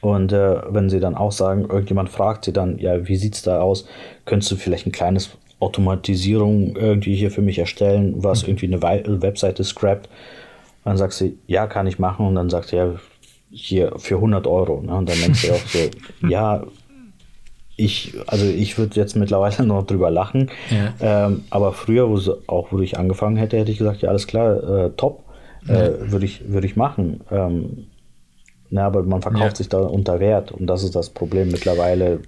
Und 0.04 0.32
äh, 0.32 0.56
wenn 0.68 0.90
sie 0.90 1.00
dann 1.00 1.14
auch 1.14 1.32
sagen, 1.32 1.62
irgendjemand 1.62 2.10
fragt 2.10 2.44
sie 2.44 2.52
dann, 2.52 2.78
ja, 2.78 3.08
wie 3.08 3.16
sieht's 3.16 3.40
da 3.40 3.62
aus? 3.62 3.86
Könntest 4.26 4.52
du 4.52 4.56
vielleicht 4.56 4.86
ein 4.86 4.92
kleines 4.92 5.30
Automatisierung 5.60 6.76
irgendwie 6.76 7.14
hier 7.14 7.30
für 7.30 7.40
mich 7.40 7.58
erstellen, 7.58 8.16
was 8.18 8.42
mhm. 8.42 8.50
irgendwie 8.50 8.66
eine 8.66 9.22
Webseite 9.22 9.64
scrapt? 9.64 10.10
dann 10.84 10.98
sagt 10.98 11.14
sie, 11.14 11.38
ja, 11.46 11.66
kann 11.66 11.86
ich 11.86 11.98
machen. 11.98 12.26
Und 12.26 12.34
dann 12.34 12.50
sagt 12.50 12.68
sie, 12.68 12.76
ja, 12.76 12.96
hier 13.50 13.92
für 13.96 14.16
100 14.16 14.46
Euro. 14.46 14.82
Ne? 14.82 14.94
Und 14.94 15.08
dann 15.08 15.16
denkst 15.18 15.46
du 15.46 15.54
auch 15.54 15.66
so, 15.66 15.78
ja, 16.28 16.64
ich, 17.76 18.14
also 18.26 18.44
ich 18.44 18.76
würde 18.76 18.94
jetzt 18.96 19.16
mittlerweile 19.16 19.64
noch 19.66 19.86
drüber 19.86 20.10
lachen. 20.10 20.50
Ja. 20.68 21.26
Ähm, 21.26 21.44
aber 21.48 21.72
früher, 21.72 22.10
wo 22.10 22.18
sie, 22.18 22.36
auch 22.46 22.72
wo 22.72 22.78
ich 22.80 22.98
angefangen 22.98 23.36
hätte, 23.36 23.56
hätte 23.56 23.72
ich 23.72 23.78
gesagt, 23.78 24.02
ja, 24.02 24.10
alles 24.10 24.26
klar, 24.26 24.84
äh, 24.86 24.90
top, 24.90 25.24
äh, 25.66 25.92
würde 26.10 26.26
ich, 26.26 26.52
würd 26.52 26.66
ich 26.66 26.76
machen. 26.76 27.22
Ähm, 27.30 27.86
na, 28.74 28.86
aber 28.86 29.04
man 29.04 29.22
verkauft 29.22 29.52
ja. 29.52 29.54
sich 29.54 29.68
da 29.68 29.78
unter 29.78 30.18
Wert 30.18 30.50
und 30.50 30.66
das 30.66 30.82
ist 30.82 30.96
das 30.96 31.08
Problem 31.08 31.52
mittlerweile 31.52 32.18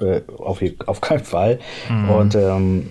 äh, 0.00 0.20
auf, 0.36 0.60
auf 0.86 1.00
keinen 1.00 1.22
Fall. 1.22 1.60
Mhm. 1.88 2.10
Und 2.10 2.34
ähm, 2.34 2.90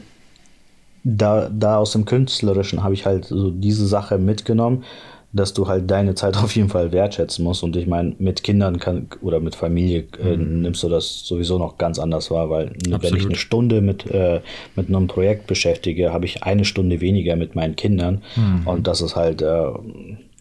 da, 1.04 1.50
da 1.50 1.78
aus 1.78 1.92
dem 1.92 2.06
Künstlerischen 2.06 2.82
habe 2.82 2.94
ich 2.94 3.06
halt 3.06 3.26
so 3.26 3.52
diese 3.52 3.86
Sache 3.86 4.18
mitgenommen, 4.18 4.86
dass 5.34 5.54
du 5.54 5.68
halt 5.68 5.92
deine 5.92 6.16
Zeit 6.16 6.38
auf 6.42 6.56
jeden 6.56 6.70
Fall 6.70 6.94
wertschätzen 6.94 7.44
musst. 7.44 7.64
Und 7.64 7.76
ich 7.76 7.86
meine, 7.86 8.16
mit 8.18 8.44
Kindern 8.44 8.80
kann 8.80 9.08
oder 9.22 9.42
mit 9.42 9.56
Familie 9.56 10.06
äh, 10.18 10.38
mhm. 10.38 10.62
nimmst 10.62 10.82
du 10.82 10.88
das 10.88 11.26
sowieso 11.26 11.58
noch 11.58 11.78
ganz 11.78 12.00
anders 12.00 12.32
wahr, 12.32 12.50
weil 12.50 12.70
Absolut. 12.70 13.04
wenn 13.04 13.16
ich 13.18 13.26
eine 13.26 13.36
Stunde 13.36 13.82
mit, 13.82 14.10
äh, 14.10 14.40
mit 14.78 14.88
einem 14.88 15.08
Projekt 15.08 15.48
beschäftige, 15.48 16.14
habe 16.14 16.24
ich 16.24 16.44
eine 16.44 16.64
Stunde 16.64 17.02
weniger 17.02 17.36
mit 17.36 17.56
meinen 17.56 17.76
Kindern. 17.76 18.22
Mhm. 18.38 18.66
Und 18.66 18.88
das 18.88 19.02
ist 19.02 19.18
halt 19.18 19.42
äh, 19.42 19.66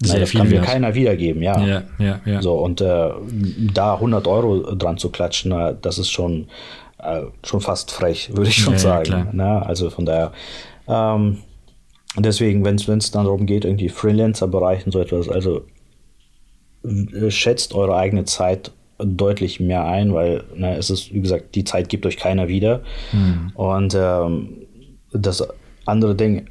sehr 0.00 0.20
das 0.20 0.30
viel 0.30 0.40
kann 0.40 0.48
mir 0.48 0.60
keiner 0.60 0.94
wiedergeben, 0.94 1.42
ja. 1.42 1.60
ja, 1.60 1.82
ja, 1.98 2.20
ja. 2.24 2.42
So, 2.42 2.54
und 2.54 2.80
äh, 2.80 3.10
da 3.74 3.94
100 3.94 4.26
Euro 4.26 4.74
dran 4.74 4.96
zu 4.96 5.10
klatschen, 5.10 5.54
das 5.82 5.98
ist 5.98 6.10
schon, 6.10 6.46
äh, 6.98 7.22
schon 7.44 7.60
fast 7.60 7.90
frech, 7.90 8.30
würde 8.34 8.50
ich 8.50 8.56
schon 8.56 8.74
ja, 8.74 8.78
sagen. 8.78 9.30
Ja, 9.36 9.62
also 9.62 9.90
von 9.90 10.06
daher, 10.06 10.32
ähm, 10.86 11.38
deswegen, 12.16 12.64
wenn 12.64 12.76
es 12.76 13.10
dann 13.10 13.24
darum 13.24 13.46
geht, 13.46 13.64
irgendwie 13.64 13.88
Freelancer-Bereich 13.88 14.86
und 14.86 14.92
so 14.92 15.00
etwas, 15.00 15.28
also 15.28 15.62
äh, 16.84 17.30
schätzt 17.30 17.74
eure 17.74 17.96
eigene 17.96 18.24
Zeit 18.24 18.70
deutlich 18.98 19.60
mehr 19.60 19.84
ein, 19.84 20.12
weil 20.12 20.44
ne, 20.54 20.76
es 20.76 20.90
ist, 20.90 21.12
wie 21.12 21.20
gesagt, 21.20 21.54
die 21.54 21.64
Zeit 21.64 21.88
gibt 21.88 22.06
euch 22.06 22.16
keiner 22.16 22.48
wieder. 22.48 22.82
Mhm. 23.12 23.52
Und 23.54 23.96
ähm, 23.98 24.48
das 25.12 25.46
andere 25.86 26.14
Ding, 26.14 26.48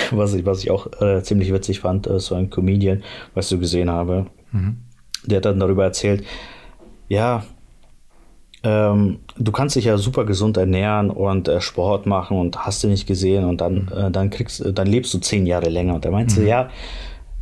was 0.10 0.34
ich, 0.34 0.46
was 0.46 0.62
ich 0.62 0.70
auch 0.70 0.86
äh, 1.00 1.22
ziemlich 1.22 1.52
witzig 1.52 1.80
fand, 1.80 2.06
äh, 2.06 2.18
so 2.18 2.34
ein 2.34 2.50
Comedian, 2.50 3.02
was 3.34 3.50
ich 3.50 3.60
gesehen 3.60 3.90
habe, 3.90 4.26
mhm. 4.52 4.78
der 5.24 5.38
hat 5.38 5.44
dann 5.44 5.60
darüber 5.60 5.84
erzählt, 5.84 6.24
ja, 7.08 7.44
ähm, 8.64 9.18
du 9.36 9.50
kannst 9.50 9.74
dich 9.76 9.86
ja 9.86 9.98
super 9.98 10.24
gesund 10.24 10.56
ernähren 10.56 11.10
und 11.10 11.48
äh, 11.48 11.60
Sport 11.60 12.06
machen 12.06 12.38
und 12.38 12.64
hast 12.64 12.84
du 12.84 12.88
nicht 12.88 13.06
gesehen 13.06 13.44
und 13.44 13.60
dann, 13.60 13.74
mhm. 13.74 13.88
äh, 13.96 14.10
dann 14.10 14.30
kriegst, 14.30 14.64
dann 14.72 14.86
lebst 14.86 15.12
du 15.14 15.18
zehn 15.18 15.46
Jahre 15.46 15.68
länger. 15.68 15.96
Und 15.96 16.04
er 16.04 16.12
meinte, 16.12 16.40
mhm. 16.40 16.46
ja, 16.46 16.70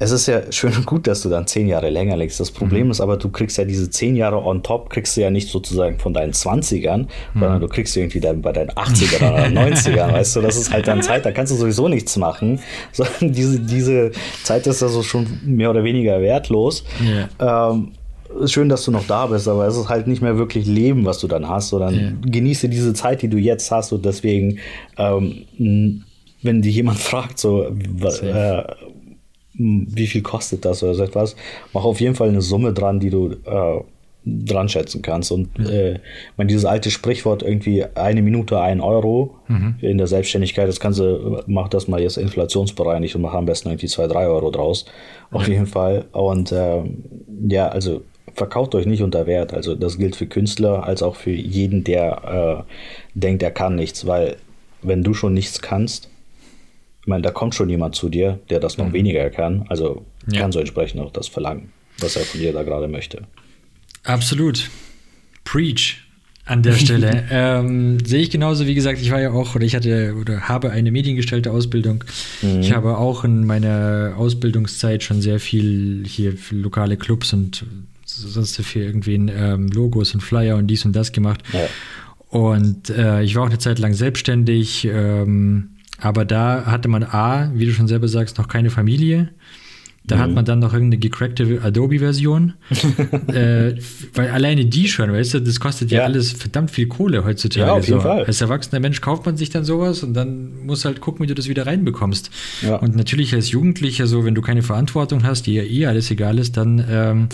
es 0.02 0.12
ist 0.12 0.26
ja 0.26 0.50
schön 0.50 0.74
und 0.74 0.86
gut, 0.86 1.06
dass 1.06 1.20
du 1.20 1.28
dann 1.28 1.46
zehn 1.46 1.68
Jahre 1.68 1.90
länger 1.90 2.16
legst. 2.16 2.40
Das 2.40 2.50
Problem 2.50 2.86
mhm. 2.86 2.92
ist 2.92 3.02
aber, 3.02 3.18
du 3.18 3.28
kriegst 3.28 3.58
ja 3.58 3.66
diese 3.66 3.90
zehn 3.90 4.16
Jahre 4.16 4.42
on 4.42 4.62
top, 4.62 4.88
kriegst 4.88 5.14
du 5.14 5.20
ja 5.20 5.30
nicht 5.30 5.50
sozusagen 5.50 5.98
von 5.98 6.14
deinen 6.14 6.32
20ern, 6.32 7.00
mhm. 7.00 7.06
sondern 7.34 7.60
du 7.60 7.68
kriegst 7.68 7.94
irgendwie 7.98 8.18
dann 8.18 8.40
bei 8.40 8.52
deinen 8.52 8.70
80ern 8.70 9.30
oder 9.30 9.44
90ern, 9.68 10.12
weißt 10.14 10.36
du, 10.36 10.40
das 10.40 10.56
ist 10.56 10.72
halt 10.72 10.88
dann 10.88 11.02
Zeit, 11.02 11.26
da 11.26 11.32
kannst 11.32 11.52
du 11.52 11.56
sowieso 11.56 11.86
nichts 11.86 12.16
machen, 12.16 12.60
sondern 12.92 13.32
diese, 13.34 13.60
diese 13.60 14.12
Zeit 14.42 14.66
ist 14.66 14.82
also 14.82 15.02
schon 15.02 15.26
mehr 15.44 15.68
oder 15.68 15.84
weniger 15.84 16.18
wertlos. 16.22 16.82
Yeah. 17.38 17.72
Ähm, 17.72 17.92
schön, 18.46 18.70
dass 18.70 18.86
du 18.86 18.92
noch 18.92 19.06
da 19.06 19.26
bist, 19.26 19.48
aber 19.48 19.66
es 19.66 19.76
ist 19.76 19.90
halt 19.90 20.06
nicht 20.06 20.22
mehr 20.22 20.38
wirklich 20.38 20.64
Leben, 20.64 21.04
was 21.04 21.18
du 21.18 21.28
dann 21.28 21.46
hast, 21.46 21.68
sondern 21.68 21.94
yeah. 21.94 22.12
genieße 22.22 22.70
diese 22.70 22.94
Zeit, 22.94 23.20
die 23.20 23.28
du 23.28 23.36
jetzt 23.36 23.70
hast 23.70 23.92
und 23.92 24.06
deswegen, 24.06 24.60
ähm, 24.96 25.44
wenn 26.42 26.62
dich 26.62 26.74
jemand 26.74 26.98
fragt, 27.00 27.38
so, 27.38 27.64
äh, 27.64 28.62
wie 29.60 30.06
viel 30.06 30.22
kostet 30.22 30.64
das 30.64 30.82
oder 30.82 30.94
so 30.94 31.02
etwas, 31.02 31.36
mach 31.72 31.84
auf 31.84 32.00
jeden 32.00 32.14
Fall 32.14 32.28
eine 32.28 32.40
Summe 32.40 32.72
dran, 32.72 32.98
die 32.98 33.10
du 33.10 33.32
äh, 33.44 33.80
dran 34.24 34.68
schätzen 34.68 35.02
kannst. 35.02 35.32
Und 35.32 35.50
ja. 35.58 35.70
äh, 35.70 35.98
man 36.36 36.48
dieses 36.48 36.64
alte 36.64 36.90
Sprichwort 36.90 37.42
irgendwie 37.42 37.84
eine 37.94 38.22
Minute 38.22 38.60
ein 38.60 38.80
Euro 38.80 39.36
mhm. 39.48 39.76
in 39.80 39.98
der 39.98 40.06
Selbstständigkeit, 40.06 40.68
das 40.68 40.80
kannst 40.80 40.98
du, 40.98 41.42
mach 41.46 41.68
das 41.68 41.88
mal 41.88 42.00
jetzt 42.00 42.16
inflationsbereinigt 42.16 43.14
und 43.16 43.22
mach 43.22 43.34
am 43.34 43.46
besten 43.46 43.68
irgendwie 43.68 43.88
zwei, 43.88 44.06
drei 44.06 44.26
Euro 44.26 44.50
draus. 44.50 44.86
Auf 45.30 45.46
jeden 45.46 45.66
Fall. 45.66 46.06
Und 46.12 46.52
äh, 46.52 46.82
ja, 47.48 47.68
also 47.68 48.02
verkauft 48.34 48.74
euch 48.74 48.86
nicht 48.86 49.02
unter 49.02 49.26
Wert. 49.26 49.52
Also 49.52 49.74
das 49.74 49.98
gilt 49.98 50.16
für 50.16 50.26
Künstler 50.26 50.84
als 50.84 51.02
auch 51.02 51.16
für 51.16 51.32
jeden, 51.32 51.84
der 51.84 52.64
äh, 52.64 53.18
denkt, 53.18 53.42
er 53.42 53.50
kann 53.50 53.76
nichts, 53.76 54.06
weil 54.06 54.36
wenn 54.82 55.02
du 55.02 55.14
schon 55.14 55.34
nichts 55.34 55.60
kannst, 55.60 56.08
meine, 57.10 57.22
da 57.22 57.30
kommt 57.30 57.54
schon 57.54 57.68
jemand 57.68 57.94
zu 57.94 58.08
dir, 58.08 58.38
der 58.48 58.60
das 58.60 58.78
noch 58.78 58.88
mhm. 58.88 58.92
weniger 58.94 59.28
kann. 59.28 59.66
Also 59.68 60.06
ja. 60.30 60.40
kannst 60.40 60.56
du 60.56 60.60
entsprechend 60.60 61.00
auch 61.02 61.12
das 61.12 61.28
verlangen, 61.28 61.70
was 61.98 62.16
er 62.16 62.22
von 62.22 62.40
dir 62.40 62.54
da 62.54 62.62
gerade 62.62 62.88
möchte. 62.88 63.24
Absolut. 64.04 64.70
Preach 65.44 65.98
an 66.46 66.62
der 66.62 66.72
Stelle. 66.72 67.24
ähm, 67.30 67.98
sehe 68.04 68.22
ich 68.22 68.30
genauso, 68.30 68.66
wie 68.66 68.74
gesagt, 68.74 69.00
ich 69.00 69.10
war 69.10 69.20
ja 69.20 69.30
auch, 69.30 69.54
oder 69.54 69.64
ich 69.64 69.74
hatte 69.74 70.16
oder 70.18 70.48
habe 70.48 70.70
eine 70.70 70.90
mediengestellte 70.90 71.50
Ausbildung. 71.50 72.04
Mhm. 72.42 72.60
Ich 72.60 72.72
habe 72.72 72.96
auch 72.96 73.24
in 73.24 73.44
meiner 73.44 74.14
Ausbildungszeit 74.16 75.02
schon 75.02 75.20
sehr 75.20 75.38
viel 75.38 76.04
hier 76.06 76.36
für 76.36 76.56
lokale 76.56 76.96
Clubs 76.96 77.32
und 77.32 77.64
sonst 78.04 78.56
für 78.56 78.80
irgendwie 78.80 79.14
ähm, 79.14 79.68
Logos 79.68 80.14
und 80.14 80.22
Flyer 80.22 80.56
und 80.56 80.66
dies 80.66 80.84
und 80.84 80.96
das 80.96 81.12
gemacht. 81.12 81.42
Ja. 81.52 81.68
Und 82.30 82.90
äh, 82.90 83.22
ich 83.22 83.34
war 83.34 83.42
auch 83.42 83.48
eine 83.48 83.58
Zeit 83.58 83.78
lang 83.78 83.92
selbstständig. 83.92 84.84
Ähm, 84.84 85.70
aber 86.00 86.24
da 86.24 86.66
hatte 86.66 86.88
man 86.88 87.02
A, 87.02 87.50
wie 87.54 87.66
du 87.66 87.72
schon 87.72 87.88
selber 87.88 88.08
sagst, 88.08 88.38
noch 88.38 88.48
keine 88.48 88.70
Familie. 88.70 89.30
Da 90.02 90.16
mhm. 90.16 90.20
hat 90.20 90.30
man 90.32 90.44
dann 90.46 90.58
noch 90.60 90.72
irgendeine 90.72 90.98
gecrackte 90.98 91.60
Adobe-Version. 91.62 92.54
äh, 93.28 93.74
weil 94.14 94.30
alleine 94.30 94.64
die 94.64 94.88
schon, 94.88 95.12
weißt 95.12 95.34
du, 95.34 95.40
das 95.42 95.60
kostet 95.60 95.90
ja, 95.90 95.98
ja 95.98 96.04
alles 96.04 96.32
verdammt 96.32 96.70
viel 96.70 96.86
Kohle 96.86 97.24
heutzutage. 97.24 97.66
Ja, 97.66 97.72
auf 97.72 97.86
jeden 97.86 98.00
so. 98.00 98.08
Fall. 98.08 98.24
Als 98.24 98.40
erwachsener 98.40 98.80
Mensch 98.80 99.00
kauft 99.02 99.26
man 99.26 99.36
sich 99.36 99.50
dann 99.50 99.64
sowas 99.64 100.02
und 100.02 100.14
dann 100.14 100.64
musst 100.64 100.84
halt 100.84 101.00
gucken, 101.00 101.22
wie 101.22 101.26
du 101.26 101.34
das 101.34 101.48
wieder 101.48 101.66
reinbekommst. 101.66 102.30
Ja. 102.62 102.76
Und 102.76 102.96
natürlich 102.96 103.34
als 103.34 103.50
Jugendlicher, 103.50 104.06
so 104.06 104.24
wenn 104.24 104.34
du 104.34 104.40
keine 104.40 104.62
Verantwortung 104.62 105.22
hast, 105.22 105.46
die 105.46 105.54
ja 105.54 105.62
eh 105.62 105.86
alles 105.86 106.10
egal 106.10 106.38
ist, 106.38 106.56
dann 106.56 106.84
ähm, 106.88 107.28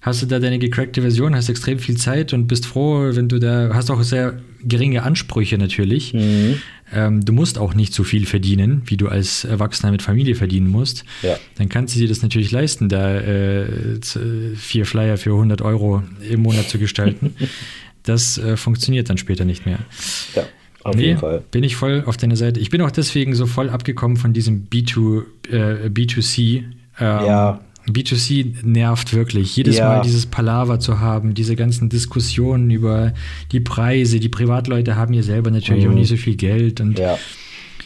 hast 0.00 0.22
du 0.22 0.26
da 0.26 0.38
deine 0.38 0.58
gecrackte 0.58 1.02
Version, 1.02 1.34
hast 1.34 1.48
extrem 1.48 1.78
viel 1.80 1.96
Zeit 1.96 2.32
und 2.32 2.46
bist 2.46 2.66
froh, 2.66 3.10
wenn 3.14 3.28
du 3.28 3.40
da, 3.40 3.70
hast 3.74 3.90
auch 3.90 4.02
sehr 4.02 4.38
geringe 4.62 5.02
Ansprüche 5.02 5.58
natürlich. 5.58 6.14
Mhm. 6.14 6.60
Ähm, 6.92 7.24
du 7.24 7.32
musst 7.32 7.58
auch 7.58 7.74
nicht 7.74 7.94
so 7.94 8.04
viel 8.04 8.26
verdienen, 8.26 8.82
wie 8.86 8.96
du 8.96 9.08
als 9.08 9.44
Erwachsener 9.44 9.92
mit 9.92 10.02
Familie 10.02 10.34
verdienen 10.34 10.68
musst. 10.68 11.04
Ja. 11.22 11.36
Dann 11.56 11.68
kannst 11.68 11.94
du 11.94 12.00
dir 12.00 12.08
das 12.08 12.22
natürlich 12.22 12.50
leisten, 12.50 12.88
da 12.88 13.16
äh, 13.20 14.00
vier 14.56 14.86
Flyer 14.86 15.16
für 15.16 15.30
100 15.30 15.62
Euro 15.62 16.02
im 16.28 16.40
Monat 16.42 16.68
zu 16.68 16.78
gestalten. 16.78 17.34
das 18.02 18.38
äh, 18.38 18.56
funktioniert 18.56 19.10
dann 19.10 19.18
später 19.18 19.44
nicht 19.44 19.66
mehr. 19.66 19.78
Ja. 20.34 20.44
Auf 20.82 20.96
nee, 20.96 21.06
jeden 21.06 21.18
Fall. 21.18 21.42
Bin 21.50 21.64
ich 21.64 21.76
voll 21.76 22.04
auf 22.06 22.18
deiner 22.18 22.36
Seite. 22.36 22.60
Ich 22.60 22.68
bin 22.68 22.82
auch 22.82 22.90
deswegen 22.90 23.34
so 23.34 23.46
voll 23.46 23.70
abgekommen 23.70 24.18
von 24.18 24.34
diesem 24.34 24.68
B2, 24.68 25.22
äh, 25.50 25.88
B2C. 25.88 26.58
Ähm, 26.58 26.66
ja 27.00 27.60
B2C 27.88 28.64
nervt 28.64 29.14
wirklich. 29.14 29.56
Jedes 29.56 29.78
ja. 29.78 29.88
Mal 29.88 30.02
dieses 30.02 30.26
Palaver 30.26 30.80
zu 30.80 31.00
haben, 31.00 31.34
diese 31.34 31.54
ganzen 31.56 31.88
Diskussionen 31.88 32.70
über 32.70 33.12
die 33.52 33.60
Preise. 33.60 34.20
Die 34.20 34.28
Privatleute 34.28 34.96
haben 34.96 35.12
ja 35.12 35.22
selber 35.22 35.50
natürlich 35.50 35.84
mhm. 35.84 35.90
auch 35.90 35.94
nicht 35.94 36.08
so 36.08 36.16
viel 36.16 36.36
Geld 36.36 36.80
und 36.80 36.98
ja. 36.98 37.18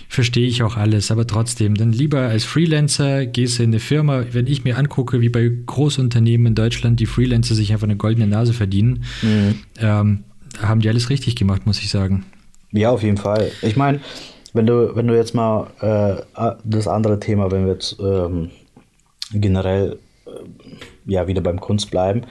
verstehe 0.08 0.46
ich 0.46 0.62
auch 0.62 0.76
alles. 0.76 1.10
Aber 1.10 1.26
trotzdem, 1.26 1.74
dann 1.74 1.92
lieber 1.92 2.20
als 2.20 2.44
Freelancer 2.44 3.26
gehst 3.26 3.58
du 3.58 3.64
in 3.64 3.70
eine 3.70 3.80
Firma, 3.80 4.24
wenn 4.30 4.46
ich 4.46 4.64
mir 4.64 4.78
angucke, 4.78 5.20
wie 5.20 5.28
bei 5.28 5.50
Großunternehmen 5.66 6.48
in 6.48 6.54
Deutschland 6.54 7.00
die 7.00 7.06
Freelancer 7.06 7.54
sich 7.54 7.72
einfach 7.72 7.88
eine 7.88 7.96
goldene 7.96 8.28
Nase 8.28 8.52
verdienen, 8.52 9.04
mhm. 9.22 9.54
ähm, 9.80 10.24
haben 10.62 10.80
die 10.80 10.88
alles 10.88 11.10
richtig 11.10 11.34
gemacht, 11.34 11.66
muss 11.66 11.80
ich 11.80 11.90
sagen. 11.90 12.24
Ja, 12.70 12.90
auf 12.90 13.02
jeden 13.02 13.16
Fall. 13.16 13.50
Ich 13.62 13.76
meine, 13.76 14.00
wenn 14.52 14.66
du, 14.66 14.94
wenn 14.94 15.06
du 15.06 15.16
jetzt 15.16 15.34
mal 15.34 15.68
äh, 15.80 16.52
das 16.64 16.86
andere 16.86 17.18
Thema, 17.18 17.50
wenn 17.50 17.66
wir 17.66 17.72
jetzt 17.72 17.96
ähm, 18.00 18.50
generell 19.32 19.98
äh, 20.26 20.30
ja 21.06 21.26
wieder 21.26 21.40
beim 21.40 21.60
Kunst 21.60 21.90
bleiben. 21.90 22.22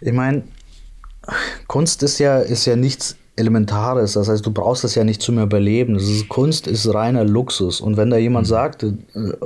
Ich 0.00 0.12
meine, 0.12 0.42
Kunst 1.68 2.02
ist 2.02 2.18
ja, 2.18 2.38
ist 2.38 2.66
ja 2.66 2.76
nichts 2.76 3.16
Elementares. 3.34 4.12
Das 4.12 4.28
heißt, 4.28 4.44
du 4.44 4.50
brauchst 4.50 4.84
das 4.84 4.94
ja 4.94 5.04
nicht 5.04 5.22
zum 5.22 5.38
Überleben. 5.38 5.96
Ist, 5.96 6.28
Kunst 6.28 6.66
ist 6.66 6.92
reiner 6.92 7.24
Luxus. 7.24 7.80
Und 7.80 7.96
wenn 7.96 8.10
da 8.10 8.18
jemand 8.18 8.46
mhm. 8.46 8.50
sagt, 8.50 8.86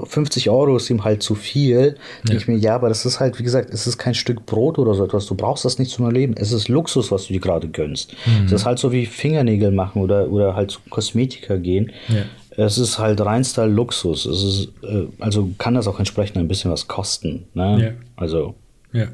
50 0.05 0.47
äh, 0.47 0.51
Euro 0.51 0.77
ist 0.77 0.90
ihm 0.90 1.05
halt 1.05 1.23
zu 1.23 1.37
viel, 1.37 1.97
ja. 1.97 2.25
denke 2.25 2.42
ich 2.42 2.49
mir, 2.49 2.57
ja, 2.57 2.75
aber 2.75 2.88
das 2.88 3.07
ist 3.07 3.21
halt, 3.21 3.38
wie 3.38 3.45
gesagt, 3.45 3.73
es 3.73 3.87
ist 3.87 3.97
kein 3.97 4.14
Stück 4.14 4.45
Brot 4.45 4.79
oder 4.79 4.95
so 4.95 5.05
etwas. 5.05 5.27
Du 5.27 5.37
brauchst 5.37 5.64
das 5.64 5.79
nicht 5.79 5.92
zum 5.92 6.05
Überleben. 6.07 6.35
Es 6.37 6.51
ist 6.51 6.69
Luxus, 6.69 7.12
was 7.12 7.27
du 7.27 7.33
dir 7.33 7.40
gerade 7.40 7.69
gönnst. 7.69 8.14
Mhm. 8.27 8.45
Das 8.45 8.62
ist 8.62 8.66
halt 8.66 8.81
so 8.81 8.90
wie 8.90 9.07
Fingernägel 9.07 9.71
machen 9.71 10.03
oder, 10.03 10.31
oder 10.31 10.57
halt 10.57 10.73
zu 10.73 10.81
Kosmetiker 10.90 11.59
gehen. 11.59 11.92
Ja. 12.09 12.25
Es 12.57 12.79
ist 12.79 12.99
halt 12.99 13.21
reinster 13.21 13.66
Luxus. 13.66 14.25
Es 14.25 14.42
ist, 14.42 14.69
äh, 14.83 15.07
also 15.19 15.51
kann 15.59 15.75
das 15.75 15.87
auch 15.87 15.99
entsprechend 15.99 16.38
ein 16.38 16.49
bisschen 16.49 16.71
was 16.71 16.88
kosten. 16.88 17.45
Ne? 17.55 17.85
Ja. 17.85 17.92
Also. 18.16 18.55
Ja. 18.92 19.09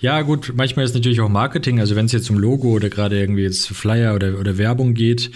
Ja, 0.00 0.22
gut, 0.22 0.52
manchmal 0.56 0.84
ist 0.84 0.94
natürlich 0.94 1.20
auch 1.20 1.28
Marketing, 1.28 1.78
also 1.78 1.94
wenn 1.94 2.06
es 2.06 2.12
jetzt 2.12 2.28
um 2.30 2.38
Logo 2.38 2.70
oder 2.70 2.88
gerade 2.88 3.18
irgendwie 3.18 3.42
jetzt 3.42 3.68
Flyer 3.68 4.14
oder, 4.14 4.38
oder 4.38 4.58
Werbung 4.58 4.94
geht, 4.94 5.30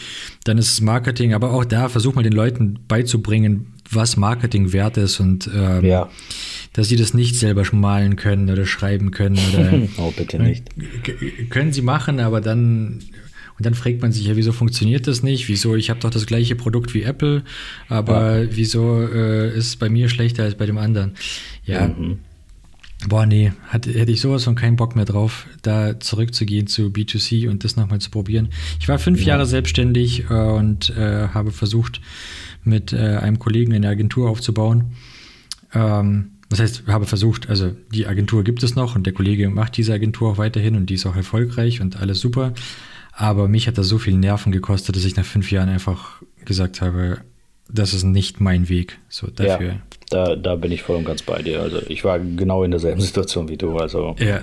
dann 0.45 0.59
ist 0.59 0.71
es 0.71 0.81
Marketing, 0.81 1.35
aber 1.35 1.53
auch 1.53 1.65
da 1.65 1.89
versuch 1.89 2.15
mal 2.15 2.23
den 2.23 2.33
Leuten 2.33 2.81
beizubringen, 2.89 3.75
was 3.91 4.17
Marketing 4.17 4.73
wert 4.73 4.97
ist 4.97 5.21
und 5.21 5.49
ähm, 5.55 5.85
ja. 5.85 6.11
dass 6.73 6.89
sie 6.89 6.97
das 6.97 7.15
nicht 7.15 7.37
selber 7.37 7.65
malen 7.73 8.17
können 8.17 8.51
oder 8.51 8.67
schreiben 8.67 9.11
können. 9.11 9.39
Oder, 9.53 9.73
oh, 9.99 10.13
bitte 10.17 10.43
nicht. 10.43 10.65
Können 11.51 11.73
sie 11.73 11.83
machen, 11.83 12.19
aber 12.19 12.41
dann 12.41 13.01
und 13.57 13.67
dann 13.67 13.75
fragt 13.75 14.03
man 14.03 14.13
sich 14.13 14.27
ja, 14.27 14.37
wieso 14.37 14.53
funktioniert 14.53 15.07
das 15.07 15.23
nicht? 15.23 15.49
Wieso, 15.49 15.77
ich 15.77 15.91
habe 15.91 16.01
doch 16.01 16.11
das 16.11 16.27
gleiche 16.27 16.57
Produkt 16.57 16.95
wie 16.95 17.03
Apple, 17.03 17.43
aber 17.89 18.43
ja. 18.43 18.49
wieso 18.51 19.01
äh, 19.03 19.57
ist 19.57 19.67
es 19.67 19.77
bei 19.77 19.89
mir 19.89 20.09
schlechter 20.09 20.43
als 20.43 20.57
bei 20.57 20.67
dem 20.67 20.79
anderen? 20.79 21.13
Ja. 21.65 21.89
Mhm. 21.89 22.19
Boah, 23.07 23.27
nee, 23.27 23.53
hatte, 23.69 23.93
hätte 23.93 24.13
ich 24.13 24.21
sowas 24.21 24.45
von 24.45 24.55
keinen 24.55 24.77
Bock 24.77 24.97
mehr 24.97 25.05
drauf, 25.05 25.47
da 25.63 26.01
zurückzugehen 26.01 26.67
zu 26.67 26.87
B2C 26.87 27.49
und 27.51 27.63
das 27.63 27.77
nochmal 27.77 28.01
zu 28.01 28.11
probieren. 28.11 28.49
Ich 28.81 28.89
war 28.89 28.99
fünf 28.99 29.21
ja. 29.21 29.29
Jahre 29.29 29.47
selbstständig 29.47 30.31
äh, 30.31 30.35
und 30.35 30.91
äh, 30.91 31.29
habe 31.29 31.51
versucht, 31.51 32.01
mit 32.63 32.93
äh, 32.93 33.17
einem 33.17 33.39
Kollegen 33.39 33.75
eine 33.75 33.89
Agentur 33.89 34.31
aufzubauen. 34.31 34.93
Ähm, 35.75 36.31
das 36.49 36.61
heißt, 36.61 36.85
habe 36.87 37.05
versucht, 37.05 37.49
also 37.49 37.73
die 37.93 38.07
Agentur 38.07 38.45
gibt 38.45 38.63
es 38.63 38.75
noch 38.75 38.95
und 38.95 39.05
der 39.05 39.13
Kollege 39.13 39.51
macht 39.51 39.77
diese 39.77 39.93
Agentur 39.93 40.31
auch 40.33 40.39
weiterhin 40.39 40.77
und 40.77 40.89
die 40.89 40.95
ist 40.95 41.05
auch 41.05 41.17
erfolgreich 41.17 41.81
und 41.81 41.97
alles 41.97 42.21
super. 42.21 42.55
Aber 43.17 43.49
mich 43.49 43.69
hat 43.69 43.79
das 43.79 43.89
so 43.89 43.99
viel 43.99 44.17
Nerven 44.17 44.53
gekostet, 44.53 44.97
dass 44.97 45.05
ich 45.05 45.17
nach 45.17 45.25
fünf 45.25 45.51
Jahren 45.53 45.69
einfach 45.69 46.23
gesagt 46.45 46.81
habe, 46.81 47.19
das 47.69 47.95
ist 47.95 48.05
nicht 48.05 48.41
mein 48.41 48.69
Weg. 48.69 48.99
So 49.09 49.29
dafür. 49.29 49.69
Ja, 49.69 49.81
da, 50.11 50.37
da 50.37 50.57
bin 50.57 50.73
ich 50.73 50.83
voll 50.83 50.97
und 50.97 51.05
ganz 51.05 51.23
bei 51.23 51.41
dir. 51.41 51.63
Also 51.63 51.81
ich 51.89 52.05
war 52.05 52.19
genau 52.19 52.65
in 52.65 52.71
derselben 52.71 53.01
Situation 53.03 53.49
wie 53.49 53.57
du. 53.57 53.77
Also 53.77 54.17
ja. 54.19 54.41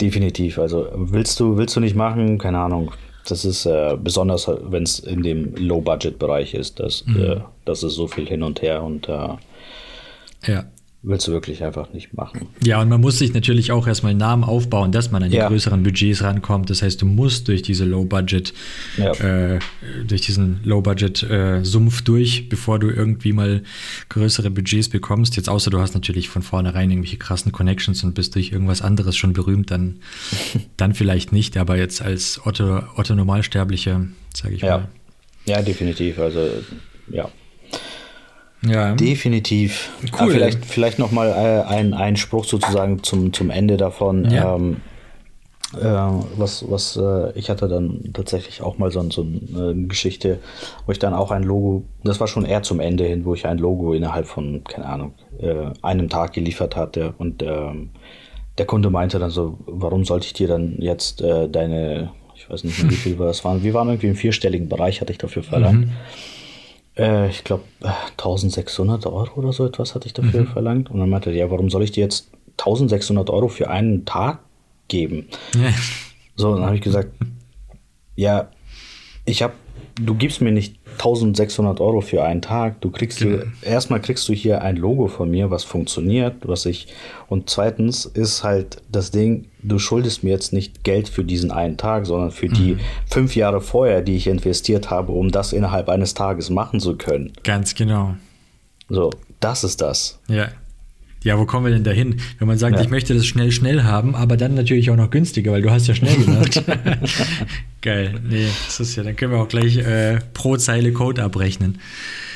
definitiv. 0.00 0.58
Also 0.58 0.88
willst 0.94 1.40
du, 1.40 1.56
willst 1.56 1.74
du 1.76 1.80
nicht 1.80 1.96
machen, 1.96 2.38
keine 2.38 2.58
Ahnung. 2.58 2.92
Das 3.28 3.44
ist 3.44 3.66
äh, 3.66 3.96
besonders, 4.00 4.48
wenn 4.48 4.84
es 4.84 5.00
in 5.00 5.22
dem 5.22 5.54
Low-Budget-Bereich 5.56 6.54
ist, 6.54 6.78
dass 6.78 7.04
mhm. 7.06 7.22
äh, 7.22 7.40
das 7.64 7.82
ist 7.82 7.94
so 7.94 8.06
viel 8.06 8.26
hin 8.26 8.42
und 8.42 8.62
her 8.62 8.82
und 8.84 9.08
äh, 9.08 9.28
ja 10.46 10.64
willst 11.06 11.28
du 11.28 11.32
wirklich 11.32 11.62
einfach 11.62 11.92
nicht 11.92 12.14
machen. 12.14 12.48
Ja, 12.64 12.82
und 12.82 12.88
man 12.88 13.00
muss 13.00 13.18
sich 13.18 13.32
natürlich 13.32 13.70
auch 13.70 13.86
erstmal 13.86 14.10
einen 14.10 14.18
Namen 14.18 14.42
aufbauen, 14.42 14.90
dass 14.90 15.12
man 15.12 15.22
an 15.22 15.30
die 15.30 15.36
ja. 15.36 15.46
größeren 15.46 15.84
Budgets 15.84 16.22
rankommt. 16.22 16.68
Das 16.68 16.82
heißt, 16.82 17.00
du 17.00 17.06
musst 17.06 17.46
durch 17.46 17.62
diese 17.62 17.84
Low-Budget, 17.84 18.52
ja. 18.96 19.12
äh, 19.12 19.60
durch 20.04 20.22
diesen 20.22 20.60
Low-Budget-Sumpf 20.64 22.00
äh, 22.00 22.04
durch, 22.04 22.48
bevor 22.48 22.80
du 22.80 22.90
irgendwie 22.90 23.32
mal 23.32 23.62
größere 24.08 24.50
Budgets 24.50 24.88
bekommst. 24.88 25.36
Jetzt 25.36 25.48
außer 25.48 25.70
du 25.70 25.78
hast 25.78 25.94
natürlich 25.94 26.28
von 26.28 26.42
vornherein 26.42 26.90
irgendwelche 26.90 27.18
krassen 27.18 27.52
Connections 27.52 28.02
und 28.02 28.14
bist 28.14 28.34
durch 28.34 28.50
irgendwas 28.50 28.82
anderes 28.82 29.16
schon 29.16 29.32
berühmt, 29.32 29.70
dann, 29.70 30.00
dann 30.76 30.92
vielleicht 30.92 31.30
nicht. 31.30 31.56
Aber 31.56 31.76
jetzt 31.78 32.02
als 32.02 32.40
Otto, 32.44 32.82
Otto 32.96 33.14
Normalsterblicher, 33.14 34.06
sage 34.34 34.54
ich 34.56 34.62
ja. 34.62 34.78
mal. 34.78 34.88
Ja, 35.44 35.62
definitiv. 35.62 36.18
Also 36.18 36.50
ja. 37.08 37.30
Ja. 38.66 38.94
Definitiv. 38.94 39.90
Cool. 40.18 40.30
Vielleicht, 40.30 40.64
vielleicht 40.64 40.98
nochmal 40.98 41.28
äh, 41.28 41.68
ein, 41.68 41.94
ein 41.94 42.16
Spruch 42.16 42.44
sozusagen 42.44 43.02
zum, 43.02 43.32
zum 43.32 43.50
Ende 43.50 43.76
davon. 43.76 44.30
Ja. 44.30 44.54
Ähm, 44.54 44.76
äh, 45.74 45.84
was, 46.36 46.64
was 46.70 46.96
äh, 46.96 47.32
ich 47.36 47.50
hatte 47.50 47.68
dann 47.68 48.12
tatsächlich 48.12 48.62
auch 48.62 48.78
mal 48.78 48.90
so, 48.90 49.02
so 49.10 49.22
eine 49.22 49.74
Geschichte, 49.86 50.38
wo 50.86 50.92
ich 50.92 50.98
dann 50.98 51.12
auch 51.12 51.30
ein 51.30 51.42
Logo, 51.42 51.82
das 52.04 52.20
war 52.20 52.28
schon 52.28 52.44
eher 52.44 52.62
zum 52.62 52.78
Ende 52.78 53.04
hin, 53.04 53.24
wo 53.24 53.34
ich 53.34 53.46
ein 53.46 53.58
Logo 53.58 53.92
innerhalb 53.92 54.26
von, 54.26 54.62
keine 54.64 54.86
Ahnung, 54.86 55.14
äh, 55.40 55.70
einem 55.82 56.08
Tag 56.08 56.34
geliefert 56.34 56.76
hatte 56.76 57.14
und 57.18 57.42
ähm, 57.42 57.90
der 58.58 58.66
Kunde 58.66 58.90
meinte 58.90 59.18
dann 59.18 59.30
so, 59.30 59.58
warum 59.66 60.04
sollte 60.04 60.26
ich 60.26 60.32
dir 60.32 60.48
dann 60.48 60.76
jetzt 60.78 61.20
äh, 61.20 61.48
deine, 61.48 62.12
ich 62.34 62.48
weiß 62.48 62.64
nicht 62.64 62.80
mehr, 62.80 62.90
wie 62.90 62.94
viel 62.96 63.16
das 63.16 63.44
waren, 63.44 63.62
wir 63.62 63.74
waren 63.74 63.88
irgendwie 63.88 64.08
im 64.08 64.16
vierstelligen 64.16 64.68
Bereich, 64.68 65.00
hatte 65.00 65.12
ich 65.12 65.18
dafür 65.18 65.42
verlangt. 65.42 65.86
Mhm. 65.86 65.92
Äh, 66.96 67.28
ich 67.28 67.44
glaube, 67.44 67.64
1600 67.82 69.06
Euro 69.06 69.30
oder 69.36 69.52
so 69.52 69.66
etwas 69.66 69.94
hatte 69.94 70.06
ich 70.06 70.14
dafür 70.14 70.42
mhm. 70.42 70.48
verlangt. 70.48 70.90
Und 70.90 71.00
dann 71.00 71.10
meinte 71.10 71.30
er, 71.30 71.36
ja, 71.36 71.50
warum 71.50 71.70
soll 71.70 71.82
ich 71.82 71.92
dir 71.92 72.04
jetzt 72.04 72.30
1600 72.58 73.30
Euro 73.30 73.48
für 73.48 73.68
einen 73.70 74.04
Tag 74.04 74.40
geben? 74.88 75.28
Ja. 75.54 75.72
So, 76.36 76.54
dann 76.54 76.66
habe 76.66 76.76
ich 76.76 76.82
gesagt, 76.82 77.10
ja, 78.14 78.50
ich 79.24 79.42
habe, 79.42 79.54
du 80.00 80.14
gibst 80.14 80.40
mir 80.40 80.52
nicht 80.52 80.76
1600 80.96 81.80
Euro 81.80 82.00
für 82.00 82.24
einen 82.24 82.42
Tag. 82.42 82.80
Du 82.80 82.90
kriegst 82.90 83.18
genau. 83.18 83.44
hier, 83.62 83.70
erstmal 83.70 84.00
kriegst 84.00 84.28
du 84.28 84.32
hier 84.32 84.62
ein 84.62 84.76
Logo 84.76 85.08
von 85.08 85.30
mir, 85.30 85.50
was 85.50 85.64
funktioniert, 85.64 86.36
was 86.42 86.66
ich, 86.66 86.88
und 87.28 87.48
zweitens 87.48 88.04
ist 88.04 88.44
halt 88.44 88.82
das 88.90 89.10
Ding, 89.10 89.46
du 89.62 89.78
schuldest 89.78 90.24
mir 90.24 90.30
jetzt 90.30 90.52
nicht 90.52 90.84
Geld 90.84 91.08
für 91.08 91.24
diesen 91.24 91.50
einen 91.50 91.76
Tag, 91.76 92.06
sondern 92.06 92.30
für 92.30 92.48
mhm. 92.48 92.54
die 92.54 92.76
fünf 93.06 93.36
Jahre 93.36 93.60
vorher, 93.60 94.02
die 94.02 94.16
ich 94.16 94.26
investiert 94.26 94.90
habe, 94.90 95.12
um 95.12 95.30
das 95.30 95.52
innerhalb 95.52 95.88
eines 95.88 96.14
Tages 96.14 96.50
machen 96.50 96.80
zu 96.80 96.96
können. 96.96 97.32
Ganz 97.44 97.74
genau. 97.74 98.14
So, 98.88 99.10
das 99.40 99.64
ist 99.64 99.80
das. 99.80 100.18
Ja. 100.28 100.48
Ja, 101.22 101.38
wo 101.38 101.44
kommen 101.44 101.66
wir 101.66 101.72
denn 101.72 101.84
dahin? 101.84 102.16
Wenn 102.38 102.46
man 102.46 102.58
sagt, 102.58 102.76
ja. 102.76 102.82
ich 102.82 102.88
möchte 102.88 103.14
das 103.14 103.26
schnell, 103.26 103.50
schnell 103.50 103.82
haben, 103.82 104.14
aber 104.14 104.36
dann 104.36 104.54
natürlich 104.54 104.90
auch 104.90 104.96
noch 104.96 105.10
günstiger, 105.10 105.52
weil 105.52 105.62
du 105.62 105.70
hast 105.70 105.88
ja 105.88 105.94
schnell 105.94 106.16
gemacht. 106.16 106.62
Geil. 107.82 108.20
Nee, 108.28 108.46
das 108.66 108.80
ist 108.80 108.96
ja, 108.96 109.02
dann 109.02 109.16
können 109.16 109.32
wir 109.32 109.40
auch 109.40 109.48
gleich 109.48 109.76
äh, 109.78 110.18
pro 110.34 110.56
Zeile 110.56 110.92
Code 110.92 111.22
abrechnen. 111.22 111.78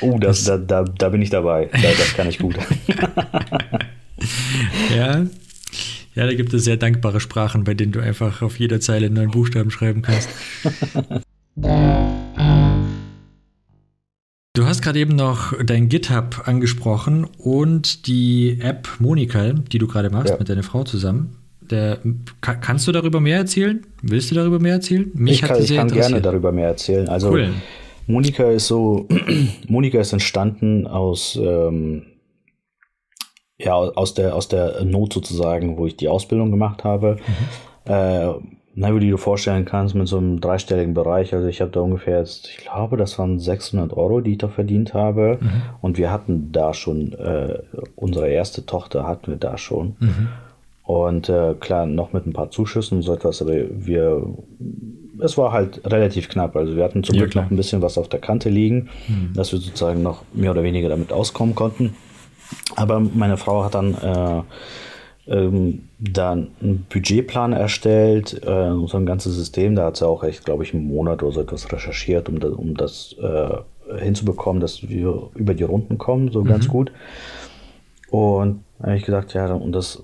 Oh, 0.00 0.18
das, 0.18 0.44
das 0.44 0.66
da, 0.66 0.82
da, 0.82 0.92
da 0.98 1.08
bin 1.10 1.22
ich 1.22 1.30
dabei. 1.30 1.68
Da, 1.72 1.88
das 1.96 2.14
kann 2.14 2.28
ich 2.28 2.38
gut. 2.38 2.56
ja. 4.96 5.26
Ja, 6.14 6.26
da 6.26 6.34
gibt 6.34 6.52
es 6.52 6.64
sehr 6.64 6.76
dankbare 6.76 7.20
Sprachen, 7.20 7.64
bei 7.64 7.74
denen 7.74 7.92
du 7.92 8.00
einfach 8.00 8.42
auf 8.42 8.58
jeder 8.58 8.80
Zeile 8.80 9.06
einen 9.06 9.14
neuen 9.14 9.30
Buchstaben 9.30 9.70
schreiben 9.70 10.02
kannst. 10.02 10.28
Du 14.52 14.66
hast 14.66 14.82
gerade 14.82 14.98
eben 14.98 15.14
noch 15.14 15.54
dein 15.64 15.88
GitHub 15.88 16.42
angesprochen 16.48 17.24
und 17.38 18.08
die 18.08 18.58
App 18.60 18.88
Monika, 18.98 19.52
die 19.52 19.78
du 19.78 19.86
gerade 19.86 20.10
machst 20.10 20.30
ja. 20.30 20.38
mit 20.38 20.48
deiner 20.48 20.64
Frau 20.64 20.82
zusammen. 20.82 21.36
Der, 21.60 21.98
kannst 22.40 22.88
du 22.88 22.92
darüber 22.92 23.20
mehr 23.20 23.36
erzählen? 23.36 23.86
Willst 24.02 24.32
du 24.32 24.34
darüber 24.34 24.58
mehr 24.58 24.74
erzählen? 24.74 25.08
Mich 25.14 25.34
ich 25.34 25.42
kann, 25.42 25.62
ich 25.62 25.76
kann 25.76 25.86
gerne 25.86 26.20
darüber 26.20 26.50
mehr 26.50 26.66
erzählen. 26.66 27.08
Also 27.08 27.30
cool. 27.30 27.54
Monika 28.08 28.50
ist 28.50 28.66
so, 28.66 29.06
Monika 29.68 30.00
ist 30.00 30.12
entstanden 30.12 30.88
aus, 30.88 31.38
ähm, 31.40 32.06
ja, 33.56 33.74
aus 33.74 34.14
der, 34.14 34.34
aus 34.34 34.48
der 34.48 34.84
Not 34.84 35.12
sozusagen, 35.12 35.76
wo 35.76 35.86
ich 35.86 35.96
die 35.96 36.08
Ausbildung 36.08 36.50
gemacht 36.50 36.82
habe. 36.82 37.18
Mhm. 37.86 37.92
Äh, 37.92 38.34
na, 38.74 38.94
wie 38.94 39.00
du 39.00 39.06
dir 39.06 39.18
vorstellen 39.18 39.64
kannst, 39.64 39.94
mit 39.94 40.06
so 40.06 40.18
einem 40.18 40.40
dreistelligen 40.40 40.94
Bereich. 40.94 41.34
Also 41.34 41.48
ich 41.48 41.60
habe 41.60 41.72
da 41.72 41.80
ungefähr 41.80 42.20
jetzt, 42.20 42.48
ich 42.48 42.58
glaube, 42.58 42.96
das 42.96 43.18
waren 43.18 43.38
600 43.38 43.92
Euro, 43.96 44.20
die 44.20 44.32
ich 44.32 44.38
da 44.38 44.48
verdient 44.48 44.94
habe. 44.94 45.38
Mhm. 45.40 45.62
Und 45.80 45.98
wir 45.98 46.10
hatten 46.10 46.52
da 46.52 46.72
schon, 46.72 47.12
äh, 47.14 47.58
unsere 47.96 48.28
erste 48.28 48.64
Tochter 48.66 49.06
hatten 49.06 49.28
wir 49.28 49.36
da 49.36 49.58
schon. 49.58 49.96
Mhm. 49.98 50.28
Und 50.84 51.28
äh, 51.28 51.54
klar, 51.58 51.86
noch 51.86 52.12
mit 52.12 52.26
ein 52.26 52.32
paar 52.32 52.50
Zuschüssen 52.50 52.98
und 52.98 53.02
so 53.02 53.14
etwas, 53.14 53.42
aber 53.42 53.52
wir, 53.52 54.26
es 55.20 55.36
war 55.36 55.52
halt 55.52 55.80
relativ 55.84 56.28
knapp. 56.28 56.56
Also 56.56 56.76
wir 56.76 56.82
hatten 56.82 57.04
zum 57.04 57.14
ja, 57.14 57.22
Glück 57.22 57.32
klar. 57.32 57.44
noch 57.44 57.50
ein 57.50 57.56
bisschen 57.56 57.82
was 57.82 57.98
auf 57.98 58.08
der 58.08 58.20
Kante 58.20 58.48
liegen, 58.48 58.88
mhm. 59.06 59.32
dass 59.34 59.52
wir 59.52 59.58
sozusagen 59.58 60.02
noch 60.02 60.24
mehr 60.32 60.50
oder 60.52 60.62
weniger 60.62 60.88
damit 60.88 61.12
auskommen 61.12 61.54
konnten. 61.54 61.94
Aber 62.76 63.00
meine 63.00 63.36
Frau 63.36 63.64
hat 63.64 63.74
dann 63.74 63.94
äh, 63.94 64.42
ähm, 65.30 65.88
dann 66.00 66.48
einen 66.60 66.86
Budgetplan 66.92 67.52
erstellt, 67.52 68.42
äh, 68.44 68.72
so 68.86 68.96
ein 68.96 69.06
ganzes 69.06 69.36
System. 69.36 69.76
Da 69.76 69.86
hat 69.86 69.96
sie 69.96 70.06
auch 70.06 70.24
echt, 70.24 70.44
glaube 70.44 70.64
ich, 70.64 70.74
einen 70.74 70.88
Monat 70.88 71.22
oder 71.22 71.32
so 71.32 71.40
etwas 71.40 71.72
recherchiert, 71.72 72.28
um, 72.28 72.40
das, 72.40 72.52
um 72.52 72.76
das 72.76 73.14
äh, 73.22 73.98
hinzubekommen, 73.98 74.60
dass 74.60 74.88
wir 74.88 75.30
über 75.36 75.54
die 75.54 75.62
Runden 75.62 75.98
kommen, 75.98 76.32
so 76.32 76.42
mhm. 76.42 76.48
ganz 76.48 76.68
gut. 76.68 76.90
Und 78.10 78.64
da 78.80 78.88
habe 78.88 78.96
ich 78.96 79.04
gesagt, 79.04 79.32
ja, 79.34 79.52
und 79.52 79.72
das, 79.72 80.02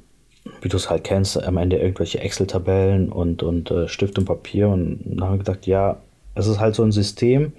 wie 0.62 0.68
du 0.68 0.76
es 0.76 0.88
halt 0.88 1.02
kennst, 1.02 1.42
am 1.42 1.56
Ende 1.56 1.76
irgendwelche 1.76 2.20
Excel-Tabellen 2.20 3.10
und, 3.10 3.42
und 3.42 3.70
äh, 3.72 3.88
Stift 3.88 4.18
und 4.18 4.26
Papier. 4.26 4.68
Und 4.68 5.00
dann 5.04 5.24
habe 5.24 5.36
ich 5.36 5.44
gedacht, 5.44 5.66
ja, 5.66 5.96
es 6.36 6.46
ist 6.46 6.60
halt 6.60 6.76
so 6.76 6.84
ein 6.84 6.92
System, 6.92 7.52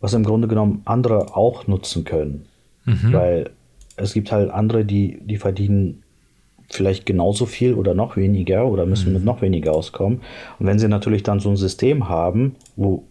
was 0.00 0.12
im 0.14 0.24
Grunde 0.24 0.48
genommen 0.48 0.82
andere 0.86 1.36
auch 1.36 1.68
nutzen 1.68 2.04
können. 2.04 2.46
Mhm. 2.84 3.12
Weil 3.12 3.50
es 3.94 4.12
gibt 4.12 4.32
halt 4.32 4.50
andere, 4.50 4.84
die, 4.84 5.20
die 5.22 5.36
verdienen 5.36 6.02
vielleicht 6.70 7.04
genauso 7.04 7.46
viel 7.46 7.74
oder 7.74 7.94
noch 7.94 8.16
weniger 8.16 8.66
oder 8.66 8.86
müssen 8.86 9.08
mhm. 9.08 9.14
mit 9.14 9.24
noch 9.24 9.42
weniger 9.42 9.72
auskommen. 9.72 10.20
Und 10.58 10.66
wenn 10.66 10.78
sie 10.78 10.88
natürlich 10.88 11.22
dann 11.22 11.40
so 11.40 11.50
ein 11.50 11.56
System 11.56 12.08
haben, 12.08 12.56
wo, 12.76 13.04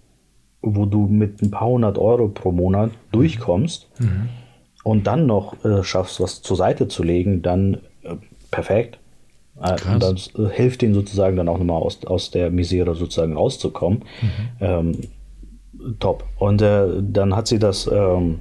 wo 0.62 0.86
du 0.86 1.08
mit 1.08 1.42
ein 1.42 1.52
paar 1.52 1.68
hundert 1.68 1.98
Euro 1.98 2.30
pro 2.30 2.52
Monat 2.52 2.92
durchkommst 3.12 3.90
mhm. 4.00 4.30
und 4.84 5.08
dann 5.08 5.26
noch 5.26 5.64
äh, 5.66 5.84
schaffst, 5.84 6.20
was 6.20 6.42
zur 6.42 6.58
Seite 6.58 6.88
zu 6.88 7.04
legen, 7.04 7.42
dann 7.42 7.76
äh, 8.04 8.16
perfekt. 8.50 9.00
Äh, 9.62 9.76
und 9.92 10.02
das 10.02 10.34
äh, 10.36 10.50
hilft 10.50 10.82
ihnen 10.84 10.94
sozusagen 10.94 11.36
dann 11.36 11.50
auch 11.50 11.58
nochmal 11.58 11.82
aus, 11.82 12.06
aus 12.06 12.32
der 12.32 12.50
Misere 12.52 12.96
sozusagen 12.96 13.36
rauszukommen. 13.36 14.04
Mhm. 14.22 14.32
Ähm, 14.62 14.92
top. 16.00 16.24
Und 16.38 16.62
äh, 16.62 16.88
dann 17.02 17.36
hat 17.36 17.48
sie 17.48 17.60
das, 17.60 17.90
ähm, 17.92 18.40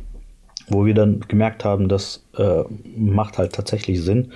wo 0.69 0.87
wir 0.87 0.95
dann 0.95 1.21
gemerkt 1.27 1.65
haben, 1.65 1.89
das 1.89 2.25
äh, 2.37 2.63
macht 2.97 3.39
halt 3.39 3.53
tatsächlich 3.53 4.03
Sinn, 4.03 4.33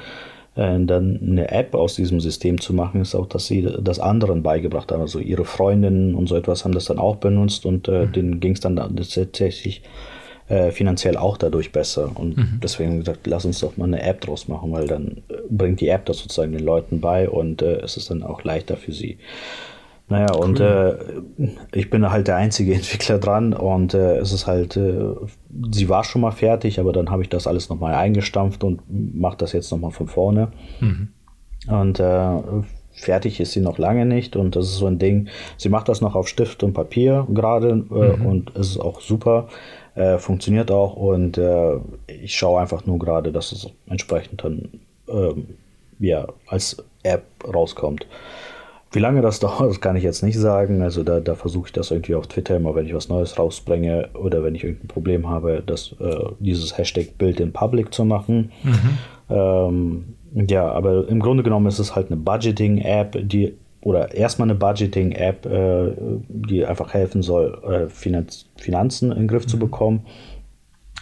dann 0.55 1.19
eine 1.23 1.51
App 1.51 1.75
aus 1.75 1.95
diesem 1.95 2.21
System 2.21 2.61
zu 2.61 2.75
machen, 2.75 3.01
ist 3.01 3.15
auch, 3.15 3.27
dass 3.27 3.47
sie 3.47 3.67
das 3.81 3.99
anderen 3.99 4.43
beigebracht 4.43 4.93
haben. 4.93 5.01
Also 5.01 5.19
ihre 5.19 5.47
Freundinnen 5.47 6.15
und 6.15 6.29
so 6.29 6.37
etwas 6.37 6.65
haben 6.65 6.73
das 6.73 6.85
dann 6.85 6.99
auch 6.99 7.17
benutzt 7.17 7.65
und 7.65 7.89
äh, 7.89 8.07
mhm. 8.07 8.13
denen 8.13 8.41
ging 8.41 8.53
es 8.53 8.61
dann 8.61 8.77
tatsächlich 8.77 9.83
äh, 10.49 10.71
finanziell 10.71 11.17
auch 11.17 11.39
dadurch 11.39 11.73
besser. 11.73 12.11
Und 12.15 12.37
mhm. 12.37 12.61
deswegen 12.63 12.99
gesagt, 12.99 13.27
lass 13.27 13.47
uns 13.47 13.61
doch 13.61 13.79
mal 13.79 13.87
eine 13.87 14.03
App 14.03 14.21
draus 14.21 14.49
machen, 14.49 14.73
weil 14.73 14.87
dann 14.87 15.23
äh, 15.29 15.37
bringt 15.49 15.81
die 15.81 15.89
App 15.89 16.05
das 16.05 16.19
sozusagen 16.19 16.53
den 16.53 16.65
Leuten 16.65 17.01
bei 17.01 17.31
und 17.31 17.63
äh, 17.63 17.77
es 17.77 17.97
ist 17.97 18.11
dann 18.11 18.23
auch 18.23 18.45
leichter 18.45 18.77
für 18.77 18.93
sie. 18.93 19.17
Naja, 20.13 20.27
cool. 20.35 20.45
und 20.45 20.61
äh, 20.61 20.95
ich 21.73 21.89
bin 21.89 22.09
halt 22.11 22.29
der 22.29 22.37
einzige 22.37 22.75
Entwickler 22.75 23.19
dran 23.19 23.55
und 23.55 23.95
äh, 23.95 24.19
es 24.19 24.33
ist 24.33 24.47
halt, 24.47 24.77
äh, 24.77 25.15
sie 25.73 25.89
war 25.89 26.05
schon 26.05 26.21
mal 26.21 26.33
fertig, 26.33 26.79
aber 26.79 26.93
dann 26.93 27.11
habe 27.11 27.23
ich 27.23 27.29
das 27.29 27.47
alles 27.47 27.69
nochmal 27.69 27.95
eingestampft 27.95 28.63
und 28.63 28.83
mache 28.89 29.39
das 29.39 29.53
jetzt 29.53 29.71
nochmal 29.73 29.91
von 29.91 30.09
vorne. 30.09 30.53
Mhm. 30.81 31.09
Und 31.69 32.01
äh, 32.01 32.63
fertig 32.93 33.41
ist 33.41 33.53
sie 33.53 33.61
noch 33.61 33.79
lange 33.79 34.05
nicht 34.05 34.37
und 34.37 34.55
das 34.55 34.67
ist 34.67 34.77
so 34.77 34.87
ein 34.87 34.99
Ding, 34.99 35.29
sie 35.57 35.71
macht 35.71 35.89
das 35.89 36.01
noch 36.01 36.15
auf 36.15 36.29
Stift 36.29 36.63
und 36.63 36.75
Papier 36.75 37.27
gerade 37.31 37.71
äh, 37.71 38.17
mhm. 38.17 38.27
und 38.27 38.53
es 38.57 38.71
ist 38.71 38.81
auch 38.81 39.01
super, 39.01 39.49
äh, 39.95 40.19
funktioniert 40.19 40.71
auch 40.71 40.95
und 40.97 41.41
ich 42.07 42.35
schaue 42.35 42.61
einfach 42.61 42.85
nur 42.85 42.99
gerade, 42.99 43.33
dass 43.33 43.53
es 43.53 43.71
entsprechend 43.87 44.45
dann 44.45 44.69
ähm, 45.09 45.47
ja, 45.99 46.27
als 46.49 46.85
App 47.03 47.25
rauskommt. 47.47 48.07
Wie 48.93 48.99
lange 48.99 49.23
das 49.23 49.41
dauert, 49.41 49.71
das 49.71 49.81
kann 49.81 49.97
ich 49.97 50.05
jetzt 50.05 50.23
nicht 50.23 50.39
sagen. 50.39 50.83
Also 50.83 51.03
da, 51.03 51.21
da 51.21 51.35
versuche 51.35 51.67
ich 51.67 51.73
das 51.73 51.91
irgendwie 51.91 52.15
auf 52.15 52.27
Twitter 52.27 52.57
immer, 52.57 52.75
wenn 52.75 52.87
ich 52.87 52.95
was 52.95 53.09
Neues 53.09 53.39
rausbringe 53.39 54.11
oder 54.15 54.45
wenn 54.45 54.55
ich 54.55 54.65
irgendein 54.65 54.89
Problem 54.89 55.29
habe, 55.29 55.63
das, 55.65 55.95
äh, 56.01 56.25
dieses 56.39 56.77
Hashtag 56.77 57.19
Build 57.19 57.41
in 57.41 57.53
Public 57.53 57.93
zu 57.93 58.05
machen. 58.05 58.53
Mhm. 58.63 58.99
Ähm, 59.31 60.05
ja, 60.49 60.71
aber 60.71 61.09
im 61.09 61.21
Grunde 61.21 61.43
genommen 61.43 61.67
ist 61.67 61.79
es 61.79 61.95
halt 61.95 62.09
eine 62.09 62.17
Budgeting-App, 62.17 63.19
die 63.23 63.55
oder 63.83 64.15
erstmal 64.15 64.49
eine 64.49 64.55
Budgeting-App, 64.55 65.45
äh, 65.47 65.93
die 66.29 66.65
einfach 66.65 66.95
helfen 66.95 67.23
soll, 67.23 67.59
äh, 67.65 67.89
Finanz 67.89 68.49
Finanzen 68.57 69.11
in 69.11 69.19
den 69.19 69.29
Griff 69.29 69.47
mhm. 69.47 69.49
zu 69.49 69.59
bekommen 69.59 70.07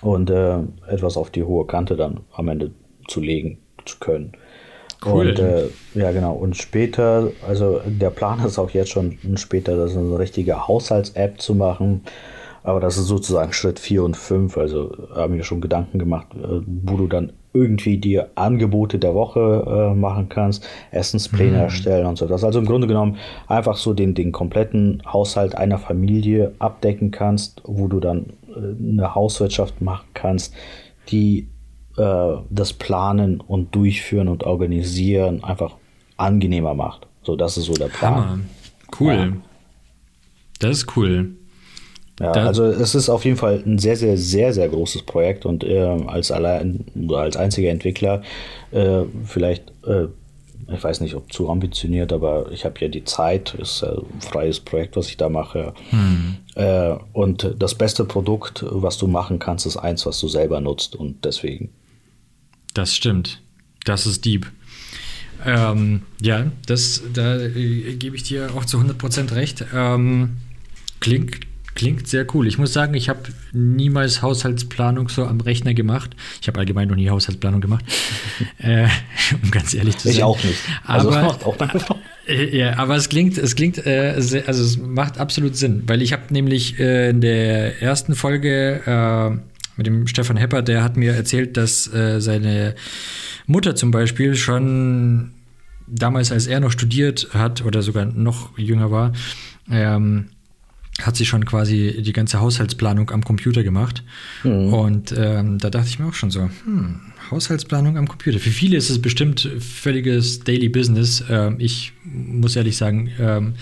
und 0.00 0.30
äh, 0.30 0.60
etwas 0.88 1.16
auf 1.16 1.30
die 1.30 1.44
hohe 1.44 1.66
Kante 1.66 1.96
dann 1.96 2.20
am 2.32 2.48
Ende 2.48 2.70
zu 3.06 3.20
legen 3.20 3.58
zu 3.84 3.98
können. 3.98 4.32
Cool. 5.04 5.30
Und 5.30 5.38
äh, 5.38 5.68
ja, 5.94 6.12
genau. 6.12 6.34
Und 6.34 6.56
später, 6.56 7.30
also 7.46 7.80
der 7.86 8.10
Plan 8.10 8.44
ist 8.44 8.58
auch 8.58 8.70
jetzt 8.70 8.90
schon 8.90 9.18
später, 9.36 9.76
das 9.76 9.92
ist 9.92 9.96
eine 9.96 10.18
richtige 10.18 10.68
Haushalts-App 10.68 11.40
zu 11.40 11.54
machen. 11.54 12.02
Aber 12.62 12.80
das 12.80 12.98
ist 12.98 13.06
sozusagen 13.06 13.54
Schritt 13.54 13.78
4 13.78 14.04
und 14.04 14.16
5. 14.16 14.58
Also 14.58 14.92
haben 15.14 15.34
wir 15.34 15.44
schon 15.44 15.62
Gedanken 15.62 15.98
gemacht, 15.98 16.26
äh, 16.34 16.60
wo 16.66 16.96
du 16.96 17.06
dann 17.06 17.32
irgendwie 17.52 17.98
die 17.98 18.20
Angebote 18.36 18.98
der 18.98 19.14
Woche 19.14 19.64
äh, 19.66 19.94
machen 19.94 20.28
kannst, 20.28 20.64
Essenspläne 20.92 21.56
mhm. 21.56 21.62
erstellen 21.62 22.06
und 22.06 22.16
so. 22.16 22.26
Das 22.26 22.44
also 22.44 22.58
im 22.58 22.66
Grunde 22.66 22.86
genommen 22.86 23.16
einfach 23.48 23.76
so 23.76 23.92
den, 23.92 24.14
den 24.14 24.30
kompletten 24.30 25.02
Haushalt 25.06 25.56
einer 25.56 25.78
Familie 25.78 26.52
abdecken 26.58 27.10
kannst, 27.10 27.62
wo 27.64 27.88
du 27.88 27.98
dann 27.98 28.26
äh, 28.54 28.92
eine 28.92 29.14
Hauswirtschaft 29.14 29.80
machen 29.80 30.06
kannst, 30.14 30.54
die 31.08 31.48
äh, 31.96 32.36
das 32.50 32.72
Planen 32.72 33.40
und 33.40 33.74
Durchführen 33.74 34.28
und 34.28 34.44
Organisieren 34.44 35.44
einfach 35.44 35.76
angenehmer 36.16 36.74
macht. 36.74 37.06
So, 37.22 37.36
das 37.36 37.56
ist 37.56 37.66
so 37.66 37.74
der 37.74 37.88
Plan. 37.88 38.14
Hammer. 38.14 38.40
Cool. 38.98 39.14
Ja. 39.14 39.32
Das 40.60 40.78
ist 40.78 40.96
cool. 40.96 41.30
Ja, 42.20 42.32
da 42.32 42.46
also 42.46 42.64
es 42.64 42.94
ist 42.94 43.08
auf 43.08 43.24
jeden 43.24 43.38
Fall 43.38 43.62
ein 43.64 43.78
sehr, 43.78 43.96
sehr, 43.96 44.18
sehr, 44.18 44.52
sehr 44.52 44.68
großes 44.68 45.02
Projekt 45.02 45.46
und 45.46 45.64
äh, 45.64 45.80
als 46.06 46.30
allein 46.30 46.84
als 47.14 47.36
einziger 47.36 47.70
Entwickler 47.70 48.22
äh, 48.72 49.04
vielleicht, 49.24 49.72
äh, 49.86 50.06
ich 50.72 50.84
weiß 50.84 51.00
nicht, 51.00 51.14
ob 51.14 51.32
zu 51.32 51.48
ambitioniert, 51.48 52.12
aber 52.12 52.52
ich 52.52 52.66
habe 52.66 52.74
ja 52.80 52.88
die 52.88 53.04
Zeit, 53.04 53.54
ist 53.54 53.82
ein 53.82 54.20
freies 54.20 54.60
Projekt, 54.60 54.96
was 54.96 55.08
ich 55.08 55.16
da 55.16 55.30
mache. 55.30 55.72
Hm. 55.88 56.36
Äh, 56.56 56.94
und 57.14 57.56
das 57.58 57.74
beste 57.74 58.04
Produkt, 58.04 58.66
was 58.68 58.98
du 58.98 59.06
machen 59.06 59.38
kannst, 59.38 59.64
ist 59.64 59.78
eins, 59.78 60.04
was 60.04 60.20
du 60.20 60.28
selber 60.28 60.60
nutzt 60.60 60.94
und 60.94 61.24
deswegen 61.24 61.70
das 62.74 62.94
stimmt. 62.94 63.40
Das 63.84 64.06
ist 64.06 64.24
deep. 64.24 64.46
Ähm, 65.44 66.02
ja, 66.20 66.46
das, 66.66 67.02
da 67.12 67.38
äh, 67.38 67.94
gebe 67.94 68.16
ich 68.16 68.24
dir 68.24 68.50
auch 68.54 68.64
zu 68.64 68.78
100% 68.78 69.34
recht. 69.34 69.64
Ähm, 69.74 70.36
klingt, 71.00 71.40
klingt 71.74 72.08
sehr 72.08 72.26
cool. 72.34 72.46
Ich 72.46 72.58
muss 72.58 72.72
sagen, 72.72 72.94
ich 72.94 73.08
habe 73.08 73.20
niemals 73.52 74.20
Haushaltsplanung 74.20 75.08
so 75.08 75.24
am 75.24 75.40
Rechner 75.40 75.72
gemacht. 75.72 76.10
Ich 76.42 76.48
habe 76.48 76.58
allgemein 76.58 76.88
noch 76.88 76.96
nie 76.96 77.08
Haushaltsplanung 77.08 77.62
gemacht, 77.62 77.84
äh, 78.58 78.86
um 79.42 79.50
ganz 79.50 79.72
ehrlich 79.72 79.96
zu 79.96 80.08
sein. 80.08 80.16
Ich 80.16 80.22
auch 80.22 80.42
nicht. 80.44 80.58
Also 80.84 81.10
aber, 81.10 81.22
macht 81.26 81.44
auch 81.44 81.58
meine 81.58 81.80
Frau. 81.80 81.98
Äh, 82.26 82.56
ja, 82.56 82.76
aber 82.76 82.96
es 82.96 83.08
klingt, 83.08 83.38
es 83.38 83.56
klingt, 83.56 83.84
äh, 83.86 84.16
sehr, 84.18 84.46
also 84.46 84.62
es 84.62 84.76
macht 84.76 85.18
absolut 85.18 85.56
Sinn, 85.56 85.84
weil 85.86 86.02
ich 86.02 86.12
habe 86.12 86.24
nämlich 86.30 86.78
äh, 86.78 87.10
in 87.10 87.22
der 87.22 87.80
ersten 87.80 88.14
Folge 88.14 88.82
äh, 88.84 89.49
mit 89.80 89.86
dem 89.86 90.06
Stefan 90.06 90.36
Hepper, 90.36 90.60
der 90.60 90.84
hat 90.84 90.98
mir 90.98 91.14
erzählt, 91.14 91.56
dass 91.56 91.90
äh, 91.94 92.20
seine 92.20 92.74
Mutter 93.46 93.74
zum 93.74 93.90
Beispiel 93.90 94.34
schon 94.34 95.30
damals, 95.86 96.30
als 96.32 96.46
er 96.46 96.60
noch 96.60 96.70
studiert 96.70 97.28
hat 97.32 97.64
oder 97.64 97.80
sogar 97.80 98.04
noch 98.04 98.58
jünger 98.58 98.90
war, 98.90 99.12
ähm, 99.70 100.26
hat 101.00 101.16
sie 101.16 101.24
schon 101.24 101.46
quasi 101.46 102.02
die 102.04 102.12
ganze 102.12 102.40
Haushaltsplanung 102.40 103.10
am 103.10 103.24
Computer 103.24 103.62
gemacht. 103.62 104.04
Mhm. 104.44 104.74
Und 104.74 105.14
ähm, 105.16 105.56
da 105.56 105.70
dachte 105.70 105.88
ich 105.88 105.98
mir 105.98 106.08
auch 106.08 106.14
schon 106.14 106.30
so, 106.30 106.50
hm, 106.64 107.00
Haushaltsplanung 107.30 107.96
am 107.96 108.06
Computer. 108.06 108.38
Für 108.38 108.50
viele 108.50 108.76
ist 108.76 108.90
es 108.90 109.00
bestimmt 109.00 109.48
völliges 109.60 110.40
Daily 110.40 110.68
Business. 110.68 111.24
Ähm, 111.30 111.56
ich 111.58 111.94
muss 112.04 112.54
ehrlich 112.54 112.76
sagen, 112.76 113.08
ähm, 113.18 113.54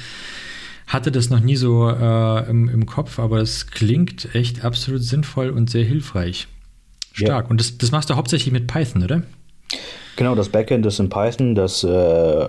hatte 0.89 1.13
das 1.13 1.31
noch 1.31 1.41
nie 1.41 1.57
so 1.57 1.89
äh, 1.89 2.51
im, 2.51 2.69
im 2.69 2.87
Kopf, 2.87 3.19
aber 3.19 3.39
es 3.39 3.69
klingt 3.69 4.35
echt 4.35 4.65
absolut 4.65 5.03
sinnvoll 5.03 5.51
und 5.51 5.71
sehr 5.71 5.85
hilfreich. 5.85 6.49
Stark. 7.13 7.45
Ja. 7.45 7.51
Und 7.51 7.61
das, 7.61 7.79
das 7.79 7.93
machst 7.93 8.11
du 8.11 8.17
hauptsächlich 8.17 8.53
mit 8.53 8.67
Python, 8.67 9.05
oder? 9.05 9.23
Genau, 10.17 10.35
das 10.35 10.49
Backend 10.49 10.85
ist 10.87 10.99
in 10.99 11.11
Python. 11.11 11.55
Das 11.55 11.85
äh, 11.85 12.49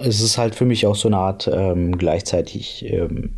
es 0.00 0.20
ist 0.20 0.38
halt 0.38 0.54
für 0.54 0.64
mich 0.64 0.86
auch 0.86 0.96
so 0.96 1.08
eine 1.08 1.18
Art 1.18 1.50
ähm, 1.52 1.98
gleichzeitig 1.98 2.84
ähm, 2.88 3.30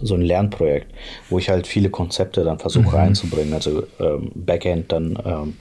so 0.00 0.14
ein 0.14 0.22
Lernprojekt, 0.22 0.92
wo 1.28 1.38
ich 1.38 1.48
halt 1.48 1.66
viele 1.66 1.90
Konzepte 1.90 2.44
dann 2.44 2.58
versuche 2.58 2.96
mhm. 2.96 3.02
einzubringen. 3.02 3.54
Also 3.54 3.84
ähm, 3.98 4.30
Backend 4.34 4.92
dann, 4.92 5.18
ähm, 5.24 5.54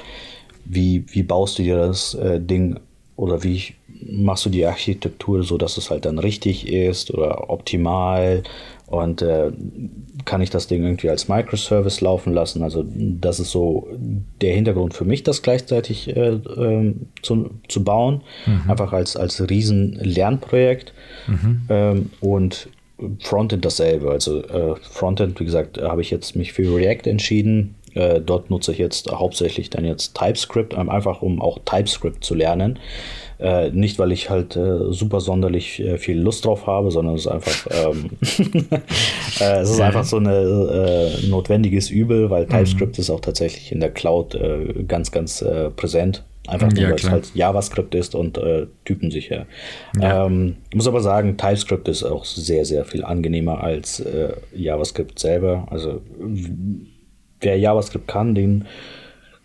wie, 0.65 1.05
wie 1.07 1.23
baust 1.23 1.57
du 1.57 1.63
dir 1.63 1.77
das 1.77 2.13
äh, 2.13 2.39
Ding 2.39 2.79
oder 3.17 3.43
wie 3.43 3.73
machst 4.09 4.45
du 4.45 4.49
die 4.49 4.65
Architektur 4.65 5.43
so, 5.43 5.57
dass 5.57 5.75
es 5.77 5.89
halt 5.89 6.05
dann 6.05 6.19
richtig 6.19 6.71
ist 6.71 7.11
oder 7.13 7.49
optimal 7.49 8.43
und 8.85 9.21
äh, 9.21 9.51
kann 10.23 10.41
ich 10.41 10.49
das 10.49 10.67
Ding 10.67 10.83
irgendwie 10.83 11.09
als 11.09 11.27
Microservice 11.27 11.99
laufen 12.01 12.33
lassen. 12.33 12.63
Also 12.63 12.85
das 12.87 13.39
ist 13.39 13.51
so 13.51 13.87
der 14.41 14.53
Hintergrund 14.53 14.93
für 14.93 15.03
mich, 15.03 15.23
das 15.23 15.41
gleichzeitig 15.41 16.15
äh, 16.15 16.29
äh, 16.29 16.93
zu, 17.21 17.49
zu 17.67 17.83
bauen, 17.83 18.21
mhm. 18.45 18.69
einfach 18.69 18.93
als, 18.93 19.17
als 19.17 19.49
riesen 19.49 19.93
Lernprojekt 19.93 20.93
mhm. 21.27 21.61
ähm, 21.69 22.09
und 22.21 22.69
Frontend 23.19 23.63
dasselbe. 23.63 24.09
Also 24.09 24.43
äh, 24.43 24.75
Frontend, 24.81 25.39
wie 25.39 25.45
gesagt, 25.45 25.79
habe 25.81 26.01
ich 26.01 26.09
jetzt 26.09 26.35
mich 26.35 26.53
für 26.53 26.75
React 26.75 27.09
entschieden. 27.09 27.75
Äh, 27.97 28.21
dort 28.21 28.51
nutze 28.51 28.71
ich 28.71 28.77
jetzt 28.77 29.11
hauptsächlich 29.11 29.71
dann 29.71 29.83
jetzt 29.83 30.15
TypeScript, 30.15 30.75
einfach 30.75 31.23
um 31.23 31.41
auch 31.41 31.57
TypeScript 31.65 32.23
zu 32.23 32.35
lernen. 32.35 32.77
Äh, 33.39 33.71
nicht, 33.71 33.97
weil 33.97 34.11
ich 34.11 34.29
halt 34.29 34.55
äh, 34.55 34.91
super 34.91 35.19
sonderlich 35.19 35.79
äh, 35.79 35.97
viel 35.97 36.19
Lust 36.19 36.45
drauf 36.45 36.67
habe, 36.67 36.91
sondern 36.91 37.15
es 37.15 37.21
ist 37.21 37.27
einfach, 37.27 37.67
ähm, 37.71 38.09
äh, 39.39 39.59
es 39.59 39.71
ist 39.71 39.81
einfach 39.81 40.03
so 40.03 40.17
ein 40.17 40.25
äh, 40.27 41.27
notwendiges 41.27 41.89
Übel, 41.89 42.29
weil 42.29 42.45
mhm. 42.45 42.49
TypeScript 42.49 42.97
mhm. 42.97 43.01
ist 43.01 43.09
auch 43.09 43.19
tatsächlich 43.19 43.71
in 43.71 43.79
der 43.79 43.91
Cloud 43.91 44.35
äh, 44.35 44.83
ganz, 44.87 45.11
ganz 45.11 45.43
präsent. 45.75 46.23
Einfach 46.47 46.71
nur, 46.71 46.81
ja, 46.81 46.89
weil 46.89 46.95
es 46.95 47.09
halt 47.09 47.35
JavaScript 47.35 47.93
ist 47.93 48.15
und 48.15 48.39
typensicher. 48.85 49.47
Ja. 49.99 50.25
Ähm, 50.25 50.55
ich 50.69 50.75
muss 50.77 50.87
aber 50.87 51.01
sagen, 51.01 51.35
TypeScript 51.35 51.89
ist 51.89 52.03
auch 52.03 52.23
sehr, 52.23 52.63
sehr 52.63 52.85
viel 52.85 53.03
angenehmer 53.03 53.61
als 53.61 54.01
JavaScript 54.55 55.19
selber. 55.19 55.67
Also 55.69 55.99
wer 57.41 57.57
JavaScript 57.57 58.07
kann, 58.07 58.35
den 58.35 58.65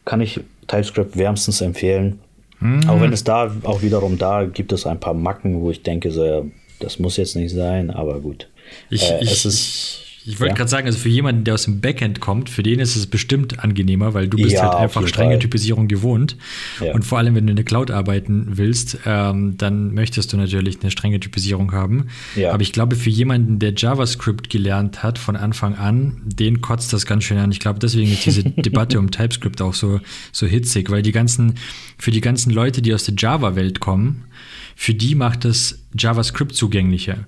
kann 0.05 0.21
ich 0.21 0.41
TypeScript 0.67 1.17
wärmstens 1.17 1.61
empfehlen. 1.61 2.21
Mhm. 2.61 2.89
Auch 2.89 3.01
wenn 3.01 3.13
es 3.13 3.25
da 3.25 3.55
auch 3.65 3.83
wiederum 3.83 4.19
da 4.19 4.45
gibt 4.45 4.73
es 4.73 4.87
ein 4.87 5.01
paar 5.01 5.15
Macken, 5.15 5.61
wo 5.61 5.71
ich 5.71 5.83
denke, 5.83 6.11
so, 6.11 6.51
das 6.81 6.99
muss 6.99 7.17
jetzt 7.17 7.37
nicht 7.37 7.53
sein, 7.53 7.91
aber 7.91 8.21
gut. 8.21 8.49
Ich, 8.91 9.11
äh, 9.11 9.23
ich, 9.23 9.31
es 9.31 9.45
ist, 9.45 10.01
ich 10.25 10.39
wollte 10.39 10.53
ja. 10.53 10.57
gerade 10.57 10.71
sagen, 10.71 10.87
also 10.87 10.99
für 10.99 11.09
jemanden, 11.09 11.45
der 11.45 11.55
aus 11.55 11.65
dem 11.65 11.81
Backend 11.81 12.21
kommt, 12.21 12.49
für 12.49 12.63
den 12.63 12.79
ist 12.79 12.95
es 12.95 13.07
bestimmt 13.07 13.59
angenehmer, 13.59 14.15
weil 14.15 14.29
du 14.29 14.37
bist 14.37 14.53
ja, 14.53 14.63
halt 14.63 14.75
einfach 14.75 15.07
strenge 15.09 15.33
Fall. 15.33 15.39
Typisierung 15.41 15.89
gewohnt. 15.89 16.37
Ja. 16.81 16.95
Und 16.95 17.05
vor 17.05 17.19
allem, 17.19 17.35
wenn 17.35 17.47
du 17.47 17.51
in 17.51 17.57
der 17.57 17.65
Cloud 17.65 17.91
arbeiten 17.91 18.47
willst, 18.53 18.99
ähm, 19.05 19.57
dann 19.59 19.95
möchtest 19.95 20.33
du 20.33 20.37
natürlich 20.37 20.81
eine 20.81 20.91
strenge 20.91 21.19
Typisierung 21.19 21.73
haben. 21.73 22.09
Aber 22.51 22.63
ich 22.63 22.73
glaube, 22.73 22.95
für 22.95 23.11
jemanden, 23.11 23.59
der 23.59 23.75
JavaScript 23.77 24.49
gelernt 24.49 25.03
hat 25.03 25.19
von 25.19 25.37
Anfang 25.37 25.75
an, 25.75 26.21
den 26.25 26.61
kotzt 26.61 26.93
das 26.93 27.05
ganz 27.05 27.25
schön 27.25 27.39
an. 27.39 27.51
Ich 27.51 27.61
glaube, 27.61 27.81
deswegen 27.81 28.13
ist 28.13 28.25
diese 28.25 28.45
Debatte 28.45 28.99
um 28.99 29.11
TypeScript 29.11 29.61
auch 29.61 29.75
so, 29.75 30.01
so 30.31 30.47
hitzig, 30.47 30.91
weil 30.91 31.03
die 31.03 31.13
ganzen, 31.13 31.55
für 31.99 32.13
die 32.13 32.21
ganzen 32.21 32.51
Leute, 32.51 32.81
die 32.81 32.95
aus 32.95 33.05
der 33.05 33.15
Java-Welt 33.17 33.81
kommen, 33.81 34.25
für 34.75 34.95
die 34.95 35.15
macht 35.15 35.45
es 35.45 35.79
JavaScript 35.97 36.55
zugänglicher, 36.55 37.27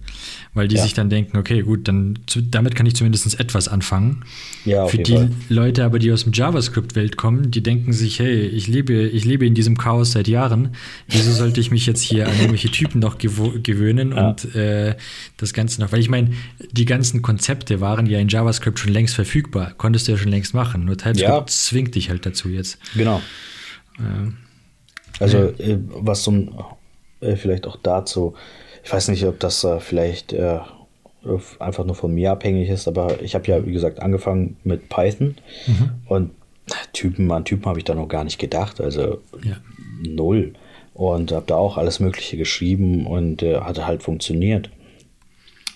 weil 0.55 0.69
die 0.69 0.77
ja. 0.77 0.83
sich 0.83 0.95
dann 0.95 1.11
denken, 1.11 1.37
okay, 1.37 1.63
gut, 1.63 1.87
dann 1.87 2.19
damit 2.51 2.75
kann 2.75 2.87
ich 2.87 2.97
zumindest 2.97 3.39
etwas 3.39 3.69
anfangen. 3.69 4.25
Ja, 4.65 4.87
für 4.87 4.99
die 4.99 5.13
Fall. 5.13 5.31
Leute 5.49 5.85
aber, 5.85 5.99
die 5.99 6.11
aus 6.11 6.25
dem 6.25 6.33
JavaScript-Welt 6.33 7.17
kommen, 7.17 7.51
die 7.51 7.63
denken 7.63 7.93
sich, 7.93 8.19
hey, 8.21 8.47
ich 8.47 8.67
lebe, 8.67 8.95
ich 8.95 9.25
lebe 9.25 9.47
in 9.47 9.55
diesem 9.55 9.77
Chaos 9.77 10.13
seit 10.13 10.29
Jahren, 10.29 10.71
wieso 11.09 11.33
sollte 11.33 11.61
ich 11.61 11.71
mich 11.71 11.87
jetzt 11.87 12.01
hier 12.01 12.27
an 12.27 12.35
irgendwelche 12.35 12.71
Typen 12.71 13.01
noch 13.01 13.19
gewöhnen 13.19 14.13
ja. 14.13 14.29
und 14.29 14.55
äh, 14.55 14.97
das 15.37 15.53
Ganze 15.53 15.81
noch, 15.81 15.93
weil 15.93 16.01
ich 16.01 16.09
meine, 16.09 16.31
die 16.73 16.87
ganzen 16.87 17.21
Konzepte 17.21 17.81
waren 17.81 18.07
ja 18.07 18.19
in 18.19 18.29
JavaScript 18.29 18.79
schon 18.79 18.93
längst 18.93 19.15
verfügbar, 19.15 19.75
konntest 19.77 20.09
du 20.09 20.13
ja 20.13 20.19
schon 20.19 20.31
längst 20.31 20.55
machen, 20.55 20.87
nur 20.87 20.97
TypeScript 20.97 21.29
ja. 21.29 21.47
zwingt 21.47 21.95
dich 21.95 22.09
halt 22.09 22.25
dazu 22.25 22.49
jetzt. 22.49 22.79
Genau. 22.95 23.21
Äh, 23.99 24.31
also, 25.21 25.39
äh, 25.39 25.79
was 25.89 26.25
so 26.25 26.31
ein 26.33 26.51
äh, 27.25 27.37
vielleicht 27.37 27.66
auch 27.66 27.77
dazu. 27.83 28.35
Ich 28.85 28.93
weiß 28.93 29.09
nicht, 29.09 29.25
ob 29.25 29.41
das 29.41 29.64
äh, 29.64 29.81
vielleicht 29.81 30.33
äh, 30.33 30.59
einfach 31.59 31.85
nur 31.85 31.95
von 31.95 32.14
mir 32.14 32.33
abhängig 32.33 32.68
ist, 32.68 32.87
aber 32.87 33.22
ich 33.22 33.35
habe 33.35 33.47
ja, 33.49 33.64
wie 33.66 33.72
gesagt, 33.72 34.01
angefangen 34.01 34.57
mit 34.62 34.89
Python 34.89 35.37
mhm. 35.66 35.91
und 36.07 36.31
Typen, 36.93 37.31
an 37.31 37.45
Typen 37.45 37.66
habe 37.66 37.79
ich 37.79 37.85
da 37.85 37.95
noch 37.95 38.09
gar 38.09 38.25
nicht 38.25 38.39
gedacht, 38.39 38.81
also 38.81 39.20
ja. 39.43 39.57
null. 40.03 40.55
Und 40.95 41.33
habe 41.33 41.45
da 41.47 41.57
auch 41.57 41.77
alles 41.77 41.99
Mögliche 41.99 42.37
geschrieben 42.37 43.07
und 43.07 43.43
äh, 43.43 43.61
hatte 43.61 43.85
halt 43.87 44.03
funktioniert. 44.05 44.70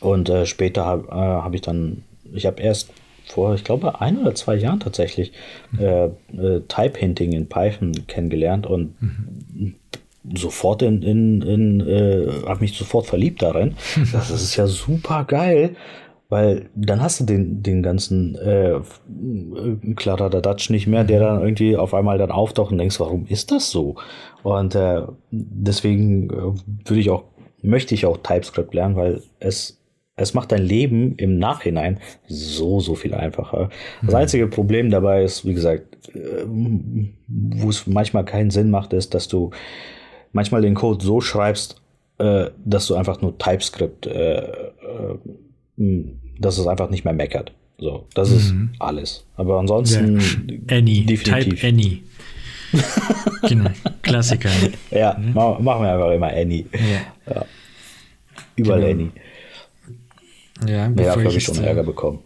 Und 0.00 0.28
äh, 0.28 0.46
später 0.46 0.84
habe 0.84 1.08
äh, 1.08 1.14
hab 1.14 1.54
ich 1.54 1.60
dann, 1.60 2.04
ich 2.32 2.46
habe 2.46 2.62
erst 2.62 2.90
vor, 3.26 3.54
ich 3.54 3.64
glaube, 3.64 4.00
ein 4.00 4.18
oder 4.18 4.34
zwei 4.36 4.54
Jahren 4.54 4.78
tatsächlich 4.78 5.32
mhm. 5.72 5.80
äh, 5.80 6.04
äh, 6.04 6.62
Type 6.68 6.98
Hinting 6.98 7.32
in 7.32 7.48
Python 7.48 8.06
kennengelernt 8.06 8.66
und 8.66 8.94
mhm 9.02 9.74
sofort 10.36 10.82
in, 10.82 11.02
in, 11.02 11.42
in 11.42 11.80
äh, 11.80 12.26
habe 12.46 12.60
mich 12.60 12.76
sofort 12.76 13.06
verliebt 13.06 13.42
darin. 13.42 13.74
Das 14.12 14.30
ist 14.30 14.56
ja 14.56 14.66
super 14.66 15.24
geil, 15.24 15.76
weil 16.28 16.68
dann 16.74 17.00
hast 17.02 17.20
du 17.20 17.24
den, 17.24 17.62
den 17.62 17.82
ganzen 17.82 18.34
äh, 18.36 18.80
Kladderadatsch 19.94 20.70
nicht 20.70 20.86
mehr, 20.86 21.04
der 21.04 21.20
dann 21.20 21.40
irgendwie 21.40 21.76
auf 21.76 21.94
einmal 21.94 22.18
dann 22.18 22.30
auftaucht 22.30 22.72
und 22.72 22.78
denkst, 22.78 23.00
warum 23.00 23.26
ist 23.26 23.50
das 23.50 23.70
so? 23.70 23.96
Und 24.42 24.74
äh, 24.74 25.02
deswegen 25.30 26.30
äh, 26.30 26.88
würde 26.88 27.00
ich 27.00 27.10
auch, 27.10 27.24
möchte 27.62 27.94
ich 27.94 28.06
auch 28.06 28.18
TypeScript 28.18 28.74
lernen, 28.74 28.96
weil 28.96 29.22
es 29.40 29.78
es 30.18 30.34
macht 30.34 30.50
dein 30.52 30.62
Leben 30.62 31.14
im 31.16 31.38
Nachhinein 31.38 32.00
so, 32.26 32.80
so 32.80 32.96
viel 32.96 33.14
einfacher. 33.14 33.70
Das 34.02 34.10
mhm. 34.10 34.16
einzige 34.16 34.46
Problem 34.48 34.90
dabei 34.90 35.22
ist, 35.22 35.46
wie 35.46 35.54
gesagt, 35.54 35.96
äh, 36.14 36.44
wo 36.44 37.70
es 37.70 37.86
manchmal 37.86 38.24
keinen 38.24 38.50
Sinn 38.50 38.70
macht, 38.70 38.92
ist, 38.92 39.14
dass 39.14 39.28
du 39.28 39.50
manchmal 40.38 40.62
den 40.62 40.74
Code 40.74 41.04
so 41.04 41.20
schreibst, 41.20 41.80
äh, 42.18 42.50
dass 42.64 42.86
du 42.86 42.94
einfach 42.94 43.20
nur 43.20 43.36
TypeScript, 43.38 44.06
äh, 44.06 44.38
äh, 44.38 46.04
dass 46.38 46.58
es 46.58 46.66
einfach 46.68 46.90
nicht 46.90 47.04
mehr 47.04 47.12
meckert. 47.12 47.52
So, 47.78 48.06
das 48.14 48.30
mhm. 48.30 48.36
ist 48.72 48.80
alles. 48.80 49.24
Aber 49.36 49.58
ansonsten 49.58 50.20
ja. 50.20 50.76
Any, 50.76 51.04
definitiv. 51.04 51.60
Type 51.60 51.66
Any. 51.66 52.02
genau, 53.48 53.70
Klassiker. 54.02 54.50
Ja, 54.92 55.18
mhm. 55.18 55.34
machen 55.34 55.82
wir 55.82 55.92
einfach 55.92 56.12
immer 56.12 56.28
Any. 56.28 56.66
Ja. 56.72 57.34
ja. 57.34 57.44
Überall 58.54 58.80
genau. 58.80 58.92
Any. 58.92 59.10
Ja, 60.70 60.88
bevor 60.88 61.04
ja, 61.04 61.28
habe 61.28 61.36
ich 61.36 61.44
schon 61.44 61.64
Ärger 61.64 61.82
bekommen. 61.82 62.20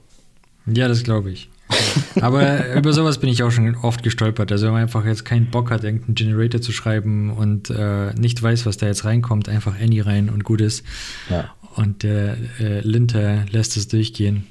Ja, 0.66 0.86
das 0.88 1.02
glaube 1.02 1.30
ich. 1.30 1.48
Aber 2.20 2.74
über 2.74 2.92
sowas 2.92 3.18
bin 3.18 3.28
ich 3.28 3.42
auch 3.42 3.50
schon 3.50 3.74
oft 3.76 4.02
gestolpert. 4.02 4.52
Also 4.52 4.66
wenn 4.66 4.72
man 4.72 4.82
einfach 4.82 5.04
jetzt 5.04 5.24
keinen 5.24 5.50
Bock 5.50 5.70
hat, 5.70 5.84
irgendeinen 5.84 6.14
Generator 6.14 6.60
zu 6.60 6.72
schreiben 6.72 7.30
und 7.30 7.70
äh, 7.70 8.12
nicht 8.14 8.42
weiß, 8.42 8.66
was 8.66 8.76
da 8.76 8.86
jetzt 8.86 9.04
reinkommt, 9.04 9.48
einfach 9.48 9.80
Any 9.80 10.00
rein 10.00 10.28
und 10.28 10.44
gut 10.44 10.60
ist. 10.60 10.84
Ja. 11.30 11.54
Und 11.74 12.02
der 12.02 12.36
äh, 12.60 12.80
Linter 12.80 13.46
lässt 13.50 13.76
es 13.76 13.88
durchgehen. 13.88 14.46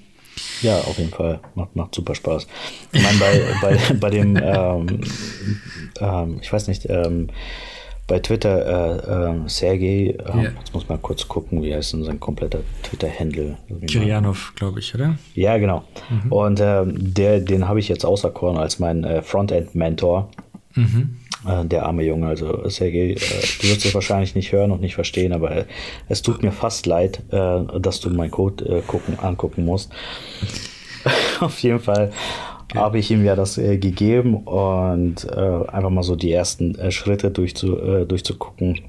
Ja, 0.62 0.80
auf 0.80 0.98
jeden 0.98 1.12
Fall. 1.12 1.40
Macht, 1.56 1.76
macht 1.76 1.96
super 1.96 2.16
Spaß. 2.16 2.48
Ich 2.92 3.02
meine, 3.02 3.20
bei, 3.20 3.42
bei, 3.62 3.94
bei 3.96 4.10
dem, 4.10 4.36
ähm, 4.42 5.02
ähm, 6.00 6.40
ich 6.42 6.52
weiß 6.52 6.68
nicht, 6.68 6.86
ähm, 6.90 7.30
bei 8.12 8.20
Twitter 8.20 9.30
äh, 9.32 9.32
äh, 9.32 9.48
Sergei, 9.48 9.86
äh, 9.86 10.36
yeah. 10.36 10.52
jetzt 10.60 10.74
muss 10.74 10.90
man 10.90 11.02
kurz 11.02 11.26
gucken, 11.30 11.64
wie 11.64 11.74
heißt 11.74 11.94
denn 11.94 12.04
sein 12.04 12.20
kompletter 12.20 12.60
Twitter-Handle? 12.84 13.58
Kirjanov, 13.88 14.52
glaube 14.58 14.82
ich, 14.82 14.94
oder? 14.94 15.18
Ja, 15.34 15.58
genau. 15.58 15.86
Mhm. 16.10 16.30
Und 16.30 16.60
äh, 16.60 16.84
der, 16.86 17.40
den 17.40 17.70
habe 17.70 17.80
ich 17.80 17.88
jetzt 17.88 18.06
auserkoren 18.06 18.58
als 18.58 18.80
mein 18.80 19.06
äh, 19.06 19.22
Frontend-Mentor. 19.22 20.30
Mhm. 20.76 21.20
Äh, 21.48 21.64
der 21.64 21.86
arme 21.86 22.04
Junge, 22.04 22.28
also 22.28 22.68
Sergei, 22.68 23.16
du 23.16 23.68
wirst 23.70 23.86
es 23.86 23.96
wahrscheinlich 23.96 24.36
nicht 24.36 24.52
hören 24.52 24.72
und 24.72 24.82
nicht 24.82 24.96
verstehen, 24.96 25.32
aber 25.32 25.66
es 26.10 26.22
tut 26.22 26.44
mir 26.44 26.52
fast 26.52 26.86
leid, 26.86 27.22
dass 27.30 28.02
du 28.02 28.10
meinen 28.10 28.32
Code 28.32 28.84
gucken, 28.88 29.18
angucken 29.20 29.64
musst. 29.64 29.90
Auf 31.40 31.60
jeden 31.60 31.80
Fall 31.80 32.12
okay. 32.72 32.80
habe 32.80 33.00
ich 33.00 33.12
ihm 33.12 33.24
ja 33.24 33.36
das 33.36 33.58
äh, 33.58 33.78
gegeben 33.78 34.36
und 34.46 35.26
äh, 35.26 35.68
einfach 35.68 35.90
mal 35.90 36.04
so 36.04 36.16
die 36.16 36.32
ersten 36.32 36.76
äh, 36.76 36.92
Schritte 36.92 37.32
durchzu, 37.32 37.78
äh, 37.78 38.06
durchzugucken. 38.06 38.80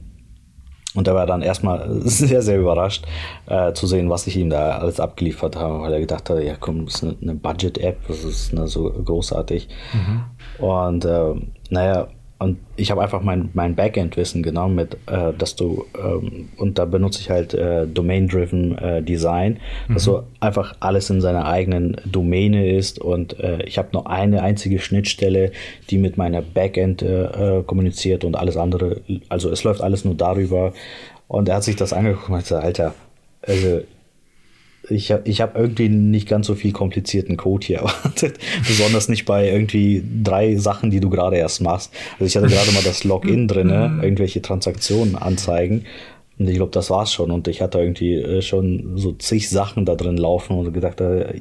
Und 0.95 1.09
er 1.09 1.15
war 1.15 1.27
dann 1.27 1.43
erstmal 1.43 1.89
sehr, 2.05 2.43
sehr 2.43 2.59
überrascht 2.59 3.07
äh, 3.47 3.73
zu 3.73 3.87
sehen, 3.87 4.11
was 4.11 4.27
ich 4.27 4.37
ihm 4.37 4.51
da 4.51 4.79
alles 4.79 5.01
abgeliefert 5.01 5.57
habe, 5.57 5.81
weil 5.81 5.93
er 5.93 6.01
gedacht 6.01 6.29
hat, 6.29 6.43
ja 6.43 6.55
komm, 6.59 6.87
das 6.87 6.97
ist 6.97 7.05
eine, 7.05 7.17
eine 7.23 7.35
Budget-App, 7.35 8.07
das 8.09 8.25
ist 8.25 8.53
eine, 8.53 8.69
so 8.69 8.91
großartig. 8.91 9.69
Mhm. 9.93 10.65
Und 10.65 11.05
äh, 11.05 11.35
naja, 11.71 12.09
und 12.43 12.59
ich 12.77 12.91
habe 12.91 13.03
einfach 13.03 13.23
mein, 13.23 13.51
mein 13.55 13.75
Backend-Wissen 13.75 14.43
genommen, 14.43 14.75
mit, 14.75 14.95
äh, 15.07 15.33
dass 15.37 15.57
du, 15.57 15.85
ähm, 15.97 16.49
und 16.57 16.79
da 16.79 16.85
benutze 16.85 17.21
ich 17.21 17.31
halt 17.31 17.55
äh, 17.55 17.87
Domain-Driven 17.87 18.79
äh, 18.79 19.03
Design, 19.03 19.59
mhm. 19.89 19.95
dass 19.95 20.05
so 20.05 20.25
einfach 20.41 20.75
alles 20.81 21.09
in 21.11 21.21
seiner 21.21 21.47
eigenen 21.47 21.97
Domäne 22.05 22.75
ist 22.75 22.99
und 22.99 23.39
äh, 23.39 23.63
ich 23.65 23.79
habe 23.79 23.89
nur 23.93 24.11
eine 24.11 24.43
einzige 24.43 24.79
Schnittstelle, 24.79 25.53
die 25.91 25.99
mit 25.99 26.17
meiner 26.17 26.43
Backend 26.43 27.03
äh, 27.03 27.59
äh, 27.59 27.63
kommuniziert 27.63 28.25
und 28.25 28.37
alles 28.37 28.57
andere, 28.57 29.01
also 29.29 29.51
es 29.51 29.63
läuft 29.65 29.81
alles 29.81 30.05
nur 30.05 30.15
darüber. 30.15 30.73
Und 31.29 31.49
er 31.49 31.57
hat 31.57 31.65
sich 31.65 31.77
das 31.77 31.95
angeguckt 31.95 32.29
und 32.29 32.33
meinte, 32.33 32.61
Alter, 32.61 32.95
also 33.41 33.81
ich 34.89 35.13
habe 35.13 35.23
ich 35.29 35.41
hab 35.41 35.57
irgendwie 35.57 35.89
nicht 35.89 36.29
ganz 36.29 36.47
so 36.47 36.55
viel 36.55 36.73
komplizierten 36.73 37.37
Code 37.37 37.67
hier 37.67 37.79
erwartet. 37.81 38.39
Besonders 38.67 39.09
nicht 39.09 39.25
bei 39.25 39.49
irgendwie 39.49 40.03
drei 40.23 40.57
Sachen, 40.57 40.91
die 40.91 41.01
du 41.01 41.11
gerade 41.11 41.37
erst 41.37 41.61
machst. 41.61 41.93
Also 42.15 42.25
ich 42.25 42.37
hatte 42.37 42.53
gerade 42.53 42.73
mal 42.73 42.83
das 42.83 43.05
Login 43.05 43.49
drin, 43.49 43.69
mhm. 43.69 44.03
irgendwelche 44.03 44.43
Transaktionen 44.43 45.17
anzeigen. 45.17 45.85
Und 46.39 46.49
ich 46.49 46.57
glaube, 46.57 46.73
das 46.73 46.91
war's 46.91 47.13
schon. 47.13 47.31
Und 47.31 47.47
ich 47.47 47.61
hatte 47.61 47.79
irgendwie 47.79 48.15
äh, 48.15 48.43
schon 48.43 48.97
so 48.97 49.13
zig 49.13 49.49
Sachen 49.49 49.85
da 49.85 49.95
drin 49.95 50.17
laufen 50.17 50.59
und 50.59 50.73
gedacht, 50.73 51.01
äh, 51.01 51.41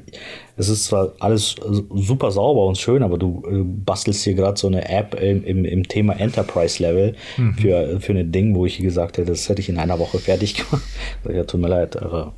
es 0.56 0.68
ist 0.68 0.84
zwar 0.84 1.12
alles 1.18 1.56
super 1.94 2.30
sauber 2.30 2.66
und 2.66 2.78
schön, 2.78 3.02
aber 3.02 3.18
du 3.18 3.42
äh, 3.50 3.62
bastelst 3.64 4.22
hier 4.22 4.34
gerade 4.34 4.58
so 4.58 4.68
eine 4.68 4.88
App 4.88 5.20
im, 5.20 5.42
im, 5.44 5.64
im 5.64 5.88
Thema 5.88 6.12
Enterprise 6.20 6.80
Level 6.80 7.14
mhm. 7.36 7.54
für, 7.54 8.00
für 8.00 8.12
ein 8.12 8.30
Ding, 8.30 8.54
wo 8.54 8.66
ich 8.66 8.78
gesagt 8.78 9.18
hätte, 9.18 9.30
das 9.30 9.48
hätte 9.48 9.60
ich 9.60 9.68
in 9.68 9.78
einer 9.78 9.98
Woche 9.98 10.18
fertig 10.18 10.54
gemacht. 10.54 10.84
ja, 11.32 11.42
tut 11.44 11.60
mir 11.60 11.68
leid, 11.68 12.00
aber 12.00 12.34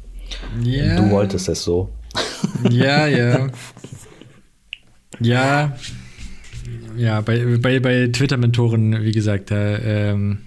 ja. 0.62 0.96
Du 0.96 1.10
wolltest 1.10 1.48
es 1.48 1.64
so. 1.64 1.90
Ja, 2.70 3.06
ja. 3.06 3.48
Ja. 5.20 5.76
Ja, 6.96 7.20
bei, 7.20 7.58
bei, 7.58 7.80
bei 7.80 8.08
Twitter-Mentoren, 8.08 9.02
wie 9.02 9.12
gesagt, 9.12 9.50
da 9.50 9.78
ähm, 9.78 10.38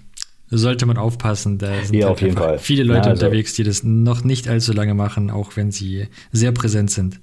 sollte 0.49 0.85
man 0.85 0.97
aufpassen. 0.97 1.57
Da 1.57 1.83
sind 1.83 1.95
ja, 1.95 2.05
halt 2.05 2.13
auf 2.13 2.21
jeden 2.21 2.37
Fall. 2.37 2.59
viele 2.59 2.83
Leute 2.83 3.07
ja, 3.07 3.11
also, 3.11 3.25
unterwegs, 3.25 3.53
die 3.53 3.63
das 3.63 3.83
noch 3.83 4.23
nicht 4.23 4.47
allzu 4.47 4.73
lange 4.73 4.93
machen, 4.93 5.29
auch 5.29 5.55
wenn 5.55 5.71
sie 5.71 6.07
sehr 6.31 6.51
präsent 6.51 6.91
sind. 6.91 7.19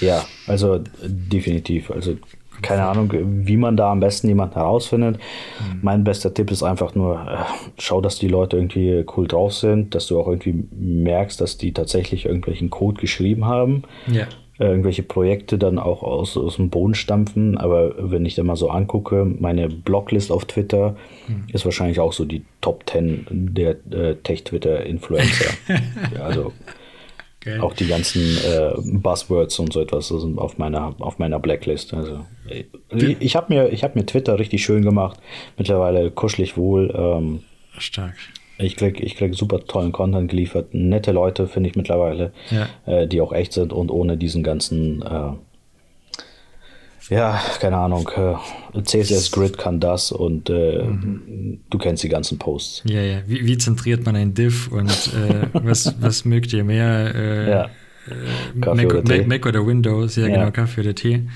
Ja, 0.00 0.26
also 0.46 0.82
definitiv. 1.04 1.90
Also 1.90 2.16
keine 2.62 2.86
Ahnung, 2.86 3.12
wie 3.12 3.56
man 3.56 3.76
da 3.76 3.92
am 3.92 4.00
besten 4.00 4.28
jemanden 4.28 4.54
herausfindet. 4.54 5.16
Mhm. 5.16 5.78
Mein 5.82 6.04
bester 6.04 6.32
Tipp 6.32 6.50
ist 6.50 6.62
einfach 6.62 6.94
nur, 6.94 7.20
äh, 7.20 7.36
schau, 7.78 8.00
dass 8.00 8.18
die 8.18 8.28
Leute 8.28 8.56
irgendwie 8.56 9.04
cool 9.16 9.26
drauf 9.26 9.54
sind, 9.54 9.94
dass 9.94 10.06
du 10.06 10.20
auch 10.20 10.28
irgendwie 10.28 10.64
merkst, 10.78 11.40
dass 11.40 11.58
die 11.58 11.72
tatsächlich 11.72 12.26
irgendwelchen 12.26 12.70
Code 12.70 13.00
geschrieben 13.00 13.44
haben. 13.44 13.82
Ja. 14.06 14.26
Äh, 14.58 14.68
irgendwelche 14.68 15.02
Projekte 15.02 15.58
dann 15.58 15.78
auch 15.78 16.02
aus, 16.02 16.36
aus 16.36 16.56
dem 16.56 16.70
Boden 16.70 16.94
stampfen. 16.94 17.58
Aber 17.58 17.94
wenn 17.98 18.24
ich 18.24 18.36
da 18.36 18.42
mal 18.42 18.56
so 18.56 18.70
angucke, 18.70 19.24
meine 19.24 19.68
Bloglist 19.68 20.32
auf 20.32 20.46
Twitter 20.46 20.96
mhm. 21.28 21.44
ist 21.52 21.64
wahrscheinlich 21.66 22.00
auch 22.00 22.12
so 22.12 22.24
die 22.24 22.42
Top 22.62 22.84
10 22.88 23.26
der 23.52 23.76
äh, 23.90 24.16
Tech-Twitter-Influencer. 24.16 25.52
ja, 26.14 26.22
also 26.22 26.52
Geil. 27.46 27.60
Auch 27.60 27.74
die 27.74 27.86
ganzen 27.86 28.38
äh, 28.38 28.72
Buzzwords 28.76 29.60
und 29.60 29.72
so 29.72 29.80
etwas 29.80 30.08
sind 30.08 30.36
auf 30.36 30.58
meiner, 30.58 30.96
auf 30.98 31.20
meiner 31.20 31.38
Blacklist. 31.38 31.94
Also, 31.94 32.26
ich, 32.48 33.16
ich 33.20 33.36
habe 33.36 33.54
mir, 33.54 33.70
hab 33.70 33.94
mir 33.94 34.04
Twitter 34.04 34.36
richtig 34.40 34.64
schön 34.64 34.82
gemacht. 34.82 35.20
Mittlerweile 35.56 36.10
kuschelig 36.10 36.56
wohl. 36.56 36.92
Ähm, 36.92 37.44
Stark. 37.78 38.16
Ich 38.58 38.74
krieg, 38.74 39.00
ich 39.00 39.14
krieg 39.14 39.36
super 39.36 39.64
tollen 39.64 39.92
Content 39.92 40.28
geliefert. 40.28 40.74
Nette 40.74 41.12
Leute 41.12 41.46
finde 41.46 41.70
ich 41.70 41.76
mittlerweile, 41.76 42.32
ja. 42.50 42.68
äh, 42.92 43.06
die 43.06 43.20
auch 43.20 43.32
echt 43.32 43.52
sind 43.52 43.72
und 43.72 43.92
ohne 43.92 44.16
diesen 44.16 44.42
ganzen 44.42 45.02
äh, 45.02 45.30
ja, 47.08 47.40
keine 47.60 47.76
Ahnung, 47.76 48.10
äh, 48.16 48.82
CSS 48.82 49.30
Grid 49.30 49.58
kann 49.58 49.80
das 49.80 50.12
und 50.12 50.50
äh, 50.50 50.84
mhm. 50.84 51.60
du 51.70 51.78
kennst 51.78 52.02
die 52.02 52.08
ganzen 52.08 52.38
Posts. 52.38 52.82
Ja, 52.86 53.00
ja. 53.00 53.18
Wie, 53.26 53.46
wie 53.46 53.58
zentriert 53.58 54.04
man 54.04 54.16
ein 54.16 54.34
Div 54.34 54.68
und 54.72 54.90
äh, 54.90 55.46
was, 55.52 55.94
was 56.00 56.24
mögt 56.24 56.52
ihr 56.52 56.64
mehr? 56.64 57.14
Äh, 57.14 57.50
ja. 57.50 57.64
Äh, 57.64 58.74
Mac 58.74 58.86
oder, 58.86 59.02
Mac, 59.02 59.26
Mac, 59.26 59.46
oder 59.46 59.66
Windows, 59.66 60.16
ja, 60.16 60.26
ja, 60.26 60.36
genau, 60.36 60.50
Kaffee 60.50 60.80
oder 60.80 60.94
Tee. 60.94 61.28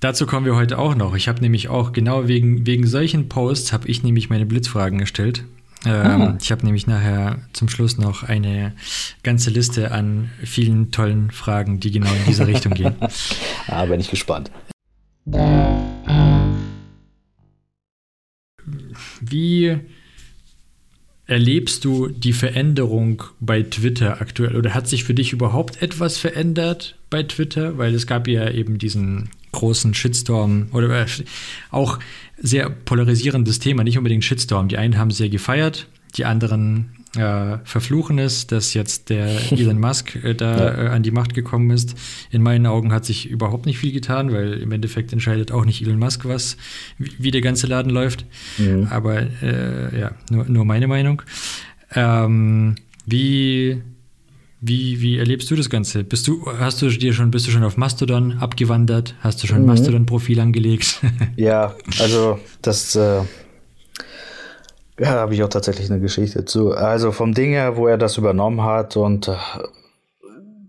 Dazu 0.00 0.26
kommen 0.26 0.46
wir 0.46 0.54
heute 0.54 0.78
auch 0.78 0.94
noch. 0.94 1.16
Ich 1.16 1.26
habe 1.26 1.40
nämlich 1.40 1.68
auch 1.68 1.92
genau 1.92 2.28
wegen, 2.28 2.66
wegen 2.66 2.86
solchen 2.86 3.28
Posts 3.28 3.72
habe 3.72 3.88
ich 3.88 4.04
nämlich 4.04 4.30
meine 4.30 4.46
Blitzfragen 4.46 4.98
gestellt. 4.98 5.44
Ähm, 5.84 6.22
ah. 6.22 6.38
Ich 6.40 6.50
habe 6.50 6.64
nämlich 6.64 6.86
nachher 6.86 7.38
zum 7.52 7.68
Schluss 7.68 7.98
noch 7.98 8.24
eine 8.24 8.74
ganze 9.22 9.50
Liste 9.50 9.92
an 9.92 10.30
vielen 10.42 10.90
tollen 10.90 11.30
Fragen, 11.30 11.80
die 11.80 11.90
genau 11.90 12.10
in 12.10 12.24
diese 12.26 12.46
Richtung 12.46 12.74
gehen. 12.74 12.94
ah, 13.68 13.84
bin 13.84 14.00
ich 14.00 14.10
gespannt. 14.10 14.50
Wie 19.20 19.78
erlebst 21.26 21.84
du 21.84 22.08
die 22.08 22.32
Veränderung 22.32 23.22
bei 23.38 23.62
Twitter 23.62 24.20
aktuell? 24.20 24.56
Oder 24.56 24.74
hat 24.74 24.88
sich 24.88 25.04
für 25.04 25.14
dich 25.14 25.32
überhaupt 25.32 25.82
etwas 25.82 26.18
verändert 26.18 26.98
bei 27.10 27.22
Twitter? 27.22 27.78
Weil 27.78 27.94
es 27.94 28.06
gab 28.06 28.26
ja 28.26 28.50
eben 28.50 28.78
diesen 28.78 29.30
großen 29.52 29.94
Shitstorm 29.94 30.68
oder 30.72 31.02
äh, 31.02 31.06
auch 31.70 31.98
sehr 32.40 32.70
polarisierendes 32.70 33.58
Thema, 33.58 33.84
nicht 33.84 33.98
unbedingt 33.98 34.24
Shitstorm. 34.24 34.68
Die 34.68 34.78
einen 34.78 34.98
haben 34.98 35.10
sehr 35.10 35.28
gefeiert, 35.28 35.88
die 36.16 36.24
anderen 36.24 36.90
äh, 37.16 37.58
verfluchen 37.64 38.18
es, 38.18 38.46
dass 38.46 38.74
jetzt 38.74 39.10
der 39.10 39.28
Elon 39.52 39.80
Musk 39.80 40.16
äh, 40.22 40.34
da 40.34 40.86
äh, 40.86 40.88
an 40.88 41.02
die 41.02 41.10
Macht 41.10 41.34
gekommen 41.34 41.70
ist. 41.70 41.94
In 42.30 42.42
meinen 42.42 42.66
Augen 42.66 42.92
hat 42.92 43.04
sich 43.04 43.28
überhaupt 43.28 43.66
nicht 43.66 43.78
viel 43.78 43.92
getan, 43.92 44.32
weil 44.32 44.54
im 44.54 44.72
Endeffekt 44.72 45.12
entscheidet 45.12 45.50
auch 45.52 45.64
nicht 45.64 45.82
Elon 45.82 45.98
Musk, 45.98 46.26
was, 46.26 46.56
wie, 46.98 47.10
wie 47.18 47.30
der 47.30 47.40
ganze 47.40 47.66
Laden 47.66 47.90
läuft. 47.90 48.26
Mhm. 48.58 48.88
Aber 48.90 49.22
äh, 49.42 49.98
ja, 49.98 50.12
nur, 50.30 50.44
nur 50.44 50.64
meine 50.64 50.86
Meinung. 50.86 51.22
Ähm, 51.94 52.76
wie 53.06 53.80
wie, 54.60 55.00
wie 55.00 55.18
erlebst 55.18 55.50
du 55.50 55.56
das 55.56 55.70
Ganze? 55.70 56.02
Bist 56.02 56.26
du, 56.26 56.44
hast 56.58 56.82
du 56.82 56.88
dir 56.88 57.12
schon, 57.12 57.30
bist 57.30 57.46
du 57.46 57.50
schon 57.50 57.64
auf 57.64 57.76
Mastodon 57.76 58.38
abgewandert? 58.38 59.14
Hast 59.20 59.42
du 59.42 59.46
schon 59.46 59.58
ein 59.58 59.62
mhm. 59.62 59.68
Mastodon-Profil 59.68 60.40
angelegt? 60.40 61.00
ja, 61.36 61.74
also 62.00 62.40
das 62.60 62.96
äh, 62.96 63.22
ja, 64.98 65.06
habe 65.06 65.34
ich 65.34 65.42
auch 65.44 65.48
tatsächlich 65.48 65.90
eine 65.90 66.00
Geschichte 66.00 66.44
zu. 66.44 66.72
Also 66.72 67.12
vom 67.12 67.34
Ding 67.34 67.50
her, 67.50 67.76
wo 67.76 67.86
er 67.86 67.98
das 67.98 68.18
übernommen 68.18 68.62
hat 68.62 68.96
und 68.96 69.28
äh, 69.28 69.36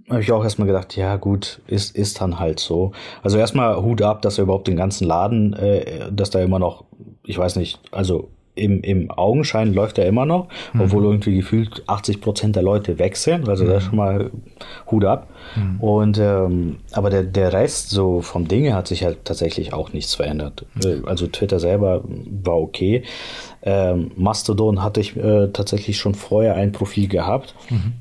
habe 0.09 0.21
ich 0.21 0.31
auch 0.31 0.43
erstmal 0.43 0.67
gedacht, 0.67 0.95
ja 0.95 1.17
gut, 1.17 1.61
ist, 1.65 1.95
ist 1.95 2.21
dann 2.21 2.39
halt 2.39 2.59
so. 2.59 2.91
Also 3.23 3.37
erstmal 3.37 3.81
Hut 3.81 4.01
ab, 4.01 4.21
dass 4.21 4.37
er 4.37 4.43
überhaupt 4.43 4.67
den 4.67 4.75
ganzen 4.75 5.05
Laden, 5.05 5.53
äh, 5.53 6.11
dass 6.11 6.29
da 6.29 6.39
immer 6.41 6.59
noch, 6.59 6.85
ich 7.23 7.37
weiß 7.37 7.55
nicht, 7.55 7.79
also 7.91 8.29
im, 8.59 8.81
im 8.81 9.11
Augenschein 9.11 9.73
läuft 9.73 9.97
er 9.97 10.05
immer 10.05 10.25
noch, 10.25 10.47
mhm. 10.73 10.81
obwohl 10.81 11.05
irgendwie 11.05 11.35
gefühlt 11.35 11.83
80 11.87 12.21
Prozent 12.21 12.55
der 12.55 12.63
Leute 12.63 12.99
weg 12.99 13.17
sind. 13.17 13.47
Also 13.49 13.63
mhm. 13.63 13.69
das 13.69 13.83
ist 13.83 13.89
schon 13.89 13.97
mal 13.97 14.31
Hut 14.91 15.05
ab. 15.05 15.27
Mhm. 15.55 15.79
Und 15.79 16.17
ähm, 16.19 16.77
aber 16.91 17.09
der, 17.09 17.23
der 17.23 17.53
Rest 17.53 17.89
so 17.89 18.21
vom 18.21 18.47
Dinge 18.47 18.73
hat 18.73 18.87
sich 18.87 19.03
halt 19.03 19.25
tatsächlich 19.25 19.73
auch 19.73 19.93
nichts 19.93 20.15
verändert. 20.15 20.65
Mhm. 20.75 21.05
Also 21.05 21.27
Twitter 21.27 21.59
selber 21.59 22.03
war 22.03 22.57
okay. 22.57 23.03
Ähm, 23.63 24.11
Mastodon 24.15 24.83
hatte 24.83 24.99
ich 25.01 25.17
äh, 25.17 25.47
tatsächlich 25.47 25.97
schon 25.97 26.15
vorher 26.15 26.55
ein 26.55 26.71
Profil 26.71 27.07
gehabt. 27.07 27.55
Mhm. 27.69 27.93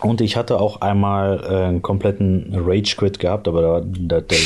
Und 0.00 0.20
ich 0.20 0.36
hatte 0.36 0.60
auch 0.60 0.82
einmal 0.82 1.40
äh, 1.42 1.64
einen 1.68 1.82
kompletten 1.82 2.52
Rage 2.54 2.96
Quit 2.96 3.18
gehabt, 3.18 3.48
aber 3.48 3.82
da, 3.82 4.20
da, 4.20 4.36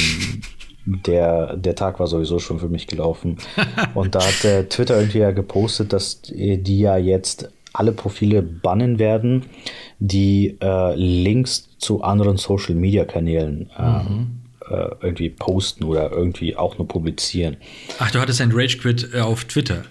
der, 0.85 1.57
der 1.57 1.75
Tag 1.75 2.01
war 2.01 2.07
sowieso 2.07 2.39
schon 2.39 2.59
für 2.59 2.69
mich 2.69 2.87
gelaufen. 2.87 3.39
Und 3.95 4.15
da 4.15 4.21
hat 4.21 4.45
äh, 4.45 4.65
Twitter 4.69 4.99
irgendwie 4.99 5.19
ja 5.19 5.31
gepostet, 5.31 5.93
dass 5.93 6.23
die 6.23 6.81
ja 6.81 6.97
jetzt 6.97 7.51
alle 7.73 7.93
Profile 7.93 8.43
bannen 8.43 8.99
werden, 8.99 9.47
die 9.99 10.59
äh, 10.61 10.95
Links 10.95 11.69
zu 11.79 12.03
anderen 12.03 12.37
Social 12.37 12.75
Media 12.75 13.05
Kanälen 13.05 13.71
äh, 13.77 14.03
mhm. 14.03 14.41
äh, 14.69 14.89
irgendwie 15.03 15.31
posten 15.31 15.85
oder 15.85 16.11
irgendwie 16.11 16.57
auch 16.57 16.79
nur 16.79 16.89
publizieren. 16.89 17.57
Ach, 17.99 18.11
du 18.11 18.19
hattest 18.19 18.41
ein 18.41 18.51
Rage 18.53 18.79
Quit 18.79 19.11
äh, 19.15 19.21
auf 19.21 19.45
Twitter. 19.45 19.85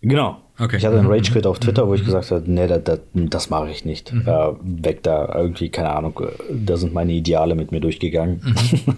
Genau. 0.00 0.40
Okay. 0.60 0.76
Ich 0.76 0.84
hatte 0.84 0.98
einen 0.98 1.10
Rage 1.10 1.32
Quit 1.32 1.46
auf 1.46 1.58
Twitter, 1.58 1.88
wo 1.88 1.94
ich 1.94 2.02
mhm. 2.02 2.06
gesagt 2.06 2.30
habe, 2.30 2.42
nee, 2.46 2.66
das, 2.66 2.84
das, 2.84 2.98
das 3.14 3.50
mache 3.50 3.70
ich 3.70 3.84
nicht. 3.84 4.12
Mhm. 4.12 4.26
Äh, 4.26 4.52
weg 4.62 5.02
da, 5.02 5.34
irgendwie, 5.34 5.70
keine 5.70 5.90
Ahnung, 5.90 6.20
da 6.50 6.76
sind 6.76 6.92
meine 6.92 7.12
Ideale 7.12 7.54
mit 7.54 7.72
mir 7.72 7.80
durchgegangen. 7.80 8.42
Mhm. 8.44 8.96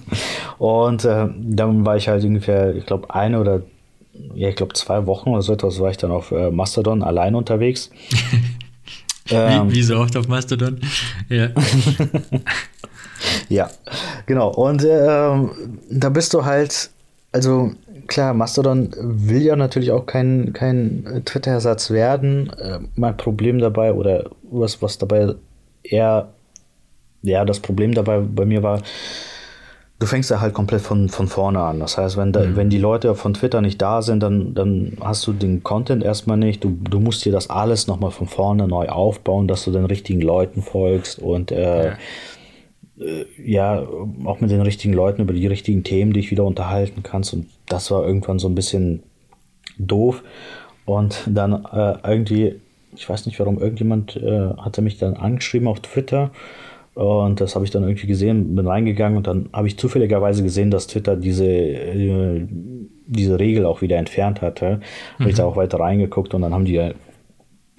und 0.59 1.05
äh, 1.05 1.29
dann 1.39 1.87
war 1.87 1.97
ich 1.97 2.09
halt 2.09 2.25
ungefähr, 2.25 2.75
ich 2.75 2.87
glaube, 2.87 3.15
eine 3.15 3.41
oder 3.41 3.63
ja, 4.35 4.49
ich 4.49 4.57
glaube, 4.57 4.75
zwei 4.75 5.07
Wochen 5.07 5.31
oder 5.31 5.43
so 5.43 5.53
etwas 5.53 5.81
war 5.81 5.91
ich 5.91 5.97
dann 5.97 6.11
auf 6.11 6.33
äh, 6.33 6.51
Mastodon 6.51 7.03
allein 7.03 7.35
unterwegs. 7.35 7.91
ähm, 9.31 9.71
wie, 9.71 9.77
wie, 9.77 9.83
so 9.83 9.97
oft 9.99 10.17
auf 10.17 10.29
Mastodon? 10.29 10.81
Ja. 11.29 11.49
ja, 13.49 13.71
genau. 14.27 14.51
Und 14.51 14.85
äh, 14.85 15.31
da 15.91 16.09
bist 16.11 16.35
du 16.35 16.45
halt, 16.45 16.91
also 17.31 17.73
klar, 18.07 18.35
Mastodon 18.35 18.91
will 18.99 19.43
ja 19.43 19.57
natürlich 19.57 19.91
auch 19.91 20.07
kein, 20.07 20.53
kein 20.53 21.23
Twitter-Ersatz 21.25 21.91
werden. 21.91 22.51
Äh, 22.59 22.81
mein 22.97 23.17
Problem 23.17 23.59
dabei 23.59 23.93
oder 23.93 24.31
was, 24.43 24.83
was 24.83 24.99
dabei 24.99 25.35
eher, 25.83 26.29
ja, 27.23 27.45
das 27.45 27.61
Problem 27.61 27.95
dabei 27.95 28.21
bei 28.21 28.45
mir 28.45 28.63
war, 28.63 28.83
du 30.03 30.07
fängst 30.07 30.31
ja 30.31 30.41
halt 30.41 30.53
komplett 30.53 30.81
von, 30.81 31.09
von 31.09 31.29
vorne 31.29 31.61
an. 31.61 31.79
Das 31.79 31.97
heißt, 31.97 32.17
wenn, 32.17 32.33
da, 32.33 32.41
mhm. 32.41 32.57
wenn 32.57 32.71
die 32.71 32.79
Leute 32.79 33.15
von 33.15 33.35
Twitter 33.35 33.61
nicht 33.61 33.81
da 33.81 34.03
sind, 34.03 34.21
dann, 34.21 34.53
dann 34.53 34.97
hast 35.01 35.27
du 35.27 35.33
den 35.33 35.63
Content 35.63 36.03
erstmal 36.03 36.37
nicht. 36.37 36.65
Du, 36.65 36.77
du 36.91 36.99
musst 36.99 37.25
dir 37.25 37.33
das 37.33 37.51
alles 37.51 37.87
nochmal 37.87 38.11
von 38.11 38.27
vorne 38.27 38.67
neu 38.67 38.89
aufbauen, 38.89 39.47
dass 39.47 39.65
du 39.65 39.71
den 39.71 39.85
richtigen 39.85 40.21
Leuten 40.21 40.63
folgst 40.63 41.21
und 41.21 41.53
äh, 41.53 41.87
ja. 41.87 41.99
Äh, 42.99 43.25
ja, 43.43 43.87
auch 44.25 44.41
mit 44.41 44.51
den 44.51 44.61
richtigen 44.61 44.93
Leuten 44.95 45.23
über 45.23 45.33
die 45.33 45.47
richtigen 45.47 45.85
Themen 45.85 46.13
dich 46.13 46.31
wieder 46.31 46.45
unterhalten 46.45 47.03
kannst. 47.03 47.33
Und 47.33 47.47
das 47.67 47.91
war 47.91 48.07
irgendwann 48.07 48.39
so 48.39 48.49
ein 48.49 48.55
bisschen 48.55 49.03
doof. 49.79 50.23
Und 50.85 51.23
dann 51.27 51.65
äh, 51.65 51.95
irgendwie, 52.05 52.57
ich 52.95 53.09
weiß 53.09 53.27
nicht 53.27 53.39
warum, 53.39 53.61
irgendjemand 53.61 54.17
äh, 54.17 54.51
hatte 54.59 54.83
mich 54.83 54.99
dann 54.99 55.15
angeschrieben 55.15 55.69
auf 55.69 55.81
Twitter 55.81 56.31
und 56.95 57.41
das 57.41 57.55
habe 57.55 57.65
ich 57.65 57.71
dann 57.71 57.85
irgendwie 57.85 58.07
gesehen, 58.07 58.55
bin 58.55 58.67
reingegangen 58.67 59.17
und 59.17 59.27
dann 59.27 59.49
habe 59.53 59.67
ich 59.67 59.79
zufälligerweise 59.79 60.43
gesehen, 60.43 60.71
dass 60.71 60.87
Twitter 60.87 61.17
diese, 61.17 61.47
äh, 61.47 62.47
diese 63.07 63.39
Regel 63.39 63.65
auch 63.65 63.81
wieder 63.81 63.97
entfernt 63.97 64.43
hatte. 64.43 64.77
Mhm. 64.77 65.21
Habe 65.21 65.31
ich 65.31 65.37
da 65.37 65.45
auch 65.47 65.57
weiter 65.57 65.81
reingeguckt 65.81 66.35
und 66.35 66.43
dann 66.43 66.53
haben 66.53 66.67
die, 66.67 66.93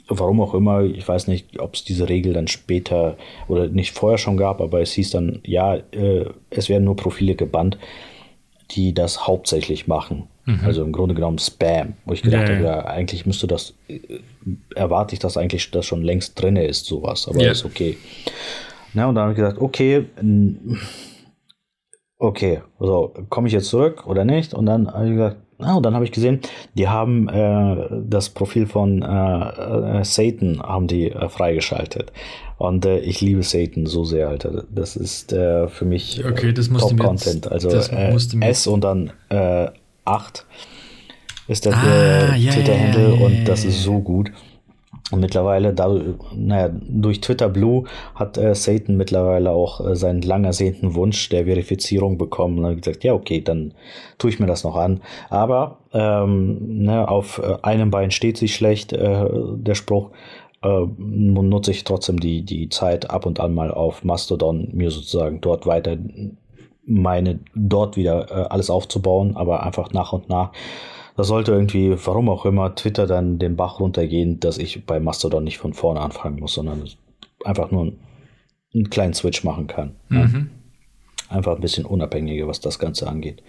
warum 0.08 0.42
auch 0.42 0.54
immer, 0.54 0.82
ich 0.84 1.08
weiß 1.08 1.28
nicht, 1.28 1.60
ob 1.60 1.76
es 1.76 1.84
diese 1.84 2.10
Regel 2.10 2.34
dann 2.34 2.48
später 2.48 3.18
oder 3.48 3.68
nicht 3.68 3.92
vorher 3.92 4.18
schon 4.18 4.38
gab, 4.38 4.62
aber 4.62 4.82
es 4.82 4.94
hieß 4.94 5.12
dann, 5.12 5.40
ja, 5.46 5.76
äh, 5.76 6.26
es 6.50 6.70
werden 6.70 6.84
nur 6.84 6.96
Profile 6.96 7.36
gebannt, 7.36 7.78
die 8.72 8.94
das 8.94 9.28
hauptsächlich 9.28 9.88
machen. 9.88 10.28
Mhm. 10.46 10.60
Also 10.64 10.84
im 10.84 10.92
Grunde 10.92 11.16
genommen 11.16 11.40
Spam, 11.40 11.94
wo 12.06 12.14
ich 12.14 12.22
gedacht 12.22 12.50
ja, 12.50 12.56
habe, 12.56 12.66
ja, 12.66 12.86
eigentlich 12.86 13.26
müsste 13.26 13.48
das, 13.48 13.76
äh, 13.88 14.00
erwarte 14.76 15.14
ich, 15.14 15.20
dass 15.20 15.38
eigentlich 15.38 15.72
das 15.72 15.86
schon 15.86 16.04
längst 16.04 16.42
drin 16.42 16.58
ist, 16.58 16.86
sowas, 16.86 17.28
aber 17.28 17.42
ja. 17.42 17.52
ist 17.52 17.66
okay. 17.66 17.98
Na, 18.94 19.08
und 19.08 19.16
dann 19.16 19.24
habe 19.24 19.32
ich 19.34 19.38
gesagt, 19.38 19.60
okay, 19.60 20.06
okay, 22.18 22.62
so, 22.80 23.14
komme 23.30 23.48
ich 23.48 23.54
jetzt 23.54 23.70
zurück 23.70 24.06
oder 24.06 24.26
nicht? 24.26 24.54
Und 24.54 24.66
dann 24.66 24.92
habe 24.92 25.06
ich 25.06 25.14
gesagt, 25.14 25.38
ah, 25.60 25.76
und 25.76 25.84
dann 25.84 25.96
habe 25.96 26.06
ich 26.06 26.12
gesehen, 26.12 26.40
die 26.76 26.88
haben 26.88 27.30
äh, 27.30 27.88
das 28.08 28.30
Profil 28.30 28.66
von 28.68 29.02
äh, 29.02 30.00
äh, 30.00 30.04
Satan 30.04 30.62
haben 30.62 30.88
die 30.88 31.12
äh, 31.12 31.30
freigeschaltet. 31.30 32.12
Und 32.58 32.86
äh, 32.86 33.00
ich 33.00 33.22
liebe 33.22 33.44
Satan 33.44 33.86
so 33.86 34.04
sehr, 34.04 34.30
Alter. 34.30 34.64
Das 34.74 34.96
ist 34.96 35.34
äh, 35.34 35.68
für 35.68 35.86
mich 35.86 36.24
okay, 36.26 36.54
Top-Content. 36.54 37.52
Also 37.52 37.70
S 37.70 38.68
und 38.68 38.84
dann 38.84 39.12
8 40.06 40.46
ist 41.48 41.66
der 41.66 41.74
ah, 41.74 42.36
Twitter-Handle 42.36 43.02
ja, 43.02 43.10
ja, 43.10 43.16
ja, 43.16 43.26
und 43.26 43.46
das 43.46 43.66
ist 43.66 43.84
so 43.84 44.00
gut. 44.00 44.32
Und 45.14 45.20
mittlerweile, 45.20 45.76
da, 45.76 45.96
naja, 46.36 46.72
durch 46.90 47.22
Twitter 47.22 47.48
Blue 47.48 47.84
hat 48.16 48.40
äh, 48.40 48.56
Satan 48.56 48.98
mittlerweile 48.98 49.52
auch 49.52 49.86
äh, 49.86 49.96
seinen 49.96 50.24
lang 50.24 50.44
ersehnten 50.44 50.96
Wunsch 50.96 51.30
der 51.30 51.46
Verifizierung 51.46 52.18
bekommen 52.18 52.58
und 52.58 52.66
hat 52.66 52.82
gesagt, 52.82 53.04
ja, 53.04 53.14
okay, 53.14 53.40
dann 53.40 53.76
tue 54.18 54.32
ich 54.32 54.40
mir 54.40 54.48
das 54.48 54.64
noch 54.64 54.76
an. 54.76 55.02
Aber 55.30 55.78
ähm, 55.94 56.58
ne, 56.86 57.08
auf 57.08 57.38
äh, 57.38 57.58
einem 57.62 57.92
Bein 57.92 58.10
steht 58.10 58.38
sich 58.38 58.56
schlecht, 58.56 58.92
äh, 58.92 59.28
der 59.54 59.76
Spruch. 59.76 60.10
Äh, 60.64 60.88
nutze 60.98 61.70
ich 61.70 61.84
trotzdem 61.84 62.20
die, 62.20 62.42
die 62.42 62.70
Zeit 62.70 63.12
ab 63.12 63.28
und 63.28 63.40
an 63.40 63.54
mal 63.54 63.70
auf 63.70 64.04
Mastodon, 64.04 64.70
mir 64.74 64.90
sozusagen 64.90 65.42
dort 65.42 65.68
weiter 65.68 65.96
meine, 66.88 67.40
dort 67.54 67.98
wieder 67.98 68.32
äh, 68.32 68.48
alles 68.50 68.72
aufzubauen, 68.72 69.38
aber 69.38 69.62
einfach 69.62 69.94
nach 69.94 70.12
und 70.12 70.28
nach 70.28 70.54
da 71.16 71.24
sollte 71.24 71.52
irgendwie, 71.52 71.96
warum 72.06 72.30
auch 72.30 72.46
immer, 72.46 72.74
Twitter 72.76 73.06
dann 73.06 73.38
den 73.40 73.56
Bach 73.56 73.80
runtergehen, 73.80 74.40
dass 74.40 74.58
ich 74.58 74.86
bei 74.86 75.00
Mastodon 75.00 75.44
nicht 75.44 75.58
von 75.58 75.74
vorne 75.74 76.02
anfangen 76.02 76.40
muss, 76.40 76.54
sondern 76.54 76.84
einfach 77.44 77.72
nur 77.72 77.94
einen 78.74 78.90
kleinen 78.90 79.14
Switch 79.14 79.44
machen 79.44 79.68
kann. 79.68 79.96
Mhm. 80.10 80.50
Ja. 81.30 81.36
Einfach 81.36 81.56
ein 81.56 81.62
bisschen 81.62 81.86
unabhängiger, 81.86 82.48
was 82.48 82.60
das 82.60 82.80
Ganze 82.80 83.08
angeht. 83.08 83.44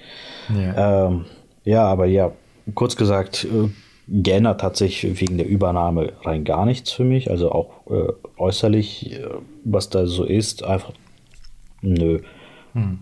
Ja, 0.55 1.07
ähm, 1.07 1.25
ja 1.65 1.85
aber 1.85 2.07
ja, 2.07 2.33
kurz 2.75 2.97
gesagt, 2.97 3.45
äh, 3.45 3.69
geändert 4.09 4.63
hat 4.63 4.77
sich 4.77 5.21
wegen 5.21 5.39
der 5.39 5.49
Übernahme 5.49 6.13
rein 6.23 6.45
gar 6.45 6.67
nichts 6.67 6.93
für 6.93 7.05
mich. 7.05 7.31
Also 7.31 7.51
auch 7.53 7.87
äh, 7.91 8.13
äußerlich, 8.37 9.13
äh, 9.13 9.27
was 9.65 9.91
da 9.91 10.07
so 10.07 10.25
ist, 10.25 10.63
einfach 10.63 10.93
nö. 11.81 12.21
Hm. 12.73 13.01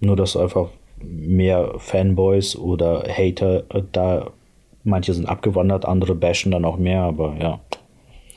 Nur, 0.00 0.16
dass 0.16 0.36
einfach 0.36 0.68
mehr 1.04 1.74
Fanboys 1.78 2.56
oder 2.56 3.04
Hater 3.08 3.64
äh, 3.70 3.82
da. 3.92 4.30
Manche 4.84 5.14
sind 5.14 5.26
abgewandert, 5.26 5.84
andere 5.84 6.16
bashen 6.16 6.50
dann 6.50 6.64
auch 6.64 6.76
mehr, 6.76 7.02
aber 7.02 7.36
ja. 7.40 7.60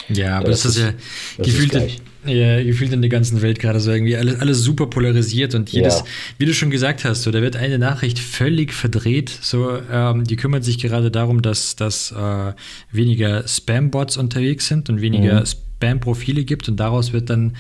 Ja, 0.10 0.38
aber 0.38 0.50
das, 0.50 0.62
das 0.62 0.76
ist 0.76 0.84
ja 0.84 0.94
das 1.38 1.48
gefühlt, 1.48 1.74
ist 1.74 2.02
ja, 2.26 2.64
gefühlt 2.64 2.94
in 2.94 3.02
der 3.02 3.10
ganzen 3.10 3.42
Welt 3.42 3.60
gerade 3.60 3.80
so 3.80 3.92
irgendwie 3.92 4.16
alles, 4.16 4.40
alles 4.40 4.62
super 4.62 4.88
polarisiert 4.88 5.56
und 5.56 5.72
jedes, 5.72 6.00
ja. 6.00 6.06
wie 6.38 6.46
du 6.46 6.54
schon 6.54 6.70
gesagt 6.70 7.06
hast, 7.06 7.24
so, 7.24 7.32
da 7.32 7.42
wird 7.42 7.56
eine 7.56 7.80
Nachricht 7.80 8.20
völlig 8.20 8.74
verdreht. 8.74 9.30
So, 9.30 9.80
ähm, 9.92 10.24
die 10.24 10.36
kümmert 10.36 10.64
sich 10.64 10.78
gerade 10.78 11.12
darum, 11.12 11.42
dass, 11.42 11.76
dass 11.76 12.12
äh, 12.12 12.54
weniger 12.92 13.48
Spam-Bots 13.48 14.18
unterwegs 14.18 14.68
sind 14.68 14.90
und 14.90 15.02
weniger 15.02 15.42
mhm. 15.42 15.46
Spam-Profile 15.46 16.44
gibt 16.44 16.70
und 16.70 16.80
daraus 16.80 17.14
wird 17.14 17.30
dann 17.30 17.56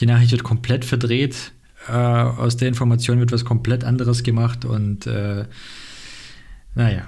die 0.00 0.06
Nachricht 0.06 0.32
wird 0.32 0.42
komplett 0.42 0.84
verdreht 0.84 1.52
äh, 1.88 1.92
aus 1.92 2.56
der 2.56 2.68
Information 2.68 3.18
wird 3.20 3.32
was 3.32 3.44
komplett 3.44 3.84
anderes 3.84 4.22
gemacht 4.22 4.64
und 4.64 5.06
äh, 5.06 5.44
naja. 6.74 7.06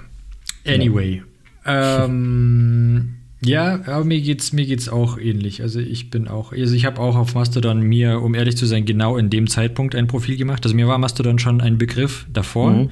Anyway. 0.65 1.23
Ja. 1.65 2.05
Ähm, 2.05 3.15
ja, 3.45 3.81
aber 3.85 4.05
mir 4.05 4.21
geht's, 4.21 4.53
mir 4.53 4.65
geht's 4.65 4.87
auch 4.89 5.17
ähnlich. 5.17 5.61
Also 5.61 5.79
ich 5.79 6.09
bin 6.09 6.27
auch, 6.27 6.53
also 6.53 6.75
ich 6.75 6.85
habe 6.85 7.01
auch 7.01 7.15
auf 7.15 7.35
Mastodon 7.35 7.81
mir, 7.81 8.21
um 8.21 8.35
ehrlich 8.35 8.57
zu 8.57 8.65
sein, 8.65 8.85
genau 8.85 9.17
in 9.17 9.29
dem 9.29 9.47
Zeitpunkt 9.47 9.95
ein 9.95 10.07
Profil 10.07 10.37
gemacht. 10.37 10.63
Also 10.65 10.75
mir 10.75 10.87
war 10.87 10.97
Mastodon 10.97 11.39
schon 11.39 11.61
ein 11.61 11.77
Begriff 11.77 12.25
davor. 12.31 12.71
Mhm. 12.71 12.89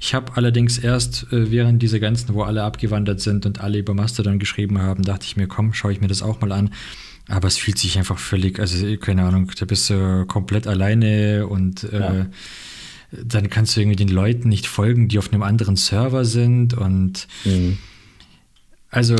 Ich 0.00 0.14
habe 0.14 0.36
allerdings 0.36 0.78
erst 0.78 1.32
äh, 1.32 1.50
während 1.50 1.82
dieser 1.82 1.98
ganzen, 2.00 2.34
wo 2.34 2.42
alle 2.42 2.62
abgewandert 2.62 3.20
sind 3.20 3.46
und 3.46 3.60
alle 3.60 3.78
über 3.78 3.94
Mastodon 3.94 4.38
geschrieben 4.38 4.78
haben, 4.78 5.02
dachte 5.02 5.24
ich 5.24 5.36
mir, 5.36 5.48
komm, 5.48 5.72
schaue 5.72 5.92
ich 5.92 6.00
mir 6.00 6.08
das 6.08 6.22
auch 6.22 6.40
mal 6.40 6.52
an. 6.52 6.70
Aber 7.28 7.48
es 7.48 7.58
fühlt 7.58 7.78
sich 7.78 7.98
einfach 7.98 8.18
völlig, 8.18 8.58
also 8.58 8.96
keine 8.96 9.24
Ahnung, 9.24 9.50
da 9.58 9.66
bist 9.66 9.90
du 9.90 10.24
komplett 10.26 10.66
alleine 10.66 11.46
und 11.46 11.84
äh, 11.84 11.98
ja. 11.98 12.26
dann 13.22 13.50
kannst 13.50 13.76
du 13.76 13.80
irgendwie 13.80 13.96
den 13.96 14.08
Leuten 14.08 14.48
nicht 14.48 14.66
folgen, 14.66 15.08
die 15.08 15.18
auf 15.18 15.32
einem 15.32 15.42
anderen 15.42 15.76
Server 15.76 16.24
sind 16.24 16.74
und 16.74 17.28
mhm. 17.44 17.78
also. 18.90 19.16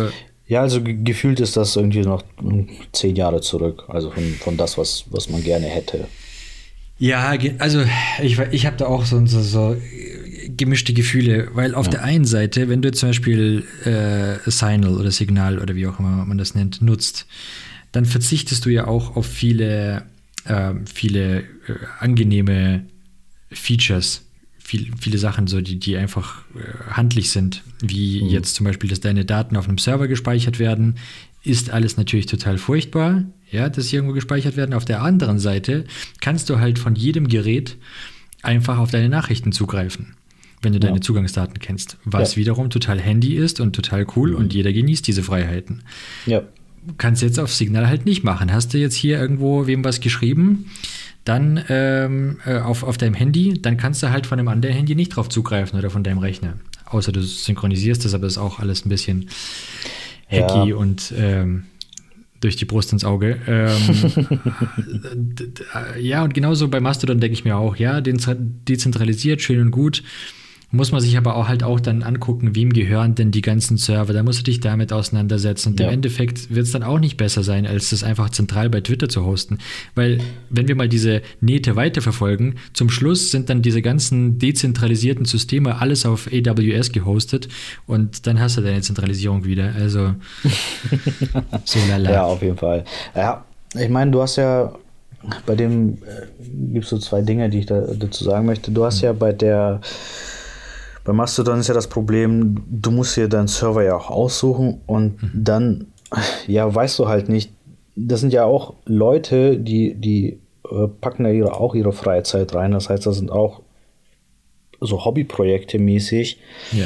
Ja, 0.46 0.62
also 0.62 0.80
gefühlt 0.82 1.40
ist 1.40 1.58
das 1.58 1.76
irgendwie 1.76 2.00
noch 2.00 2.24
zehn 2.92 3.14
Jahre 3.14 3.42
zurück, 3.42 3.84
also 3.88 4.10
von, 4.10 4.24
von 4.40 4.56
das, 4.56 4.78
was, 4.78 5.04
was 5.10 5.28
man 5.28 5.42
gerne 5.42 5.66
hätte. 5.66 6.08
Ja, 6.98 7.36
also 7.58 7.84
ich, 8.22 8.38
ich 8.38 8.66
habe 8.66 8.76
da 8.76 8.86
auch 8.86 9.04
so, 9.04 9.24
so, 9.26 9.42
so 9.42 9.76
gemischte 10.56 10.92
Gefühle, 10.92 11.48
weil 11.52 11.74
auf 11.74 11.86
ja. 11.86 11.92
der 11.92 12.04
einen 12.04 12.24
Seite, 12.24 12.68
wenn 12.68 12.82
du 12.82 12.90
zum 12.92 13.10
Beispiel 13.10 13.64
äh, 13.84 14.50
Signal 14.50 14.96
oder 14.96 15.10
Signal 15.10 15.58
oder 15.58 15.74
wie 15.76 15.86
auch 15.86 15.98
immer 16.00 16.24
man 16.24 16.38
das 16.38 16.54
nennt, 16.54 16.82
nutzt, 16.82 17.26
dann 17.98 18.06
verzichtest 18.06 18.64
du 18.64 18.70
ja 18.70 18.86
auch 18.86 19.16
auf 19.16 19.26
viele, 19.26 20.04
äh, 20.44 20.72
viele 20.86 21.40
äh, 21.40 21.44
angenehme 21.98 22.84
Features, 23.50 24.22
viel, 24.56 24.92
viele 25.00 25.18
Sachen, 25.18 25.48
so 25.48 25.60
die, 25.60 25.80
die 25.80 25.96
einfach 25.96 26.42
äh, 26.54 26.92
handlich 26.92 27.30
sind, 27.30 27.64
wie 27.80 28.22
mhm. 28.22 28.28
jetzt 28.28 28.54
zum 28.54 28.66
Beispiel, 28.66 28.88
dass 28.88 29.00
deine 29.00 29.24
Daten 29.24 29.56
auf 29.56 29.66
einem 29.66 29.78
Server 29.78 30.06
gespeichert 30.06 30.60
werden, 30.60 30.94
ist 31.42 31.70
alles 31.70 31.96
natürlich 31.96 32.26
total 32.26 32.56
furchtbar, 32.58 33.24
ja, 33.50 33.68
dass 33.68 33.88
sie 33.88 33.96
irgendwo 33.96 34.14
gespeichert 34.14 34.56
werden. 34.56 34.74
Auf 34.74 34.84
der 34.84 35.02
anderen 35.02 35.40
Seite 35.40 35.84
kannst 36.20 36.48
du 36.50 36.60
halt 36.60 36.78
von 36.78 36.94
jedem 36.94 37.26
Gerät 37.26 37.78
einfach 38.42 38.78
auf 38.78 38.92
deine 38.92 39.08
Nachrichten 39.08 39.50
zugreifen 39.50 40.14
wenn 40.60 40.72
du 40.72 40.80
ja. 40.80 40.88
deine 40.88 40.98
Zugangsdaten 40.98 41.60
kennst. 41.60 41.98
Was 42.04 42.34
ja. 42.34 42.40
wiederum 42.40 42.68
total 42.68 42.98
handy 42.98 43.36
ist 43.36 43.60
und 43.60 43.76
total 43.76 44.04
cool 44.16 44.30
mhm. 44.30 44.38
und 44.38 44.54
jeder 44.54 44.72
genießt 44.72 45.06
diese 45.06 45.22
Freiheiten. 45.22 45.84
Ja 46.26 46.42
kannst 46.96 47.22
du 47.22 47.26
jetzt 47.26 47.38
auf 47.38 47.52
Signal 47.52 47.88
halt 47.88 48.06
nicht 48.06 48.24
machen. 48.24 48.52
Hast 48.52 48.72
du 48.74 48.78
jetzt 48.78 48.94
hier 48.94 49.20
irgendwo 49.20 49.66
wem 49.66 49.84
was 49.84 50.00
geschrieben, 50.00 50.70
dann 51.24 51.62
ähm, 51.68 52.38
äh, 52.46 52.58
auf, 52.58 52.82
auf 52.82 52.96
deinem 52.96 53.14
Handy, 53.14 53.60
dann 53.60 53.76
kannst 53.76 54.02
du 54.02 54.10
halt 54.10 54.26
von 54.26 54.38
dem 54.38 54.48
anderen 54.48 54.74
Handy 54.74 54.94
nicht 54.94 55.10
drauf 55.10 55.28
zugreifen 55.28 55.78
oder 55.78 55.90
von 55.90 56.02
deinem 56.02 56.18
Rechner. 56.18 56.54
Außer 56.86 57.12
du 57.12 57.22
synchronisierst 57.22 58.04
das, 58.04 58.14
aber 58.14 58.22
das 58.24 58.34
ist 58.34 58.38
auch 58.38 58.60
alles 58.60 58.86
ein 58.86 58.88
bisschen 58.88 59.28
hacky 60.30 60.70
ja. 60.70 60.76
und 60.76 61.12
ähm, 61.16 61.64
durch 62.40 62.56
die 62.56 62.64
Brust 62.64 62.92
ins 62.92 63.04
Auge. 63.04 63.38
Ähm, 63.46 64.40
ja, 66.00 66.22
und 66.22 66.34
genauso 66.34 66.68
bei 66.68 66.80
Mastodon 66.80 67.20
denke 67.20 67.34
ich 67.34 67.44
mir 67.44 67.56
auch, 67.56 67.76
ja, 67.76 68.00
dezentralisiert, 68.00 69.42
schön 69.42 69.60
und 69.60 69.70
gut. 69.70 70.02
Muss 70.70 70.92
man 70.92 71.00
sich 71.00 71.16
aber 71.16 71.36
auch 71.36 71.48
halt 71.48 71.62
auch 71.62 71.80
dann 71.80 72.02
angucken, 72.02 72.54
wem 72.54 72.74
gehören 72.74 73.14
denn 73.14 73.30
die 73.30 73.40
ganzen 73.40 73.78
Server. 73.78 74.12
Da 74.12 74.22
musst 74.22 74.40
du 74.40 74.42
dich 74.44 74.60
damit 74.60 74.92
auseinandersetzen. 74.92 75.70
Und 75.70 75.80
ja. 75.80 75.86
im 75.86 75.94
Endeffekt 75.94 76.54
wird 76.54 76.66
es 76.66 76.72
dann 76.72 76.82
auch 76.82 76.98
nicht 76.98 77.16
besser 77.16 77.42
sein, 77.42 77.66
als 77.66 77.88
das 77.88 78.04
einfach 78.04 78.28
zentral 78.28 78.68
bei 78.68 78.82
Twitter 78.82 79.08
zu 79.08 79.24
hosten. 79.24 79.58
Weil, 79.94 80.18
wenn 80.50 80.68
wir 80.68 80.74
mal 80.74 80.88
diese 80.88 81.22
Nähte 81.40 81.74
weiterverfolgen, 81.74 82.56
zum 82.74 82.90
Schluss 82.90 83.30
sind 83.30 83.48
dann 83.48 83.62
diese 83.62 83.80
ganzen 83.80 84.38
dezentralisierten 84.38 85.24
Systeme 85.24 85.80
alles 85.80 86.04
auf 86.04 86.28
AWS 86.30 86.92
gehostet 86.92 87.48
und 87.86 88.26
dann 88.26 88.38
hast 88.38 88.58
du 88.58 88.60
deine 88.60 88.82
Zentralisierung 88.82 89.46
wieder. 89.46 89.72
Also, 89.74 90.14
so 91.64 91.78
lala. 91.88 92.10
Ja, 92.10 92.24
auf 92.24 92.42
jeden 92.42 92.58
Fall. 92.58 92.84
Ja, 93.16 93.42
ich 93.74 93.88
meine, 93.88 94.10
du 94.10 94.20
hast 94.20 94.36
ja 94.36 94.70
bei 95.46 95.56
dem 95.56 95.94
äh, 95.94 96.26
gibt 96.72 96.84
es 96.84 96.90
so 96.90 96.98
zwei 96.98 97.22
Dinge, 97.22 97.48
die 97.48 97.60
ich 97.60 97.66
da, 97.66 97.80
dazu 97.80 98.24
sagen 98.24 98.46
möchte. 98.46 98.70
Du 98.70 98.84
hast 98.84 99.00
ja 99.00 99.12
bei 99.12 99.32
der 99.32 99.80
bei 101.08 101.14
Mastodon 101.14 101.58
ist 101.58 101.68
ja 101.68 101.74
das 101.74 101.86
Problem, 101.86 102.62
du 102.68 102.90
musst 102.90 103.16
dir 103.16 103.28
deinen 103.28 103.48
Server 103.48 103.82
ja 103.82 103.96
auch 103.96 104.10
aussuchen 104.10 104.82
und 104.84 105.22
mhm. 105.22 105.30
dann, 105.32 105.86
ja, 106.46 106.74
weißt 106.74 106.98
du 106.98 107.08
halt 107.08 107.30
nicht, 107.30 107.50
das 107.96 108.20
sind 108.20 108.34
ja 108.34 108.44
auch 108.44 108.74
Leute, 108.84 109.56
die, 109.56 109.94
die 109.94 110.38
äh, 110.70 110.86
packen 111.00 111.24
da 111.24 111.30
ihre, 111.30 111.54
auch 111.54 111.74
ihre 111.74 111.94
Freizeit 111.94 112.54
rein. 112.54 112.72
Das 112.72 112.90
heißt, 112.90 113.06
das 113.06 113.16
sind 113.16 113.32
auch 113.32 113.62
so 114.82 115.02
Hobbyprojekte 115.06 115.78
mäßig. 115.78 116.40
Ja. 116.72 116.84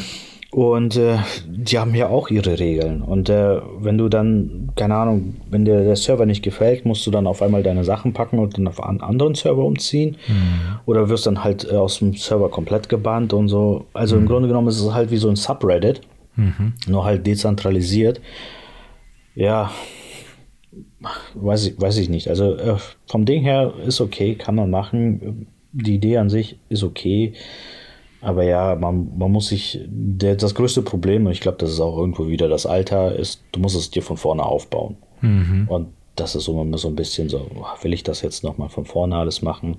Und 0.53 0.97
äh, 0.99 1.17
die 1.47 1.79
haben 1.79 1.95
ja 1.95 2.09
auch 2.09 2.29
ihre 2.29 2.59
Regeln. 2.59 3.01
Und 3.01 3.31
äh, 3.31 3.59
wenn 3.79 3.97
du 3.97 4.11
dann, 4.11 4.71
keine 4.77 4.97
Ahnung, 4.97 5.37
wenn 5.49 5.65
dir 5.65 5.83
der 5.83 5.97
Server 5.97 6.27
nicht 6.27 6.43
gefällt, 6.43 6.85
musst 6.85 7.07
du 7.07 7.11
dann 7.11 7.27
auf 7.27 7.41
einmal 7.41 7.63
deine 7.63 7.85
Sachen 7.85 8.13
packen 8.13 8.39
und 8.39 8.59
dann 8.59 8.69
auf 8.69 8.83
einen 8.83 9.01
anderen 9.01 9.35
Server 9.35 9.65
umziehen. 9.65 10.19
Mhm. 10.29 10.81
Oder 10.85 11.09
wirst 11.09 11.25
dann 11.25 11.43
halt 11.43 11.67
äh, 11.73 11.77
aus 11.77 12.01
dem 12.01 12.15
Server 12.17 12.51
komplett 12.51 12.91
gebannt 12.91 13.33
und 13.33 13.49
so. 13.49 13.87
Also 13.95 14.17
mhm. 14.17 14.23
im 14.23 14.29
Grunde 14.29 14.49
genommen 14.49 14.69
ist 14.69 14.79
es 14.79 14.93
halt 14.93 15.11
wie 15.11 15.17
so 15.17 15.31
ein 15.31 15.37
Subreddit, 15.37 16.03
mhm. 16.37 16.75
nur 16.87 17.07
halt 17.07 17.27
dezentralisiert. 17.27 18.21
Ja, 19.35 19.71
weiß 21.33 21.69
ich, 21.69 21.81
weiß 21.81 21.97
ich 21.97 22.11
nicht. 22.11 22.29
Also 22.29 22.57
äh, 22.57 22.77
vom 23.07 23.25
Ding 23.25 23.43
her 23.43 23.73
ist 23.87 24.03
okay, 24.03 24.35
kann 24.35 24.57
man 24.57 24.69
machen. 24.69 25.47
Die 25.73 25.95
Idee 25.95 26.19
an 26.19 26.29
sich 26.29 26.59
ist 26.69 26.83
okay. 26.83 27.33
Aber 28.23 28.45
ja, 28.45 28.77
man, 28.77 29.19
man 29.19 29.33
muss 29.33 29.49
sich, 29.49 29.81
der, 29.85 30.37
das 30.37 30.55
größte 30.55 30.83
Problem, 30.83 31.27
und 31.27 31.33
ich 31.33 31.41
glaube, 31.41 31.59
das 31.59 31.71
ist 31.71 31.81
auch 31.81 31.99
irgendwo 31.99 32.29
wieder 32.29 32.49
das 32.49 32.67
Alter, 32.67 33.17
ist, 33.17 33.43
du 33.51 33.59
musst 33.59 33.77
es 33.77 33.91
dir 33.91 34.03
von 34.03 34.17
vorne 34.17 34.45
aufbauen. 34.45 34.97
Mhm. 35.21 35.67
Und 35.69 35.89
das 36.15 36.37
ist 36.37 36.45
so, 36.45 36.77
so 36.77 36.89
ein 36.89 36.95
bisschen 36.95 37.29
so, 37.29 37.51
will 37.83 37.93
ich 37.93 38.05
das 38.05 38.23
jetzt 38.23 38.45
nochmal 38.45 38.69
von 38.69 38.85
vorne 38.85 39.17
alles 39.17 39.43
machen? 39.43 39.79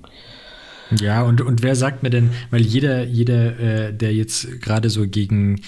Ja, 1.00 1.22
und, 1.22 1.40
und 1.40 1.62
wer 1.62 1.74
sagt 1.74 2.02
mir 2.02 2.10
denn, 2.10 2.30
weil 2.50 2.60
jeder, 2.60 3.04
jeder, 3.04 3.58
äh, 3.58 3.94
der 3.94 4.12
jetzt 4.12 4.60
gerade 4.60 4.90
so 4.90 5.08
gegen 5.08 5.62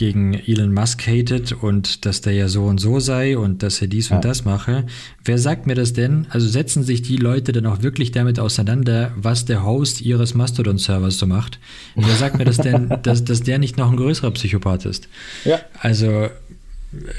gegen 0.00 0.32
Elon 0.32 0.72
Musk 0.72 1.06
hatet 1.06 1.52
und 1.52 2.06
dass 2.06 2.22
der 2.22 2.32
ja 2.32 2.48
so 2.48 2.64
und 2.64 2.78
so 2.78 3.00
sei 3.00 3.36
und 3.36 3.62
dass 3.62 3.82
er 3.82 3.86
dies 3.86 4.08
ja. 4.08 4.16
und 4.16 4.24
das 4.24 4.46
mache. 4.46 4.86
Wer 5.22 5.36
sagt 5.36 5.66
mir 5.66 5.74
das 5.74 5.92
denn? 5.92 6.26
Also 6.30 6.48
setzen 6.48 6.82
sich 6.82 7.02
die 7.02 7.18
Leute 7.18 7.52
dann 7.52 7.66
auch 7.66 7.82
wirklich 7.82 8.10
damit 8.10 8.40
auseinander, 8.40 9.12
was 9.14 9.44
der 9.44 9.62
Host 9.62 10.00
ihres 10.00 10.34
Mastodon-Servers 10.34 11.18
so 11.18 11.26
macht? 11.26 11.58
Wer 11.96 12.16
sagt 12.16 12.38
mir 12.38 12.46
das 12.46 12.56
denn, 12.56 12.88
dass, 13.02 13.24
dass 13.24 13.42
der 13.42 13.58
nicht 13.58 13.76
noch 13.76 13.90
ein 13.90 13.98
größerer 13.98 14.30
Psychopath 14.30 14.86
ist? 14.86 15.06
Ja. 15.44 15.60
Also 15.78 16.30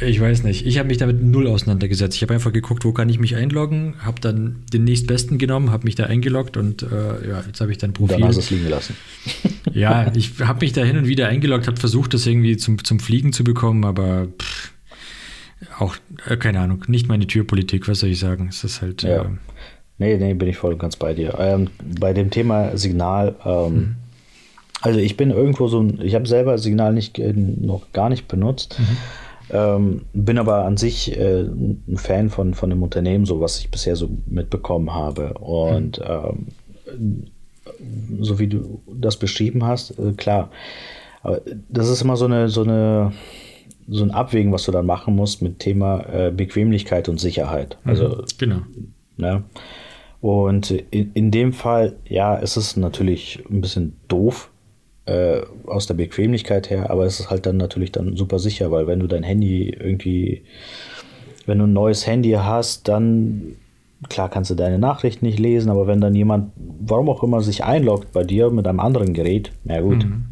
ich 0.01 0.19
weiß 0.19 0.43
nicht. 0.43 0.65
Ich 0.65 0.77
habe 0.77 0.89
mich 0.89 0.97
damit 0.97 1.23
null 1.23 1.47
auseinandergesetzt. 1.47 2.17
Ich 2.17 2.21
habe 2.23 2.33
einfach 2.33 2.51
geguckt, 2.51 2.83
wo 2.83 2.91
kann 2.91 3.07
ich 3.07 3.19
mich 3.19 3.37
einloggen, 3.37 3.95
habe 3.99 4.19
dann 4.19 4.63
den 4.73 4.83
nächstbesten 4.83 5.37
genommen, 5.37 5.71
habe 5.71 5.85
mich 5.85 5.95
da 5.95 6.05
eingeloggt 6.05 6.57
und 6.57 6.83
äh, 6.83 7.29
ja, 7.29 7.43
jetzt 7.47 7.61
habe 7.61 7.71
ich 7.71 7.77
dann 7.77 7.93
Profil. 7.93 8.17
Dann 8.17 8.27
hast 8.27 8.35
du 8.35 8.41
es 8.41 8.49
liegen 8.49 8.63
gelassen. 8.65 8.95
ja, 9.73 10.11
ich 10.13 10.41
habe 10.41 10.59
mich 10.65 10.73
da 10.73 10.83
hin 10.83 10.97
und 10.97 11.07
wieder 11.07 11.29
eingeloggt, 11.29 11.67
habe 11.67 11.77
versucht, 11.77 12.13
das 12.13 12.27
irgendwie 12.27 12.57
zum, 12.57 12.83
zum 12.83 12.99
Fliegen 12.99 13.31
zu 13.31 13.45
bekommen, 13.45 13.85
aber 13.85 14.27
pff, 14.41 14.73
auch, 15.79 15.95
äh, 16.27 16.35
keine 16.35 16.59
Ahnung, 16.59 16.83
nicht 16.87 17.07
meine 17.07 17.25
Türpolitik, 17.25 17.87
was 17.87 18.01
soll 18.01 18.09
ich 18.09 18.19
sagen? 18.19 18.47
Es 18.49 18.65
ist 18.65 18.81
halt. 18.81 19.03
Ja. 19.03 19.23
Äh, 19.23 19.29
nee, 19.99 20.17
nee, 20.17 20.33
bin 20.33 20.49
ich 20.49 20.57
voll 20.57 20.73
und 20.73 20.79
ganz 20.79 20.97
bei 20.97 21.13
dir. 21.13 21.37
Ähm, 21.39 21.69
bei 21.97 22.11
dem 22.11 22.29
Thema 22.29 22.75
Signal, 22.77 23.35
ähm, 23.45 23.73
mhm. 23.73 23.95
also 24.81 24.99
ich 24.99 25.15
bin 25.15 25.31
irgendwo 25.31 25.69
so 25.69 25.81
ein, 25.81 26.01
ich 26.01 26.13
habe 26.13 26.27
selber 26.27 26.57
Signal 26.57 26.91
nicht, 26.91 27.19
äh, 27.19 27.31
noch 27.31 27.93
gar 27.93 28.09
nicht 28.09 28.27
benutzt. 28.27 28.77
Mhm 28.77 28.97
ähm, 29.51 30.01
bin 30.13 30.37
aber 30.37 30.65
an 30.65 30.77
sich 30.77 31.17
äh, 31.17 31.41
ein 31.41 31.97
Fan 31.97 32.29
von, 32.29 32.53
von 32.53 32.69
dem 32.69 32.83
Unternehmen, 32.83 33.25
so 33.25 33.41
was 33.41 33.59
ich 33.59 33.69
bisher 33.69 33.95
so 33.95 34.09
mitbekommen 34.25 34.93
habe. 34.93 35.33
Und 35.35 35.99
mhm. 35.99 36.47
ähm, 36.97 37.27
so 38.19 38.39
wie 38.39 38.47
du 38.47 38.81
das 38.93 39.17
beschrieben 39.17 39.65
hast, 39.65 39.97
äh, 39.99 40.13
klar. 40.13 40.51
Aber 41.21 41.41
das 41.69 41.89
ist 41.89 42.01
immer 42.01 42.17
so 42.17 42.25
eine, 42.25 42.49
so 42.49 42.63
eine, 42.63 43.11
so 43.87 44.03
ein 44.03 44.11
Abwägen, 44.11 44.51
was 44.51 44.63
du 44.63 44.71
dann 44.71 44.85
machen 44.85 45.15
musst 45.15 45.41
mit 45.41 45.59
Thema 45.59 46.05
äh, 46.11 46.31
Bequemlichkeit 46.31 47.09
und 47.09 47.19
Sicherheit. 47.19 47.77
Mhm. 47.83 47.89
Also, 47.89 48.23
genau. 48.37 48.61
Ne? 49.17 49.43
Und 50.21 50.71
in, 50.71 51.11
in 51.13 51.31
dem 51.31 51.51
Fall, 51.51 51.95
ja, 52.07 52.35
ist 52.35 52.55
es 52.55 52.77
natürlich 52.77 53.43
ein 53.49 53.61
bisschen 53.61 53.97
doof, 54.07 54.51
äh, 55.05 55.41
aus 55.65 55.87
der 55.87 55.95
Bequemlichkeit 55.95 56.69
her, 56.69 56.89
aber 56.89 57.05
es 57.05 57.19
ist 57.19 57.29
halt 57.29 57.45
dann 57.45 57.57
natürlich 57.57 57.91
dann 57.91 58.15
super 58.15 58.39
sicher, 58.39 58.71
weil 58.71 58.87
wenn 58.87 58.99
du 58.99 59.07
dein 59.07 59.23
Handy 59.23 59.69
irgendwie, 59.69 60.43
wenn 61.45 61.59
du 61.59 61.65
ein 61.65 61.73
neues 61.73 62.05
Handy 62.05 62.31
hast, 62.31 62.87
dann 62.87 63.55
klar 64.09 64.29
kannst 64.29 64.51
du 64.51 64.55
deine 64.55 64.79
Nachrichten 64.79 65.25
nicht 65.25 65.39
lesen, 65.39 65.69
aber 65.69 65.87
wenn 65.87 66.01
dann 66.01 66.15
jemand, 66.15 66.51
warum 66.55 67.09
auch 67.09 67.23
immer, 67.23 67.41
sich 67.41 67.63
einloggt 67.63 68.11
bei 68.11 68.23
dir 68.23 68.49
mit 68.49 68.67
einem 68.67 68.79
anderen 68.79 69.13
Gerät, 69.13 69.51
na 69.63 69.81
gut. 69.81 70.05
Mhm. 70.05 70.25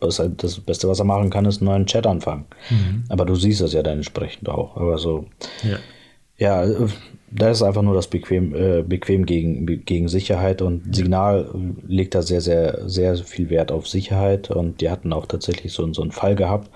Das, 0.00 0.18
halt 0.18 0.42
das 0.42 0.60
Beste, 0.60 0.86
was 0.86 0.98
er 0.98 1.06
machen 1.06 1.30
kann, 1.30 1.46
ist 1.46 1.62
einen 1.62 1.70
neuen 1.70 1.86
Chat 1.86 2.06
anfangen. 2.06 2.44
Mhm. 2.68 3.04
Aber 3.08 3.24
du 3.24 3.34
siehst 3.36 3.62
das 3.62 3.72
ja 3.72 3.82
dann 3.82 3.98
entsprechend 3.98 4.50
auch. 4.50 4.76
Aber 4.76 4.98
so, 4.98 5.24
ja, 5.62 5.78
ja 6.38 6.64
da 7.34 7.50
ist 7.50 7.62
einfach 7.62 7.82
nur 7.82 7.94
das 7.94 8.06
bequem, 8.06 8.54
äh, 8.54 8.82
bequem 8.82 9.26
gegen, 9.26 9.84
gegen 9.84 10.08
Sicherheit 10.08 10.62
und 10.62 10.94
Signal 10.94 11.50
legt 11.86 12.14
da 12.14 12.22
sehr, 12.22 12.40
sehr, 12.40 12.88
sehr 12.88 13.16
viel 13.16 13.50
Wert 13.50 13.72
auf 13.72 13.88
Sicherheit 13.88 14.50
und 14.50 14.80
die 14.80 14.88
hatten 14.88 15.12
auch 15.12 15.26
tatsächlich 15.26 15.72
so, 15.72 15.92
so 15.92 16.02
einen 16.02 16.12
Fall 16.12 16.36
gehabt, 16.36 16.70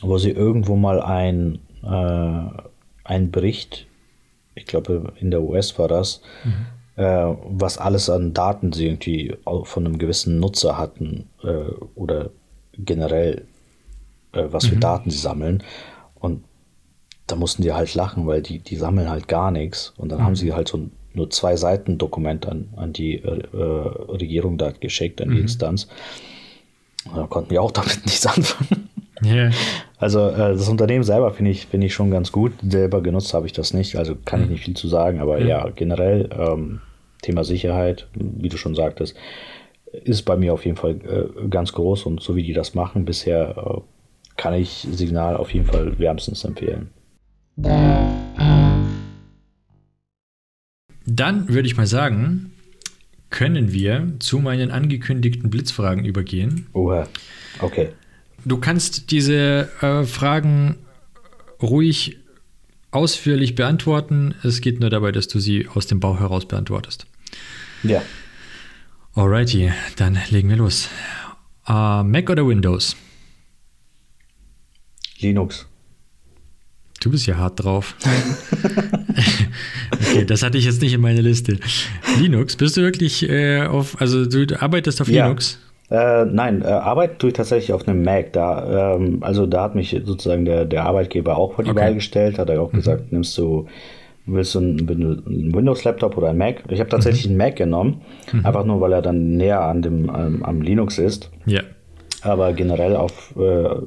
wo 0.00 0.16
sie 0.16 0.30
irgendwo 0.30 0.76
mal 0.76 1.02
ein, 1.02 1.58
äh, 1.82 2.62
einen 3.04 3.30
Bericht, 3.30 3.86
ich 4.54 4.64
glaube 4.64 5.12
in 5.20 5.30
der 5.30 5.42
US 5.42 5.78
war 5.78 5.88
das, 5.88 6.22
mhm. 6.44 7.02
äh, 7.02 7.36
was 7.44 7.76
alles 7.76 8.08
an 8.08 8.32
Daten 8.32 8.72
sie 8.72 8.86
irgendwie 8.86 9.34
von 9.64 9.84
einem 9.84 9.98
gewissen 9.98 10.40
Nutzer 10.40 10.78
hatten 10.78 11.28
äh, 11.42 11.70
oder 11.94 12.30
generell, 12.78 13.44
äh, 14.32 14.44
was 14.46 14.66
für 14.66 14.76
mhm. 14.76 14.80
Daten 14.80 15.10
sie 15.10 15.18
sammeln. 15.18 15.62
Und 16.14 16.44
da 17.34 17.40
mussten 17.40 17.62
die 17.62 17.72
halt 17.72 17.92
lachen, 17.94 18.28
weil 18.28 18.42
die, 18.42 18.60
die 18.60 18.76
sammeln 18.76 19.10
halt 19.10 19.26
gar 19.26 19.50
nichts. 19.50 19.92
Und 19.96 20.12
dann 20.12 20.20
mhm. 20.20 20.24
haben 20.24 20.36
sie 20.36 20.52
halt 20.52 20.68
so 20.68 20.88
nur 21.14 21.30
zwei 21.30 21.56
Seiten 21.56 21.98
Dokument 21.98 22.46
an, 22.46 22.68
an 22.76 22.92
die 22.92 23.16
äh, 23.16 23.40
äh, 23.52 23.58
Regierung 24.12 24.56
da 24.56 24.70
geschickt, 24.70 25.20
an 25.20 25.30
die 25.30 25.34
mhm. 25.34 25.42
Instanz. 25.42 25.88
Und 27.06 27.16
da 27.16 27.26
konnten 27.26 27.50
wir 27.50 27.60
auch 27.60 27.70
damit 27.72 28.04
nichts 28.06 28.24
anfangen. 28.24 28.88
Yeah. 29.24 29.50
Also 29.98 30.28
äh, 30.28 30.54
das 30.54 30.68
Unternehmen 30.68 31.02
selber 31.02 31.32
finde 31.32 31.50
ich, 31.50 31.66
find 31.66 31.82
ich 31.82 31.92
schon 31.92 32.12
ganz 32.12 32.30
gut. 32.30 32.52
Selber 32.62 33.02
genutzt 33.02 33.34
habe 33.34 33.46
ich 33.46 33.52
das 33.52 33.74
nicht, 33.74 33.96
also 33.96 34.14
kann 34.24 34.40
mhm. 34.40 34.44
ich 34.44 34.50
nicht 34.50 34.64
viel 34.64 34.76
zu 34.76 34.86
sagen, 34.86 35.18
aber 35.18 35.40
mhm. 35.40 35.48
ja, 35.48 35.68
generell 35.70 36.28
ähm, 36.38 36.82
Thema 37.22 37.42
Sicherheit, 37.42 38.06
wie 38.14 38.48
du 38.48 38.56
schon 38.56 38.76
sagtest, 38.76 39.16
ist 39.92 40.22
bei 40.22 40.36
mir 40.36 40.52
auf 40.52 40.64
jeden 40.64 40.76
Fall 40.76 41.00
äh, 41.00 41.48
ganz 41.48 41.72
groß 41.72 42.06
und 42.06 42.20
so 42.22 42.36
wie 42.36 42.44
die 42.44 42.52
das 42.52 42.74
machen 42.74 43.04
bisher, 43.04 43.56
äh, 43.56 43.80
kann 44.36 44.54
ich 44.54 44.86
Signal 44.90 45.36
auf 45.36 45.52
jeden 45.52 45.66
Fall 45.66 45.98
wärmstens 45.98 46.44
empfehlen. 46.44 46.90
Dann 51.06 51.48
würde 51.48 51.66
ich 51.66 51.76
mal 51.76 51.86
sagen, 51.86 52.52
können 53.30 53.72
wir 53.72 54.14
zu 54.18 54.38
meinen 54.38 54.70
angekündigten 54.70 55.50
Blitzfragen 55.50 56.04
übergehen. 56.04 56.66
Oha, 56.72 57.08
okay. 57.60 57.90
Du 58.44 58.58
kannst 58.58 59.10
diese 59.10 59.70
äh, 59.80 60.04
Fragen 60.04 60.76
ruhig 61.62 62.18
ausführlich 62.90 63.54
beantworten. 63.54 64.34
Es 64.42 64.60
geht 64.60 64.80
nur 64.80 64.90
dabei, 64.90 65.12
dass 65.12 65.28
du 65.28 65.38
sie 65.38 65.68
aus 65.68 65.86
dem 65.86 66.00
Bauch 66.00 66.20
heraus 66.20 66.46
beantwortest. 66.46 67.06
Ja. 67.82 68.02
Alrighty, 69.14 69.72
dann 69.96 70.18
legen 70.30 70.48
wir 70.48 70.56
los. 70.56 70.88
Uh, 71.68 72.02
Mac 72.02 72.28
oder 72.28 72.46
Windows? 72.46 72.96
Linux. 75.18 75.66
Du 77.04 77.10
bist 77.10 77.26
ja 77.26 77.36
hart 77.36 77.62
drauf. 77.62 77.94
okay, 79.92 80.24
das 80.24 80.42
hatte 80.42 80.56
ich 80.56 80.64
jetzt 80.64 80.80
nicht 80.80 80.94
in 80.94 81.02
meiner 81.02 81.20
Liste. 81.20 81.58
Linux, 82.18 82.56
bist 82.56 82.78
du 82.78 82.80
wirklich 82.80 83.28
äh, 83.28 83.66
auf, 83.66 84.00
also 84.00 84.24
du 84.24 84.46
arbeitest 84.58 85.02
auf 85.02 85.08
ja. 85.08 85.26
Linux? 85.26 85.60
Äh, 85.90 86.24
nein, 86.24 86.62
äh, 86.62 86.64
arbeiten 86.64 87.18
tue 87.18 87.28
ich 87.28 87.36
tatsächlich 87.36 87.74
auf 87.74 87.86
einem 87.86 88.02
Mac. 88.02 88.32
Da, 88.32 88.94
ähm, 88.94 89.18
also 89.20 89.44
da 89.44 89.64
hat 89.64 89.74
mich 89.74 89.94
sozusagen 90.06 90.46
der, 90.46 90.64
der 90.64 90.86
Arbeitgeber 90.86 91.36
auch 91.36 91.56
vor 91.56 91.64
die 91.64 91.72
okay. 91.72 91.80
Wahl 91.80 91.94
gestellt, 91.94 92.38
hat 92.38 92.48
er 92.48 92.62
auch 92.62 92.72
mhm. 92.72 92.76
gesagt, 92.76 93.12
nimmst 93.12 93.36
du, 93.36 93.66
willst 94.24 94.54
du 94.54 94.60
einen, 94.60 94.88
einen 94.88 95.54
Windows-Laptop 95.54 96.16
oder 96.16 96.30
ein 96.30 96.38
Mac? 96.38 96.62
Ich 96.70 96.80
habe 96.80 96.88
tatsächlich 96.88 97.26
mhm. 97.26 97.32
einen 97.32 97.38
Mac 97.50 97.56
genommen, 97.56 98.00
mhm. 98.32 98.46
einfach 98.46 98.64
nur, 98.64 98.80
weil 98.80 98.94
er 98.94 99.02
dann 99.02 99.36
näher 99.36 99.60
an 99.60 99.82
dem, 99.82 100.04
ähm, 100.04 100.42
am 100.42 100.62
Linux 100.62 100.96
ist. 100.96 101.30
Ja. 101.44 101.60
Aber 102.22 102.54
generell 102.54 102.96
auf 102.96 103.34
äh, 103.36 103.84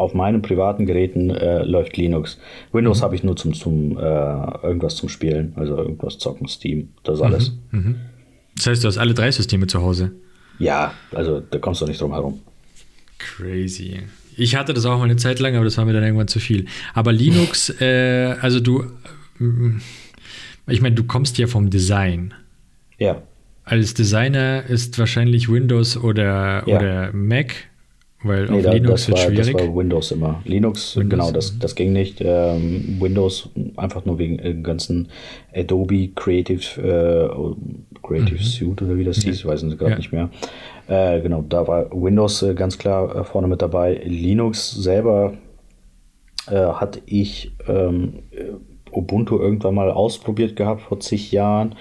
auf 0.00 0.14
meinen 0.14 0.40
privaten 0.40 0.86
Geräten 0.86 1.30
äh, 1.30 1.62
läuft 1.62 1.96
Linux. 1.98 2.38
Windows 2.72 3.00
mhm. 3.00 3.04
habe 3.04 3.14
ich 3.14 3.22
nur 3.22 3.36
zum, 3.36 3.52
zum 3.52 3.98
äh, 3.98 4.00
irgendwas 4.00 4.96
zum 4.96 5.10
Spielen, 5.10 5.52
also 5.56 5.76
irgendwas 5.76 6.18
zocken, 6.18 6.48
Steam, 6.48 6.88
das 7.02 7.20
alles. 7.20 7.52
Mhm. 7.70 7.78
Mhm. 7.80 7.96
Das 8.56 8.66
heißt, 8.66 8.82
du 8.82 8.88
hast 8.88 8.98
alle 8.98 9.12
drei 9.14 9.30
Systeme 9.30 9.66
zu 9.66 9.82
Hause? 9.82 10.12
Ja, 10.58 10.94
also 11.12 11.40
da 11.40 11.58
kommst 11.58 11.82
du 11.82 11.86
nicht 11.86 12.00
drum 12.00 12.12
herum. 12.12 12.40
Crazy. 13.18 13.98
Ich 14.36 14.56
hatte 14.56 14.72
das 14.72 14.86
auch 14.86 14.96
mal 14.96 15.04
eine 15.04 15.16
Zeit 15.16 15.38
lang, 15.38 15.54
aber 15.54 15.64
das 15.64 15.76
war 15.76 15.84
mir 15.84 15.92
dann 15.92 16.02
irgendwann 16.02 16.28
zu 16.28 16.40
viel. 16.40 16.64
Aber 16.94 17.12
Linux, 17.12 17.68
äh, 17.80 18.36
also 18.40 18.60
du, 18.60 18.84
Ich 20.66 20.80
meine, 20.80 20.94
du 20.94 21.04
kommst 21.04 21.36
ja 21.36 21.46
vom 21.46 21.68
Design. 21.68 22.32
Ja. 22.98 23.22
Als 23.64 23.92
Designer 23.92 24.64
ist 24.64 24.98
wahrscheinlich 24.98 25.50
Windows 25.50 25.96
oder, 25.96 26.64
ja. 26.66 26.76
oder 26.76 27.12
Mac, 27.12 27.54
weil 28.22 28.46
nee, 28.46 28.58
auf 28.58 28.64
da, 28.64 28.72
Linux 28.72 29.06
das 29.06 29.12
war, 29.12 29.18
schwierig. 29.18 29.52
Das 29.54 29.66
war 29.66 29.76
Windows 29.76 30.10
immer. 30.12 30.42
Linux, 30.44 30.96
Windows. 30.96 31.10
genau, 31.10 31.32
das, 31.32 31.58
das 31.58 31.74
ging 31.74 31.92
nicht. 31.92 32.20
Ähm, 32.20 32.98
Windows 33.00 33.48
einfach 33.76 34.04
nur 34.04 34.18
wegen 34.18 34.36
dem 34.38 34.62
ganzen 34.62 35.08
Adobe 35.54 36.08
Creative, 36.14 36.60
äh, 36.80 37.98
Creative 38.02 38.34
mhm. 38.34 38.44
Suite 38.44 38.82
oder 38.82 38.96
wie 38.96 39.04
das 39.04 39.18
hieß, 39.18 39.36
ich 39.36 39.46
weiß 39.46 39.62
es 39.62 39.78
gerade 39.78 39.92
ja. 39.92 39.96
nicht 39.96 40.12
mehr. 40.12 40.28
Äh, 40.88 41.20
genau, 41.20 41.44
da 41.48 41.66
war 41.66 41.90
Windows 41.92 42.42
äh, 42.42 42.54
ganz 42.54 42.76
klar 42.76 43.14
äh, 43.16 43.24
vorne 43.24 43.48
mit 43.48 43.62
dabei. 43.62 44.00
Linux 44.04 44.70
selber 44.70 45.34
äh, 46.48 46.54
hatte 46.54 47.00
ich 47.06 47.52
ähm, 47.68 48.24
Ubuntu 48.92 49.38
irgendwann 49.38 49.74
mal 49.74 49.90
ausprobiert 49.90 50.56
gehabt 50.56 50.82
vor 50.82 51.00
zig 51.00 51.32
Jahren. 51.32 51.74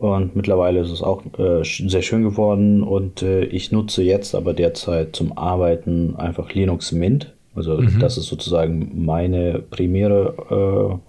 Und 0.00 0.34
mittlerweile 0.34 0.80
ist 0.80 0.88
es 0.88 1.02
auch 1.02 1.22
äh, 1.38 1.62
sehr 1.62 2.00
schön 2.00 2.22
geworden 2.22 2.82
und 2.82 3.20
äh, 3.20 3.44
ich 3.44 3.70
nutze 3.70 4.02
jetzt 4.02 4.34
aber 4.34 4.54
derzeit 4.54 5.14
zum 5.14 5.36
Arbeiten 5.36 6.16
einfach 6.16 6.54
Linux 6.54 6.90
Mint. 6.90 7.34
Also 7.54 7.76
mhm. 7.76 7.98
das 7.98 8.16
ist 8.16 8.28
sozusagen 8.28 9.04
meine 9.04 9.58
primäre 9.58 11.00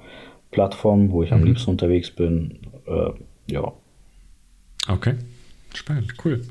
äh, 0.51 0.53
Plattform, 0.53 1.09
wo 1.11 1.23
ich 1.23 1.31
mhm. 1.31 1.37
am 1.37 1.43
liebsten 1.45 1.71
unterwegs 1.71 2.11
bin. 2.11 2.59
Äh, 2.85 3.11
ja. 3.49 3.71
Okay, 4.89 5.13
spannend, 5.73 6.13
cool. 6.25 6.41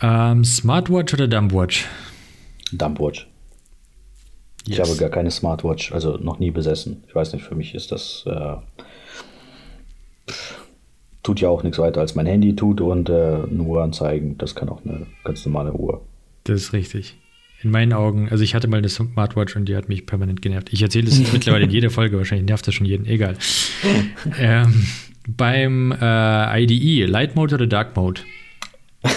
Ähm, 0.00 0.44
Smartwatch 0.46 1.12
oder 1.12 1.28
Dumbwatch? 1.28 1.84
Dumbwatch. 2.72 3.28
Yes. 4.66 4.78
Ich 4.78 4.80
habe 4.80 4.98
gar 4.98 5.10
keine 5.10 5.30
Smartwatch, 5.30 5.92
also 5.92 6.16
noch 6.16 6.38
nie 6.38 6.50
besessen. 6.50 7.04
Ich 7.06 7.14
weiß 7.14 7.34
nicht, 7.34 7.44
für 7.44 7.54
mich 7.54 7.74
ist 7.74 7.92
das 7.92 8.24
äh, 8.26 8.56
tut 11.26 11.40
ja 11.40 11.48
auch 11.48 11.64
nichts 11.64 11.80
weiter 11.80 12.00
als 12.00 12.14
mein 12.14 12.26
Handy 12.26 12.54
tut 12.54 12.80
und 12.80 13.08
äh, 13.08 13.12
eine 13.12 13.62
Uhr 13.62 13.82
anzeigen. 13.82 14.38
Das 14.38 14.54
kann 14.54 14.68
auch 14.68 14.80
eine 14.84 15.08
ganz 15.24 15.44
normale 15.44 15.72
Uhr. 15.72 16.00
Das 16.44 16.62
ist 16.62 16.72
richtig. 16.72 17.16
In 17.64 17.72
meinen 17.72 17.92
Augen, 17.92 18.28
also 18.30 18.44
ich 18.44 18.54
hatte 18.54 18.68
mal 18.68 18.76
eine 18.76 18.88
Smartwatch 18.88 19.56
und 19.56 19.64
die 19.64 19.74
hat 19.74 19.88
mich 19.88 20.06
permanent 20.06 20.40
genervt. 20.40 20.72
Ich 20.72 20.82
erzähle 20.82 21.08
es 21.08 21.32
mittlerweile 21.32 21.64
in 21.64 21.70
jeder 21.70 21.90
Folge, 21.90 22.16
wahrscheinlich 22.16 22.46
nervt 22.46 22.68
das 22.68 22.74
schon 22.74 22.86
jeden, 22.86 23.06
egal. 23.06 23.36
ähm, 24.38 24.86
beim 25.26 25.92
äh, 26.00 26.62
IDE, 26.62 27.06
Light 27.06 27.34
Mode 27.34 27.56
oder 27.56 27.66
Dark 27.66 27.96
Mode? 27.96 28.20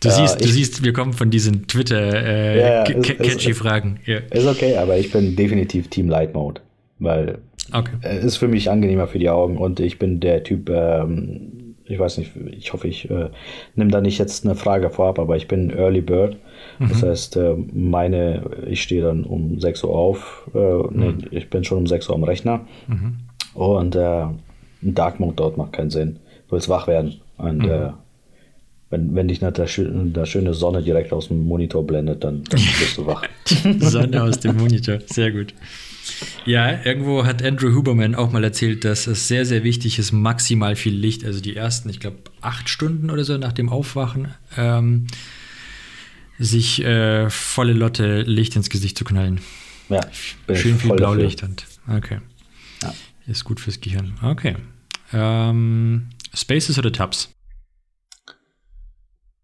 du, 0.00 0.02
ja, 0.02 0.10
siehst, 0.10 0.42
du 0.42 0.48
siehst, 0.48 0.82
wir 0.82 0.94
kommen 0.94 1.12
von 1.12 1.30
diesen 1.30 1.66
Twitter-catchy-Fragen. 1.66 3.98
Äh, 4.06 4.12
ja, 4.12 4.20
ist 4.30 4.46
okay, 4.46 4.78
aber 4.78 4.96
ich 4.96 5.12
bin 5.12 5.36
definitiv 5.36 5.88
Team 5.88 6.08
Light 6.08 6.32
Mode, 6.32 6.62
weil 7.00 7.36
Okay. 7.72 7.96
Äh, 8.02 8.24
ist 8.24 8.36
für 8.36 8.48
mich 8.48 8.70
angenehmer 8.70 9.06
für 9.06 9.18
die 9.18 9.30
Augen 9.30 9.56
und 9.56 9.80
ich 9.80 9.98
bin 9.98 10.20
der 10.20 10.42
Typ, 10.42 10.70
ähm, 10.70 11.74
ich 11.84 11.98
weiß 11.98 12.18
nicht, 12.18 12.32
ich 12.50 12.72
hoffe, 12.72 12.88
ich 12.88 13.10
äh, 13.10 13.30
nehme 13.74 13.90
da 13.90 14.00
nicht 14.00 14.18
jetzt 14.18 14.44
eine 14.44 14.54
Frage 14.54 14.90
vorab, 14.90 15.18
aber 15.18 15.36
ich 15.36 15.48
bin 15.48 15.70
Early 15.70 16.00
Bird. 16.00 16.36
Mhm. 16.78 16.88
Das 16.88 17.02
heißt, 17.02 17.36
äh, 17.36 17.54
meine, 17.72 18.42
ich 18.68 18.82
stehe 18.82 19.02
dann 19.02 19.24
um 19.24 19.60
6 19.60 19.84
Uhr 19.84 19.94
auf, 19.94 20.50
äh, 20.54 20.58
mhm. 20.58 20.88
nee, 20.92 21.14
ich 21.30 21.50
bin 21.50 21.64
schon 21.64 21.78
um 21.78 21.86
6 21.86 22.08
Uhr 22.08 22.14
am 22.14 22.24
Rechner 22.24 22.60
mhm. 22.86 23.16
und 23.54 23.96
äh, 23.96 24.26
Dark 24.82 25.20
Mode 25.20 25.34
dort 25.36 25.56
macht 25.56 25.72
keinen 25.72 25.90
Sinn. 25.90 26.18
Du 26.48 26.52
willst 26.52 26.68
wach 26.68 26.86
werden 26.86 27.20
und 27.38 27.58
mhm. 27.58 27.70
äh, 27.70 27.90
wenn, 28.90 29.14
wenn 29.14 29.28
dich 29.28 29.40
nicht 29.40 29.58
der, 29.58 29.66
der, 29.66 30.26
schöne 30.26 30.54
Sonne 30.54 30.82
direkt 30.82 31.12
aus 31.12 31.28
dem 31.28 31.44
Monitor 31.44 31.86
blendet, 31.86 32.22
dann, 32.22 32.42
bist 32.50 32.96
du 32.96 33.06
wach. 33.06 33.24
Sonne 33.78 34.22
aus 34.22 34.40
dem 34.40 34.56
Monitor, 34.56 35.00
sehr 35.06 35.32
gut. 35.32 35.54
Ja, 36.44 36.84
irgendwo 36.84 37.24
hat 37.24 37.42
Andrew 37.42 37.74
Huberman 37.74 38.14
auch 38.14 38.30
mal 38.30 38.44
erzählt, 38.44 38.84
dass 38.84 39.08
es 39.08 39.26
sehr, 39.26 39.44
sehr 39.44 39.64
wichtig 39.64 39.98
ist, 39.98 40.12
maximal 40.12 40.76
viel 40.76 40.94
Licht, 40.94 41.24
also 41.24 41.40
die 41.40 41.56
ersten, 41.56 41.88
ich 41.88 41.98
glaube, 41.98 42.18
acht 42.40 42.68
Stunden 42.68 43.10
oder 43.10 43.24
so 43.24 43.36
nach 43.38 43.52
dem 43.52 43.68
Aufwachen, 43.68 44.28
ähm, 44.56 45.08
sich 46.38 46.84
äh, 46.84 47.28
volle 47.28 47.72
Lotte 47.72 48.22
Licht 48.22 48.54
ins 48.54 48.70
Gesicht 48.70 48.96
zu 48.96 49.04
knallen. 49.04 49.40
Ja, 49.88 50.00
schön 50.54 50.78
viel 50.78 50.94
Blaulicht 50.94 51.42
und 51.42 51.66
okay. 51.88 52.18
Ja. 52.82 52.94
Ist 53.26 53.44
gut 53.44 53.58
fürs 53.58 53.80
Gehirn. 53.80 54.14
Okay. 54.22 54.56
Ähm, 55.12 56.08
Spaces 56.34 56.78
oder 56.78 56.92
Tabs? 56.92 57.35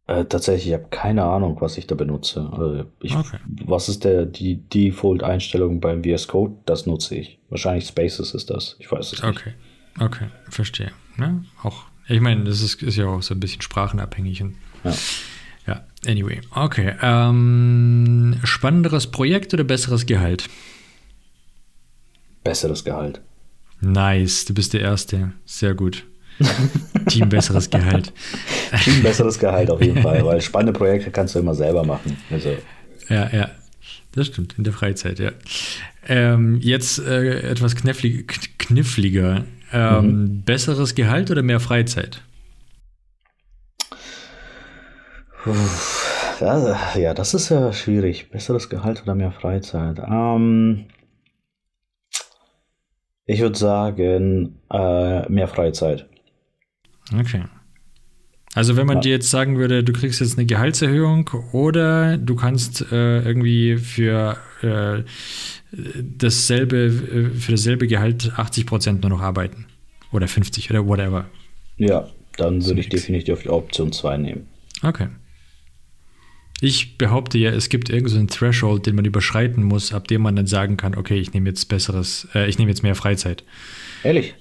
Äh, 0.09 0.25
tatsächlich, 0.25 0.69
ich 0.69 0.75
habe 0.75 0.87
keine 0.91 1.25
Ahnung, 1.25 1.57
was 1.61 1.79
ich 1.79 1.87
da 1.87 1.95
benutze. 1.95 2.49
Also 2.53 2.85
ich, 3.01 3.15
okay. 3.15 3.39
Was 3.65 3.89
ist 3.89 4.05
der, 4.05 4.27
die 4.27 4.57
Default-Einstellung 4.57 5.81
beim 5.81 6.03
VS 6.03 6.27
Code? 6.27 6.57
Das 6.67 6.87
nutze 6.87 7.15
ich. 7.15 7.39
Wahrscheinlich 7.51 7.87
Spaces 7.87 8.35
ist 8.35 8.51
das. 8.51 8.77
Ich 8.81 8.91
weiß 8.91 9.13
es 9.13 9.23
nicht. 9.23 9.25
Okay, 9.25 9.55
okay, 10.01 10.27
verstehe. 10.49 10.91
Ja, 11.19 11.41
auch, 11.63 11.85
ich 12.09 12.21
meine, 12.21 12.45
das 12.45 12.63
ist, 12.63 12.83
ist 12.83 12.97
ja 12.97 13.07
auch 13.07 13.23
so 13.23 13.35
ein 13.35 13.41
bisschen 13.41 13.63
sprachenabhängig. 13.63 14.43
Und, 14.43 14.57
ja. 14.83 14.93
ja, 15.69 15.87
anyway. 16.05 16.41
Okay. 16.51 16.97
Ähm, 17.01 18.41
spannenderes 18.43 19.07
Projekt 19.07 19.55
oder 19.55 19.63
besseres 19.63 20.07
Gehalt? 20.07 20.49
Besseres 22.43 22.85
Gehalt. 22.85 23.21
Nice, 23.81 24.47
du 24.47 24.55
bist 24.55 24.73
der 24.73 24.81
Erste. 24.81 25.33
Sehr 25.45 25.75
gut. 25.75 26.05
Team 27.09 27.29
besseres 27.29 27.71
Gehalt. 27.71 28.13
Team 28.83 29.03
besseres 29.03 29.39
Gehalt 29.39 29.71
auf 29.71 29.81
jeden 29.81 30.03
Fall, 30.03 30.25
weil 30.25 30.41
spannende 30.41 30.73
Projekte 30.73 31.11
kannst 31.11 31.35
du 31.35 31.39
immer 31.39 31.55
selber 31.55 31.85
machen. 31.85 32.17
Also. 32.31 32.57
Ja, 33.09 33.29
ja. 33.33 33.51
Das 34.15 34.27
stimmt, 34.27 34.57
in 34.59 34.65
der 34.65 34.75
Freizeit, 34.75 35.19
ja. 35.19 35.33
Ähm, 36.07 36.59
jetzt 36.61 36.99
äh, 36.99 37.51
etwas 37.51 37.75
knifflig, 37.77 38.59
kniffliger. 38.59 39.45
Ähm, 39.73 40.07
mhm. 40.07 40.43
Besseres 40.43 40.95
Gehalt 40.95 41.31
oder 41.31 41.43
mehr 41.43 41.61
Freizeit? 41.61 42.21
Ja, 46.41 46.97
ja, 46.97 47.15
das 47.15 47.35
ist 47.35 47.49
ja 47.49 47.73
schwierig. 47.73 48.31
Besseres 48.31 48.69
Gehalt 48.69 49.03
oder 49.03 49.15
mehr 49.15 49.33
Freizeit? 49.33 49.99
Ähm, 49.99 50.87
ich 53.25 53.41
würde 53.41 53.59
sagen, 53.59 54.61
äh, 54.71 55.29
mehr 55.31 55.49
Freizeit. 55.49 56.09
Okay. 57.15 57.45
Also 58.55 58.77
wenn 58.77 58.87
man 58.87 58.99
ja. 58.99 59.03
dir 59.03 59.11
jetzt 59.13 59.31
sagen 59.31 59.57
würde, 59.57 59.83
du 59.83 59.93
kriegst 59.93 60.21
jetzt 60.21 60.37
eine 60.37 60.47
Gehaltserhöhung 60.47 61.31
oder 61.53 62.19
du 62.19 62.35
kannst 62.35 62.85
äh, 62.93 63.23
irgendwie 63.23 63.79
für 63.79 64.37
äh, 64.61 65.03
dasselbe, 65.73 66.77
äh, 66.77 67.31
für 67.39 67.53
dasselbe 67.53 67.87
Gehalt 67.87 68.33
80 68.37 68.67
Prozent 68.67 69.03
nur 69.03 69.11
noch 69.11 69.21
arbeiten. 69.21 69.67
Oder 70.13 70.29
50 70.29 70.71
oder 70.71 70.87
whatever. 70.87 71.31
Ja, 71.79 72.09
dann 72.37 72.65
würde 72.67 72.81
ich 72.81 72.91
definitiv 72.91 73.43
die 73.43 73.49
Option 73.49 73.93
2 73.93 74.19
nehmen. 74.19 74.49
Okay. 74.83 75.09
Ich 76.61 76.99
behaupte 76.99 77.39
ja, 77.39 77.51
es 77.51 77.71
gibt 77.71 77.89
irgendeinen 77.89 78.29
so 78.29 78.37
Threshold, 78.37 78.87
den 78.87 78.95
man 78.95 79.07
überschreiten 79.07 79.65
muss, 79.65 79.93
ab 79.93 80.07
dem 80.07 80.23
man 80.23 80.37
dann 80.37 80.47
sagen 80.47 80.77
kann, 80.77 80.95
okay, 80.95 81.19
ich 81.19 81.33
nehme 81.33 81.49
jetzt 81.49 81.65
besseres, 81.69 82.29
äh, 82.35 82.49
ich 82.49 82.59
nehme 82.59 82.71
jetzt 82.71 82.83
mehr 82.83 82.95
Freizeit. 82.95 83.43
Ehrlich? 84.05 84.35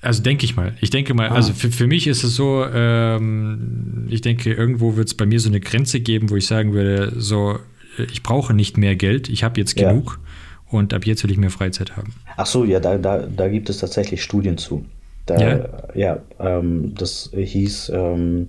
Also 0.00 0.22
denke 0.22 0.44
ich 0.44 0.56
mal. 0.56 0.74
Ich 0.80 0.90
denke 0.90 1.14
mal, 1.14 1.28
ah. 1.28 1.34
also 1.34 1.52
für, 1.52 1.70
für 1.70 1.86
mich 1.86 2.06
ist 2.06 2.22
es 2.22 2.36
so, 2.36 2.64
ähm, 2.72 4.06
ich 4.08 4.20
denke, 4.20 4.52
irgendwo 4.52 4.96
wird 4.96 5.08
es 5.08 5.14
bei 5.14 5.26
mir 5.26 5.40
so 5.40 5.48
eine 5.48 5.60
Grenze 5.60 6.00
geben, 6.00 6.30
wo 6.30 6.36
ich 6.36 6.46
sagen 6.46 6.72
würde, 6.72 7.12
so, 7.16 7.58
ich 7.98 8.22
brauche 8.22 8.54
nicht 8.54 8.76
mehr 8.76 8.94
Geld, 8.94 9.28
ich 9.28 9.42
habe 9.42 9.58
jetzt 9.58 9.76
genug 9.76 10.20
ja. 10.22 10.78
und 10.78 10.94
ab 10.94 11.04
jetzt 11.04 11.24
will 11.24 11.30
ich 11.32 11.38
mehr 11.38 11.50
Freizeit 11.50 11.96
haben. 11.96 12.14
Ach 12.36 12.46
so, 12.46 12.64
ja, 12.64 12.78
da, 12.78 12.96
da, 12.96 13.18
da 13.18 13.48
gibt 13.48 13.68
es 13.70 13.78
tatsächlich 13.78 14.22
Studien 14.22 14.56
zu. 14.56 14.84
Da, 15.26 15.40
ja, 15.40 15.68
ja 15.94 16.18
ähm, 16.38 16.94
das 16.96 17.30
hieß, 17.34 17.90
ähm, 17.94 18.48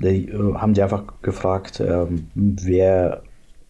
die, 0.00 0.28
äh, 0.28 0.54
haben 0.54 0.74
die 0.74 0.82
einfach 0.82 1.04
gefragt, 1.22 1.80
ähm, 1.80 2.26
wer 2.34 3.22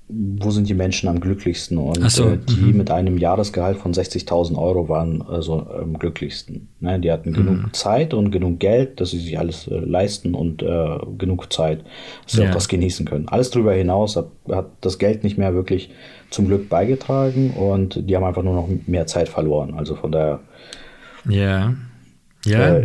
wo 0.09 0.51
sind 0.51 0.69
die 0.69 0.75
Menschen 0.75 1.09
am 1.09 1.19
glücklichsten? 1.19 1.79
Und 1.79 2.11
so, 2.11 2.29
äh, 2.29 2.39
die 2.39 2.73
mhm. 2.73 2.77
mit 2.77 2.91
einem 2.93 3.19
Jahresgehalt 3.19 3.79
von 3.79 3.93
60.000 3.93 4.57
Euro 4.57 4.89
waren 4.89 5.21
also 5.23 5.67
am 5.67 5.99
glücklichsten. 5.99 6.69
Ne? 6.79 7.01
Die 7.01 7.11
hatten 7.11 7.33
genug 7.33 7.57
mhm. 7.57 7.73
Zeit 7.73 8.15
und 8.15 8.31
genug 8.31 8.61
Geld, 8.61 9.01
dass 9.01 9.11
sie 9.11 9.19
sich 9.19 9.37
alles 9.39 9.67
äh, 9.67 9.75
leisten 9.75 10.35
und 10.35 10.63
äh, 10.63 10.99
genug 11.19 11.53
Zeit, 11.53 11.81
dass 12.25 12.35
sie 12.35 12.43
ja. 12.43 12.51
auch 12.51 12.55
was 12.55 12.69
genießen 12.69 13.05
können. 13.05 13.29
Alles 13.29 13.51
darüber 13.51 13.73
hinaus 13.73 14.15
hat, 14.15 14.29
hat, 14.49 14.67
das 14.81 14.99
Geld 14.99 15.25
nicht 15.25 15.39
mehr 15.39 15.55
wirklich 15.55 15.91
zum 16.31 16.47
Glück 16.47 16.69
beigetragen 16.69 17.51
und 17.51 18.09
die 18.09 18.15
haben 18.15 18.25
einfach 18.25 18.45
nur 18.45 18.55
noch 18.55 18.69
mehr 18.87 19.09
Zeit 19.09 19.29
verloren. 19.29 19.75
Also 19.75 19.97
von 19.97 20.13
daher. 20.13 20.41
Ja. 21.29 21.75
Ja. 22.45 22.83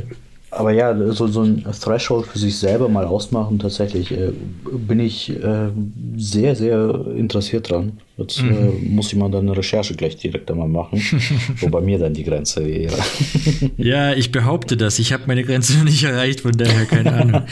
Aber 0.53 0.71
ja, 0.71 0.93
so, 1.13 1.27
so 1.27 1.43
ein 1.43 1.63
Threshold 1.63 2.27
für 2.27 2.37
sich 2.37 2.57
selber 2.57 2.89
mal 2.89 3.05
ausmachen, 3.05 3.57
tatsächlich 3.57 4.11
äh, 4.11 4.33
bin 4.69 4.99
ich 4.99 5.29
äh, 5.29 5.69
sehr, 6.17 6.57
sehr 6.57 7.05
interessiert 7.15 7.69
dran. 7.69 7.99
Jetzt 8.17 8.39
äh, 8.39 8.43
mhm. 8.43 8.51
äh, 8.51 8.89
muss 8.89 9.13
ich 9.13 9.17
mal 9.17 9.31
dann 9.31 9.47
eine 9.47 9.55
Recherche 9.55 9.95
gleich 9.95 10.17
direkt 10.17 10.51
einmal 10.51 10.67
machen, 10.67 11.01
wo 11.61 11.69
bei 11.69 11.79
mir 11.79 11.99
dann 11.99 12.13
die 12.13 12.25
Grenze 12.25 12.65
wäre. 12.65 12.97
ja, 13.77 14.11
ich 14.11 14.33
behaupte 14.33 14.75
das. 14.75 14.99
Ich 14.99 15.13
habe 15.13 15.23
meine 15.27 15.43
Grenze 15.43 15.73
noch 15.77 15.85
nicht 15.85 16.03
erreicht, 16.03 16.41
von 16.41 16.51
daher 16.51 16.85
keine 16.85 17.13
Ahnung. 17.13 17.43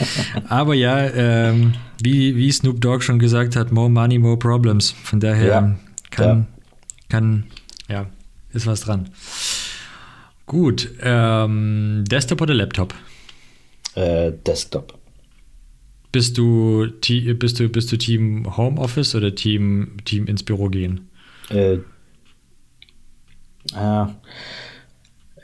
Aber 0.48 0.74
ja, 0.74 1.08
ähm, 1.08 1.72
wie, 2.02 2.36
wie 2.36 2.52
Snoop 2.52 2.82
Dogg 2.82 3.02
schon 3.02 3.18
gesagt 3.18 3.56
hat, 3.56 3.72
more 3.72 3.88
money, 3.88 4.18
more 4.18 4.38
problems. 4.38 4.94
Von 5.04 5.20
daher 5.20 5.46
ja. 5.46 5.76
kann, 6.10 6.28
ja. 6.28 6.46
kann, 7.08 7.44
ja, 7.88 8.06
ist 8.52 8.66
was 8.66 8.82
dran. 8.82 9.08
Gut. 10.50 10.90
Ähm, 11.00 12.02
Desktop 12.10 12.40
oder 12.40 12.54
Laptop? 12.54 12.92
Äh, 13.94 14.32
Desktop. 14.44 14.98
Bist 16.10 16.36
du, 16.36 16.88
bist, 17.38 17.60
du, 17.60 17.68
bist 17.68 17.92
du 17.92 17.96
Team 17.96 18.56
Homeoffice 18.56 19.14
oder 19.14 19.32
Team, 19.32 19.98
Team 20.04 20.26
ins 20.26 20.42
Büro 20.42 20.68
gehen? 20.68 21.08
Äh, 21.50 21.74
äh, 23.76 24.06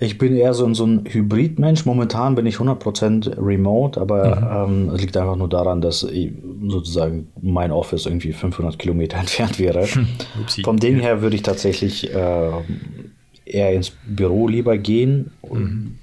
ich 0.00 0.18
bin 0.18 0.34
eher 0.34 0.52
so, 0.54 0.74
so 0.74 0.84
ein 0.84 1.04
Hybrid-Mensch. 1.08 1.86
Momentan 1.86 2.34
bin 2.34 2.44
ich 2.46 2.56
100% 2.56 3.36
remote, 3.38 4.00
aber 4.00 4.66
mhm. 4.66 4.88
ähm, 4.88 4.88
es 4.92 5.02
liegt 5.02 5.16
einfach 5.16 5.36
nur 5.36 5.48
daran, 5.48 5.80
dass 5.80 6.00
sozusagen 6.00 7.28
mein 7.40 7.70
Office 7.70 8.06
irgendwie 8.06 8.32
500 8.32 8.76
Kilometer 8.76 9.18
entfernt 9.20 9.60
wäre. 9.60 9.86
Vom 10.64 10.80
Ding 10.80 10.98
her 10.98 11.22
würde 11.22 11.36
ich 11.36 11.42
tatsächlich 11.42 12.12
äh, 12.12 12.50
eher 13.46 13.72
ins 13.72 13.92
Büro 14.06 14.48
lieber 14.48 14.76
gehen. 14.76 15.30
Mhm. 15.50 15.98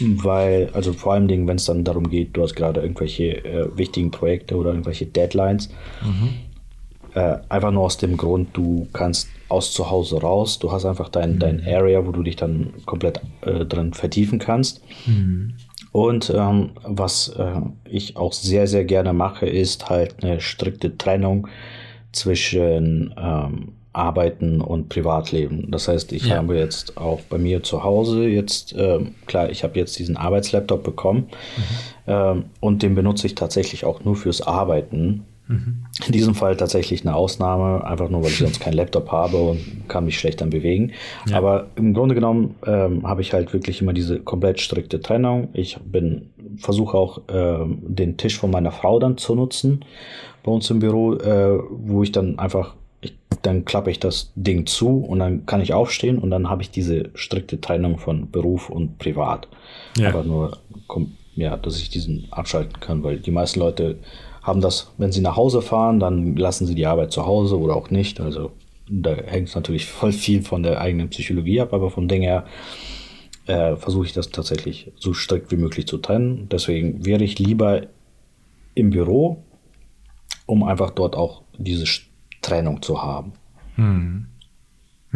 Weil, 0.00 0.70
also 0.72 0.92
vor 0.92 1.12
allem 1.12 1.28
Dingen, 1.28 1.46
wenn 1.46 1.56
es 1.56 1.66
dann 1.66 1.84
darum 1.84 2.10
geht, 2.10 2.36
du 2.36 2.42
hast 2.42 2.56
gerade 2.56 2.80
irgendwelche 2.80 3.44
äh, 3.44 3.68
wichtigen 3.78 4.10
Projekte 4.10 4.56
oder 4.56 4.70
irgendwelche 4.70 5.06
Deadlines. 5.06 5.68
Mhm. 6.02 6.30
Äh, 7.14 7.38
einfach 7.48 7.70
nur 7.70 7.84
aus 7.84 7.96
dem 7.96 8.16
Grund, 8.16 8.56
du 8.56 8.88
kannst 8.92 9.28
aus 9.48 9.72
zu 9.72 9.88
Hause 9.90 10.20
raus, 10.20 10.58
du 10.58 10.72
hast 10.72 10.84
einfach 10.84 11.08
dein, 11.08 11.34
mhm. 11.34 11.38
dein 11.38 11.64
Area, 11.64 12.04
wo 12.04 12.10
du 12.10 12.24
dich 12.24 12.34
dann 12.34 12.72
komplett 12.86 13.20
äh, 13.42 13.64
drin 13.64 13.94
vertiefen 13.94 14.40
kannst. 14.40 14.82
Mhm. 15.06 15.54
Und 15.92 16.32
ähm, 16.34 16.70
was 16.82 17.28
äh, 17.28 17.60
ich 17.88 18.16
auch 18.16 18.32
sehr, 18.32 18.66
sehr 18.66 18.84
gerne 18.84 19.12
mache, 19.12 19.46
ist 19.46 19.88
halt 19.88 20.24
eine 20.24 20.40
strikte 20.40 20.98
Trennung 20.98 21.46
zwischen 22.10 23.14
ähm, 23.16 23.74
Arbeiten 23.94 24.60
und 24.60 24.88
Privatleben. 24.88 25.70
Das 25.70 25.88
heißt, 25.88 26.12
ich 26.12 26.26
ja. 26.26 26.36
habe 26.36 26.56
jetzt 26.56 26.96
auch 26.96 27.20
bei 27.22 27.38
mir 27.38 27.62
zu 27.62 27.84
Hause 27.84 28.26
jetzt, 28.26 28.74
ähm, 28.76 29.14
klar, 29.26 29.50
ich 29.50 29.62
habe 29.64 29.78
jetzt 29.78 29.98
diesen 29.98 30.16
Arbeitslaptop 30.16 30.82
bekommen 30.82 31.28
mhm. 31.56 31.62
ähm, 32.08 32.44
und 32.60 32.82
den 32.82 32.94
benutze 32.94 33.26
ich 33.26 33.34
tatsächlich 33.34 33.84
auch 33.84 34.04
nur 34.04 34.16
fürs 34.16 34.42
Arbeiten. 34.42 35.24
Mhm. 35.46 35.84
In 36.06 36.12
diesem 36.12 36.34
Fall 36.34 36.56
tatsächlich 36.56 37.02
eine 37.02 37.14
Ausnahme, 37.14 37.84
einfach 37.86 38.08
nur, 38.08 38.22
weil 38.22 38.30
ich 38.30 38.38
sonst 38.38 38.60
keinen 38.60 38.74
Laptop 38.74 39.12
habe 39.12 39.36
und 39.36 39.84
kann 39.88 40.06
mich 40.06 40.18
schlecht 40.18 40.40
dann 40.40 40.50
bewegen. 40.50 40.92
Ja. 41.28 41.36
Aber 41.36 41.68
im 41.76 41.94
Grunde 41.94 42.14
genommen 42.14 42.56
ähm, 42.66 43.06
habe 43.06 43.20
ich 43.20 43.32
halt 43.32 43.52
wirklich 43.52 43.80
immer 43.80 43.92
diese 43.92 44.20
komplett 44.20 44.60
strikte 44.60 45.00
Trennung. 45.00 45.48
Ich 45.52 45.78
bin, 45.80 46.30
versuche 46.56 46.96
auch 46.96 47.20
ähm, 47.28 47.78
den 47.82 48.16
Tisch 48.16 48.38
von 48.38 48.50
meiner 48.50 48.72
Frau 48.72 48.98
dann 48.98 49.18
zu 49.18 49.34
nutzen 49.34 49.84
bei 50.42 50.50
uns 50.50 50.68
im 50.70 50.78
Büro, 50.78 51.14
äh, 51.14 51.58
wo 51.70 52.02
ich 52.02 52.10
dann 52.10 52.38
einfach 52.38 52.74
dann 53.42 53.64
klappe 53.64 53.90
ich 53.90 54.00
das 54.00 54.32
Ding 54.34 54.66
zu 54.66 54.98
und 54.98 55.18
dann 55.18 55.46
kann 55.46 55.60
ich 55.60 55.74
aufstehen 55.74 56.18
und 56.18 56.30
dann 56.30 56.48
habe 56.48 56.62
ich 56.62 56.70
diese 56.70 57.10
strikte 57.14 57.60
Trennung 57.60 57.98
von 57.98 58.30
Beruf 58.30 58.70
und 58.70 58.98
Privat. 58.98 59.48
Ja. 59.96 60.08
Aber 60.08 60.24
nur, 60.24 60.58
ja, 61.36 61.56
dass 61.56 61.78
ich 61.78 61.90
diesen 61.90 62.26
abschalten 62.30 62.80
kann, 62.80 63.02
weil 63.02 63.18
die 63.18 63.30
meisten 63.30 63.60
Leute 63.60 63.98
haben 64.42 64.60
das, 64.60 64.92
wenn 64.98 65.12
sie 65.12 65.20
nach 65.20 65.36
Hause 65.36 65.62
fahren, 65.62 66.00
dann 66.00 66.36
lassen 66.36 66.66
sie 66.66 66.74
die 66.74 66.86
Arbeit 66.86 67.12
zu 67.12 67.26
Hause 67.26 67.58
oder 67.58 67.76
auch 67.76 67.90
nicht. 67.90 68.20
Also 68.20 68.52
da 68.88 69.14
hängt 69.14 69.48
es 69.48 69.54
natürlich 69.54 69.86
voll 69.86 70.12
viel 70.12 70.42
von 70.42 70.62
der 70.62 70.80
eigenen 70.80 71.08
Psychologie 71.08 71.60
ab, 71.60 71.72
aber 71.72 71.90
vom 71.90 72.08
Ding 72.08 72.22
her 72.22 72.44
äh, 73.46 73.76
versuche 73.76 74.06
ich 74.06 74.12
das 74.12 74.30
tatsächlich 74.30 74.92
so 74.96 75.14
strikt 75.14 75.50
wie 75.50 75.56
möglich 75.56 75.86
zu 75.86 75.98
trennen. 75.98 76.48
Deswegen 76.50 77.04
wäre 77.04 77.24
ich 77.24 77.38
lieber 77.38 77.82
im 78.74 78.90
Büro, 78.90 79.42
um 80.46 80.62
einfach 80.62 80.90
dort 80.90 81.16
auch 81.16 81.42
diese 81.56 81.86
Trennung 82.44 82.82
zu 82.82 83.02
haben. 83.02 83.32
Hm. 83.76 84.26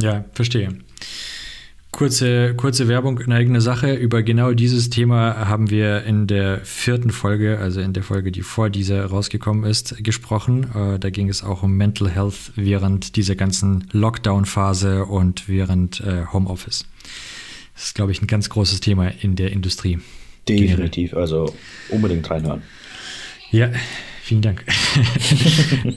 Ja, 0.00 0.24
verstehe. 0.32 0.78
Kurze, 1.90 2.54
kurze 2.54 2.86
Werbung 2.86 3.18
in 3.18 3.32
eigener 3.32 3.60
Sache. 3.60 3.94
Über 3.94 4.22
genau 4.22 4.52
dieses 4.52 4.90
Thema 4.90 5.48
haben 5.48 5.70
wir 5.70 6.04
in 6.04 6.26
der 6.26 6.60
vierten 6.64 7.10
Folge, 7.10 7.58
also 7.58 7.80
in 7.80 7.92
der 7.92 8.02
Folge, 8.02 8.30
die 8.30 8.42
vor 8.42 8.70
dieser 8.70 9.06
rausgekommen 9.06 9.64
ist, 9.64 10.04
gesprochen. 10.04 10.68
Äh, 10.74 10.98
da 10.98 11.10
ging 11.10 11.28
es 11.28 11.42
auch 11.42 11.62
um 11.62 11.76
Mental 11.76 12.08
Health 12.08 12.52
während 12.54 13.16
dieser 13.16 13.34
ganzen 13.34 13.88
Lockdown-Phase 13.92 15.06
und 15.06 15.48
während 15.48 16.00
äh, 16.00 16.26
Homeoffice. 16.32 16.86
Das 17.74 17.84
ist, 17.86 17.94
glaube 17.94 18.12
ich, 18.12 18.22
ein 18.22 18.26
ganz 18.26 18.48
großes 18.48 18.80
Thema 18.80 19.08
in 19.08 19.34
der 19.34 19.50
Industrie. 19.50 19.98
Definitiv, 20.48 21.14
also 21.14 21.54
unbedingt 21.90 22.30
reinhören. 22.30 22.62
Ja, 23.50 23.70
Vielen 24.28 24.42
Dank. 24.42 24.62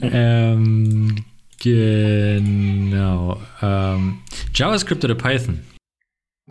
ähm, 0.00 1.16
genau. 1.60 3.36
Ähm, 3.60 4.20
JavaScript 4.54 5.04
oder 5.04 5.14
Python? 5.14 5.60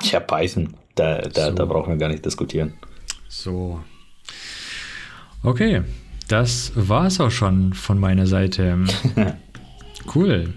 Ja, 0.04 0.20
Python. 0.20 0.76
Da, 0.94 1.22
da, 1.22 1.50
so. 1.50 1.56
da 1.56 1.66
brauchen 1.66 1.90
wir 1.90 1.98
gar 1.98 2.10
nicht 2.10 2.24
diskutieren. 2.24 2.76
So. 3.30 3.82
Okay, 5.42 5.82
das 6.28 6.72
war 6.76 7.08
es 7.08 7.20
auch 7.20 7.32
schon 7.32 7.74
von 7.74 7.98
meiner 8.00 8.28
Seite. 8.28 8.78
cool. 10.14 10.54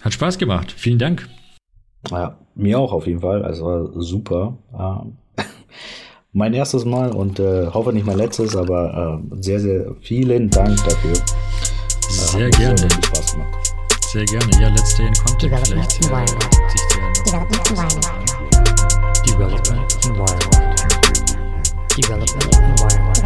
Hat 0.00 0.14
Spaß 0.14 0.38
gemacht. 0.38 0.72
Vielen 0.72 0.98
Dank. 0.98 1.28
Ja, 2.10 2.38
mir 2.54 2.78
auch 2.78 2.94
auf 2.94 3.06
jeden 3.06 3.20
Fall. 3.20 3.44
Also 3.44 3.66
war 3.66 4.00
super. 4.00 4.56
Ähm, 4.72 5.18
mein 6.32 6.54
erstes 6.54 6.84
Mal 6.84 7.12
und 7.12 7.38
äh, 7.38 7.66
hoffe 7.68 7.92
nicht 7.92 8.06
mein 8.06 8.18
letztes, 8.18 8.54
aber 8.56 9.20
äh, 9.32 9.42
sehr, 9.42 9.60
sehr 9.60 9.94
vielen 10.00 10.50
Dank 10.50 10.76
dafür. 10.84 11.14
Sehr 12.08 12.46
äh, 12.46 12.50
gerne. 12.50 12.76
Sehr 12.78 12.90
Spaß 12.90 13.32
gemacht. 13.32 13.74
Sehr 14.12 14.24
gerne. 14.24 14.50
Ja, 14.60 14.68
let's 14.68 14.92
stay 14.92 15.06
in 15.06 15.14
contact. 15.14 15.68
Vielleicht 15.68 16.04
environment. 16.04 16.56
Development 17.26 17.68
environment. 17.68 18.28
Development 19.26 19.96
environment. 20.06 20.78
Development 21.96 22.54
environment. 22.54 23.18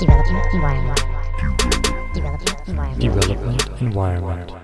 Development 0.00 0.46
environment. 0.52 1.00
Development 2.14 2.68
environment. 2.68 3.02
Development 3.02 3.80
environment. 3.80 4.63